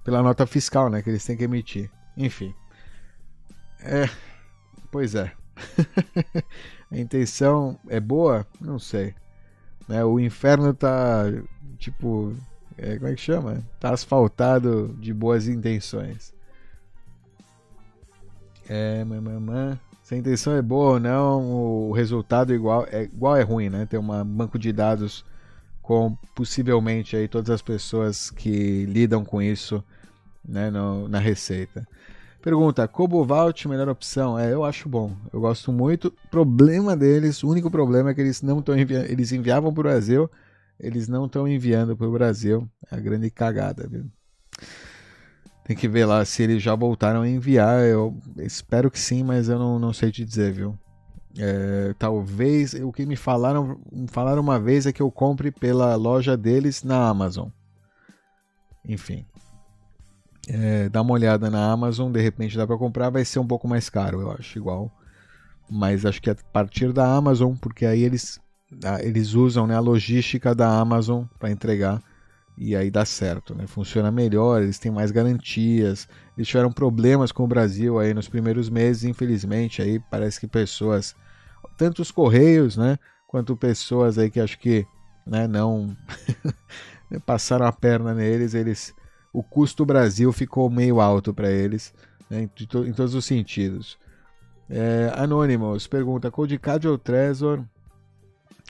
[0.02, 1.00] Pela nota fiscal, né?
[1.02, 1.88] Que eles têm que emitir.
[2.16, 2.52] Enfim.
[3.80, 4.08] É.
[4.90, 5.32] Pois é.
[6.90, 8.46] a intenção é boa?
[8.60, 9.14] Não sei.
[9.88, 10.04] Né?
[10.04, 11.24] O inferno tá,
[11.78, 12.34] tipo,
[12.78, 13.62] é, como é que chama?
[13.80, 16.34] Tá asfaltado de boas intenções.
[18.68, 19.78] É, mamãe.
[20.02, 23.86] Se a intenção é boa ou não, o resultado igual é igual é ruim, né?
[23.86, 25.24] Ter um banco de dados
[25.82, 29.82] com possivelmente aí todas as pessoas que lidam com isso,
[30.44, 31.86] né, no, na receita.
[32.46, 34.38] Pergunta: Cobovalt melhor opção?
[34.38, 35.16] É, eu acho bom.
[35.32, 36.12] Eu gosto muito.
[36.30, 39.82] Problema deles, o único problema é que eles não estão enviando, eles enviavam para o
[39.82, 40.30] Brasil
[40.78, 42.68] eles não estão enviando para o Brasil.
[42.90, 44.06] É a grande cagada, viu?
[45.64, 47.84] Tem que ver lá se eles já voltaram a enviar.
[47.84, 50.78] Eu espero que sim, mas eu não, não sei te dizer, viu?
[51.38, 56.36] É, talvez o que me falaram, falaram uma vez é que eu compre pela loja
[56.36, 57.48] deles na Amazon.
[58.88, 59.26] Enfim,
[60.48, 63.66] é, dá uma olhada na Amazon, de repente dá para comprar, vai ser um pouco
[63.66, 64.90] mais caro, eu acho, igual.
[65.68, 68.40] Mas acho que a partir da Amazon, porque aí eles,
[69.02, 72.00] eles usam né, a logística da Amazon para entregar
[72.58, 73.66] e aí dá certo, né?
[73.66, 76.08] Funciona melhor, eles têm mais garantias.
[76.36, 81.14] Eles tiveram problemas com o Brasil aí nos primeiros meses, infelizmente, aí parece que pessoas,
[81.76, 84.86] tanto os correios, né, quanto pessoas aí que acho que,
[85.26, 85.94] né, não
[87.26, 88.94] passaram a perna neles, eles
[89.36, 91.92] o custo Brasil ficou meio alto para eles,
[92.30, 93.98] né, em, to, em, todos os sentidos.
[94.68, 97.62] É, Anonymous pergunta: Codecard ou Trezor?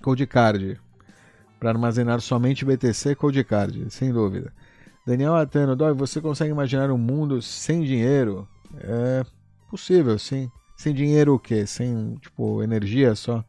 [0.02, 0.80] Codecard
[1.60, 4.52] para armazenar somente BTC e Codecard, sem dúvida.
[5.06, 8.46] Daniel Atano, Dói, você consegue imaginar um mundo sem dinheiro?
[8.80, 9.24] É
[9.70, 10.50] possível, sim.
[10.76, 11.64] Sem dinheiro o quê?
[11.64, 13.44] Sem, tipo, energia só?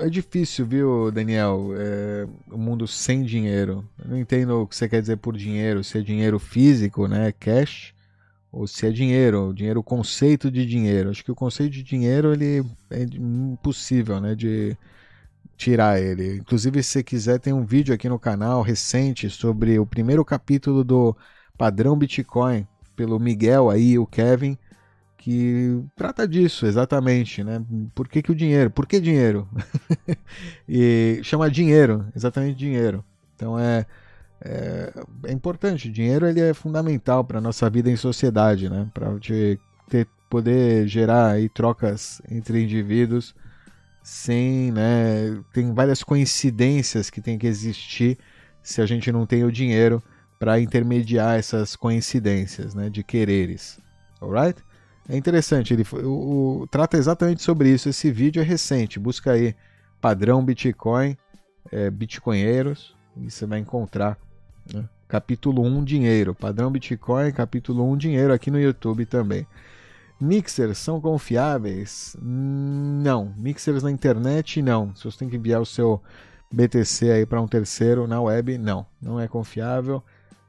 [0.00, 1.70] É difícil, viu, Daniel?
[1.76, 3.88] É, um mundo sem dinheiro.
[4.02, 5.84] Eu não entendo o que você quer dizer por dinheiro.
[5.84, 7.32] Se é dinheiro físico, né?
[7.32, 7.94] Cash.
[8.50, 9.52] Ou se é dinheiro.
[9.54, 11.10] Dinheiro, o conceito de dinheiro.
[11.10, 14.34] Acho que o conceito de dinheiro ele é impossível, né?
[14.34, 14.76] De,
[15.58, 16.36] tirar ele.
[16.36, 20.84] Inclusive, se você quiser, tem um vídeo aqui no canal recente sobre o primeiro capítulo
[20.84, 21.14] do
[21.58, 24.56] padrão Bitcoin pelo Miguel aí, o Kevin,
[25.28, 27.62] que trata disso exatamente, né?
[27.94, 28.70] Por que, que o dinheiro?
[28.70, 29.46] Por que dinheiro?
[30.66, 33.04] e chama dinheiro, exatamente dinheiro.
[33.36, 33.84] Então é,
[34.40, 34.90] é,
[35.26, 35.90] é importante.
[35.90, 38.88] Dinheiro ele é fundamental para nossa vida em sociedade, né?
[38.94, 39.10] Para
[40.30, 43.34] poder gerar aí trocas entre indivíduos
[44.02, 48.18] sem, né, tem várias coincidências que tem que existir
[48.62, 50.02] se a gente não tem o dinheiro
[50.38, 53.78] para intermediar essas coincidências, né, de quereres.
[54.20, 54.62] Alright?
[55.08, 57.88] É interessante, ele o, o, trata exatamente sobre isso.
[57.88, 59.54] Esse vídeo é recente, busca aí
[60.00, 61.16] padrão Bitcoin,
[61.72, 64.18] é, Bitcoinheiros, e você vai encontrar.
[64.72, 64.86] Né?
[65.08, 69.46] Capítulo 1 Dinheiro, padrão Bitcoin, capítulo 1 Dinheiro aqui no YouTube também.
[70.20, 72.16] Mixers são confiáveis?
[72.20, 73.32] Não.
[73.36, 74.94] Mixers na internet, não.
[74.94, 76.02] Se você tem que enviar o seu
[76.52, 78.84] BTC aí para um terceiro na web, não.
[79.00, 80.02] Não é confiável.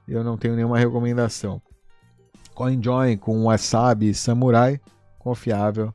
[0.08, 1.62] Eu não tenho nenhuma recomendação.
[2.60, 4.82] CoinJoin com Wasabi Samurai,
[5.18, 5.94] confiável.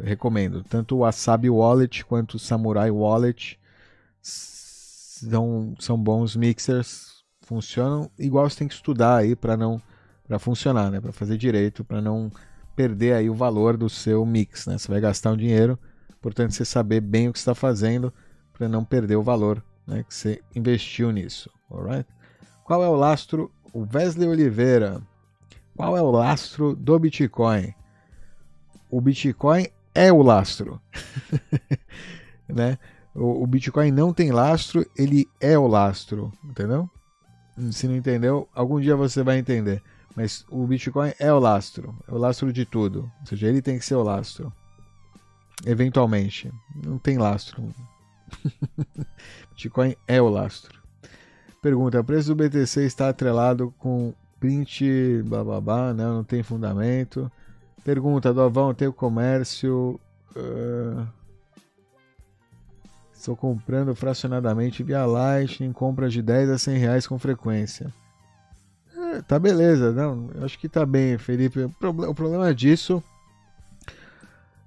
[0.00, 0.64] Recomendo.
[0.64, 3.56] Tanto o Wasabi Wallet quanto o Samurai Wallet
[4.20, 7.22] são, são bons mixers.
[7.42, 9.80] Funcionam igual você tem que estudar aí para não
[10.26, 11.00] para funcionar, né?
[11.00, 12.32] Para fazer direito, para não
[12.74, 14.76] perder aí o valor do seu mix, né?
[14.76, 15.78] Você vai gastar um dinheiro,
[16.20, 18.12] portanto você saber bem o que está fazendo
[18.52, 20.02] para não perder o valor, né?
[20.02, 22.08] Que você investiu nisso, alright?
[22.64, 23.52] Qual é o lastro?
[23.72, 25.00] O Wesley Oliveira.
[25.76, 27.74] Qual é o lastro do Bitcoin?
[28.90, 30.80] O Bitcoin é o lastro,
[32.48, 32.78] né?
[33.14, 36.88] O, o Bitcoin não tem lastro, ele é o lastro, entendeu?
[37.70, 39.82] Se não entendeu, algum dia você vai entender.
[40.14, 43.10] Mas o Bitcoin é o lastro, é o lastro de tudo.
[43.20, 44.50] Ou seja, ele tem que ser o lastro.
[45.64, 46.50] Eventualmente.
[46.84, 47.62] Não tem lastro.
[49.52, 50.80] Bitcoin é o lastro.
[51.60, 57.30] Pergunta: o preço do BTC está atrelado com print, bababá, não, não tem fundamento.
[57.84, 60.00] Pergunta: Dovão, tem o comércio.
[60.34, 61.06] Uh,
[63.12, 67.92] estou comprando fracionadamente via Lightning, compras de 10 a 100 reais com frequência
[69.22, 69.92] tá beleza.
[69.92, 71.60] Não, acho que tá bem, Felipe.
[71.60, 73.02] O problema, o problema disso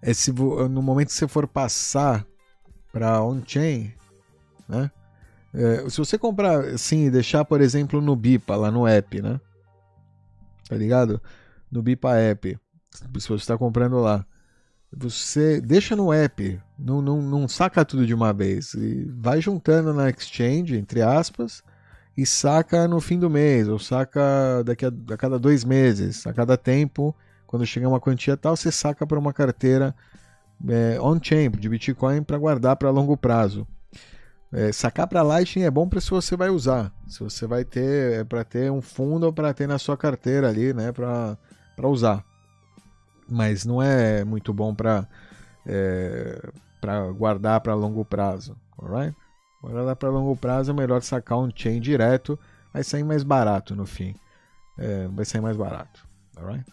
[0.01, 2.25] é se no momento que você for passar
[2.91, 3.93] para on-chain,
[4.67, 4.89] né?
[5.53, 9.39] É, se você comprar assim e deixar, por exemplo, no BIPA, lá no app, né?
[10.69, 11.21] Tá ligado?
[11.69, 12.57] No BIPA app.
[12.91, 14.25] Se você está comprando lá.
[14.95, 18.73] Você deixa no app, não, não, não saca tudo de uma vez.
[18.73, 21.61] E vai juntando na exchange, entre aspas,
[22.17, 26.33] e saca no fim do mês, ou saca daqui a, a cada dois meses, a
[26.33, 27.15] cada tempo,
[27.45, 29.95] quando chegar uma quantia tal, você saca para uma carteira
[30.67, 33.67] é, on-chain de Bitcoin para guardar para longo prazo.
[34.51, 38.21] É, sacar para Lightning é bom para se você vai usar, se você vai ter
[38.21, 41.37] é para ter um fundo ou para ter na sua carteira ali, né, para
[41.83, 42.25] usar.
[43.29, 45.07] Mas não é muito bom para
[45.67, 46.49] é,
[46.81, 49.15] para guardar para longo prazo, alright?
[49.63, 52.39] Agora para longo prazo é melhor sacar um chain direto,
[52.73, 54.15] vai sair mais barato no fim.
[54.79, 56.65] É, vai sair mais barato, alright?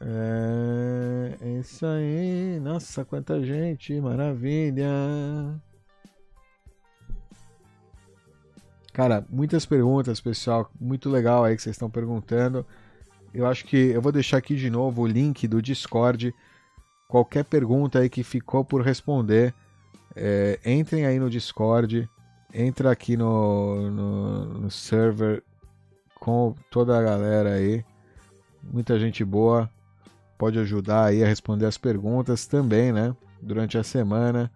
[0.00, 4.88] É, é isso aí, nossa, quanta gente, maravilha!
[8.92, 12.66] Cara, muitas perguntas, pessoal, muito legal aí que vocês estão perguntando.
[13.32, 16.34] Eu acho que eu vou deixar aqui de novo o link do Discord
[17.10, 19.52] qualquer pergunta aí que ficou por responder,
[20.14, 22.08] é, entrem aí no Discord,
[22.54, 25.42] entra aqui no, no, no server
[26.14, 27.84] com toda a galera aí,
[28.62, 29.68] muita gente boa,
[30.38, 33.14] pode ajudar aí a responder as perguntas também, né?
[33.42, 34.50] Durante a semana.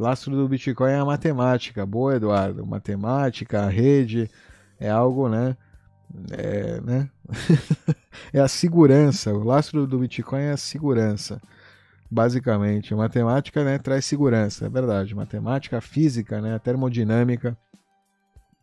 [0.00, 1.86] Lastro do Bitcoin é a matemática.
[1.86, 2.66] Boa, Eduardo.
[2.66, 4.30] Matemática, rede,
[4.78, 5.56] é algo, né?
[6.30, 7.10] É, né?
[8.32, 9.32] é a segurança.
[9.32, 11.40] O lastro do Bitcoin é a segurança.
[12.10, 15.14] Basicamente, a matemática né, traz segurança, é verdade.
[15.14, 17.56] Matemática, física, né, a termodinâmica,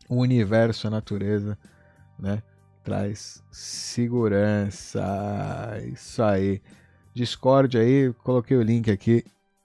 [0.08, 1.58] o universo, a natureza,
[2.18, 2.42] né,
[2.82, 5.02] traz segurança.
[5.92, 6.62] Isso aí.
[7.14, 9.24] Discord aí, coloquei o link aqui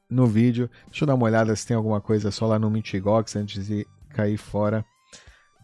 [0.10, 0.70] no vídeo.
[0.88, 3.86] Deixa eu dar uma olhada se tem alguma coisa só lá no Mitigox antes de
[4.10, 4.86] cair fora,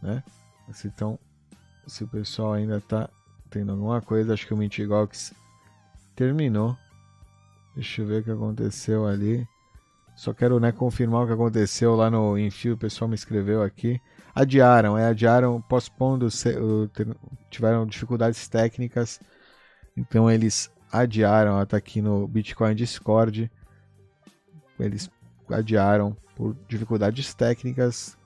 [0.02, 0.24] né?
[0.86, 1.20] Então,
[1.88, 3.10] se o pessoal ainda tá
[3.50, 5.34] tendo alguma coisa, acho que o Mitigox
[6.16, 6.78] terminou.
[7.76, 9.48] Deixa eu ver o que aconteceu ali.
[10.16, 12.76] Só quero né, confirmar o que aconteceu lá no Enfio.
[12.76, 14.00] O pessoal me escreveu aqui.
[14.36, 16.28] Adiaram, é, adiaram, postpondo,
[17.50, 19.20] tiveram dificuldades técnicas.
[19.98, 23.52] Então eles adiaram, ó, tá aqui no Bitcoin Discord.
[24.84, 25.10] Eles
[25.50, 28.18] adiaram por dificuldades técnicas.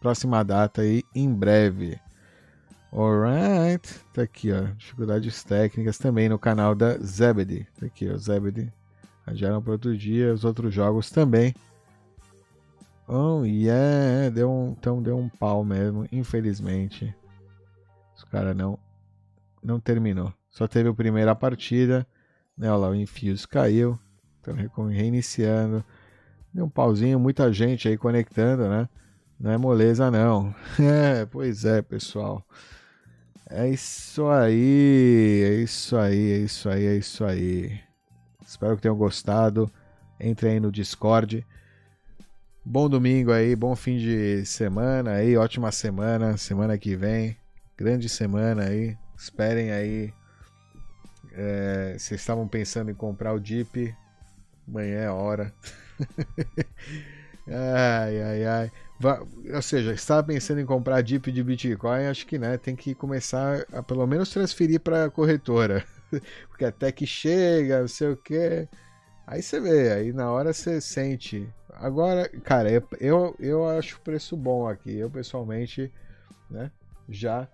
[0.00, 2.00] Próxima data aí em breve.
[2.92, 4.00] Alright.
[4.14, 4.62] Tá aqui, ó.
[4.76, 7.66] Dificuldades técnicas também no canal da Zebedee.
[7.78, 8.16] Tá aqui, ó.
[8.16, 8.72] Zebedee.
[9.26, 10.32] Adiaram para outro dia.
[10.32, 11.54] Os outros jogos também.
[13.06, 14.30] Oh, yeah.
[14.30, 16.08] Deu um, então deu um pau mesmo.
[16.10, 17.14] Infelizmente.
[18.16, 18.78] Os caras não,
[19.62, 20.32] não terminou.
[20.50, 22.06] Só teve a primeira partida.
[22.56, 23.98] Né, olha lá, o Infuse caiu.
[24.54, 25.84] Reiniciando.
[26.52, 27.18] Deu um pauzinho.
[27.18, 28.88] Muita gente aí conectando, né?
[29.38, 30.54] Não é moleza, não.
[30.80, 32.44] É, pois é, pessoal.
[33.50, 37.80] É isso aí, é isso aí, é isso aí, é isso aí.
[38.46, 39.70] Espero que tenham gostado.
[40.20, 41.46] Entre aí no Discord.
[42.64, 47.36] Bom domingo aí, bom fim de semana aí, ótima semana, semana que vem.
[47.76, 48.96] Grande semana aí.
[49.16, 50.12] Esperem aí.
[51.32, 53.94] É, vocês estavam pensando em comprar o Jeep?
[54.68, 55.54] Amanhã é hora.
[57.48, 58.72] ai, ai, ai
[59.54, 63.64] ou seja, estava pensando em comprar DIP de Bitcoin, acho que né, tem que começar
[63.72, 65.84] a pelo menos transferir para a corretora.
[66.48, 68.66] Porque até que chega, não sei o que.
[69.26, 71.48] Aí você vê, aí na hora você sente.
[71.74, 74.96] Agora, cara, eu, eu acho o preço bom aqui.
[74.96, 75.92] Eu pessoalmente,
[76.50, 76.70] né,
[77.08, 77.46] já.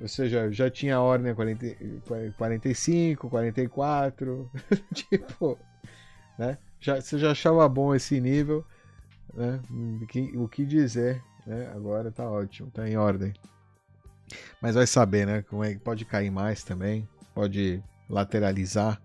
[0.00, 1.76] Ou seja, já tinha a ordem a 40,
[2.36, 4.50] 45, 44.
[4.92, 5.58] tipo,
[6.38, 6.58] né?
[6.80, 8.64] Já, você já achava bom esse nível
[9.36, 9.60] né?
[10.36, 11.70] O que dizer, né?
[11.74, 13.34] Agora tá ótimo, tá em ordem.
[14.60, 15.42] Mas vai saber, né?
[15.42, 19.00] Como é que pode cair mais também, pode lateralizar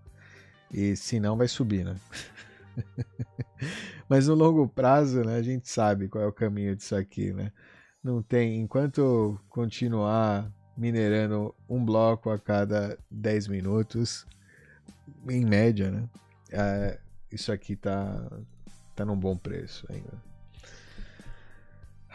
[0.72, 1.96] e se não vai subir, né?
[4.08, 7.52] Mas no longo prazo, né, a gente sabe qual é o caminho disso aqui, né?
[8.02, 14.26] Não tem, enquanto continuar minerando um bloco a cada 10 minutos,
[15.28, 16.08] em média, né?
[16.50, 16.98] É,
[17.32, 18.28] isso aqui tá
[18.94, 20.22] tá num bom preço ainda.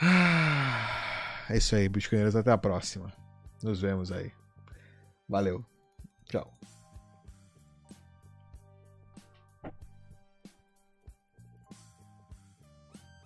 [0.01, 2.35] Ah, é isso aí, Bitcoinheiros.
[2.35, 3.11] Até a próxima.
[3.63, 4.31] Nos vemos aí.
[5.27, 5.65] Valeu.
[6.25, 6.51] Tchau.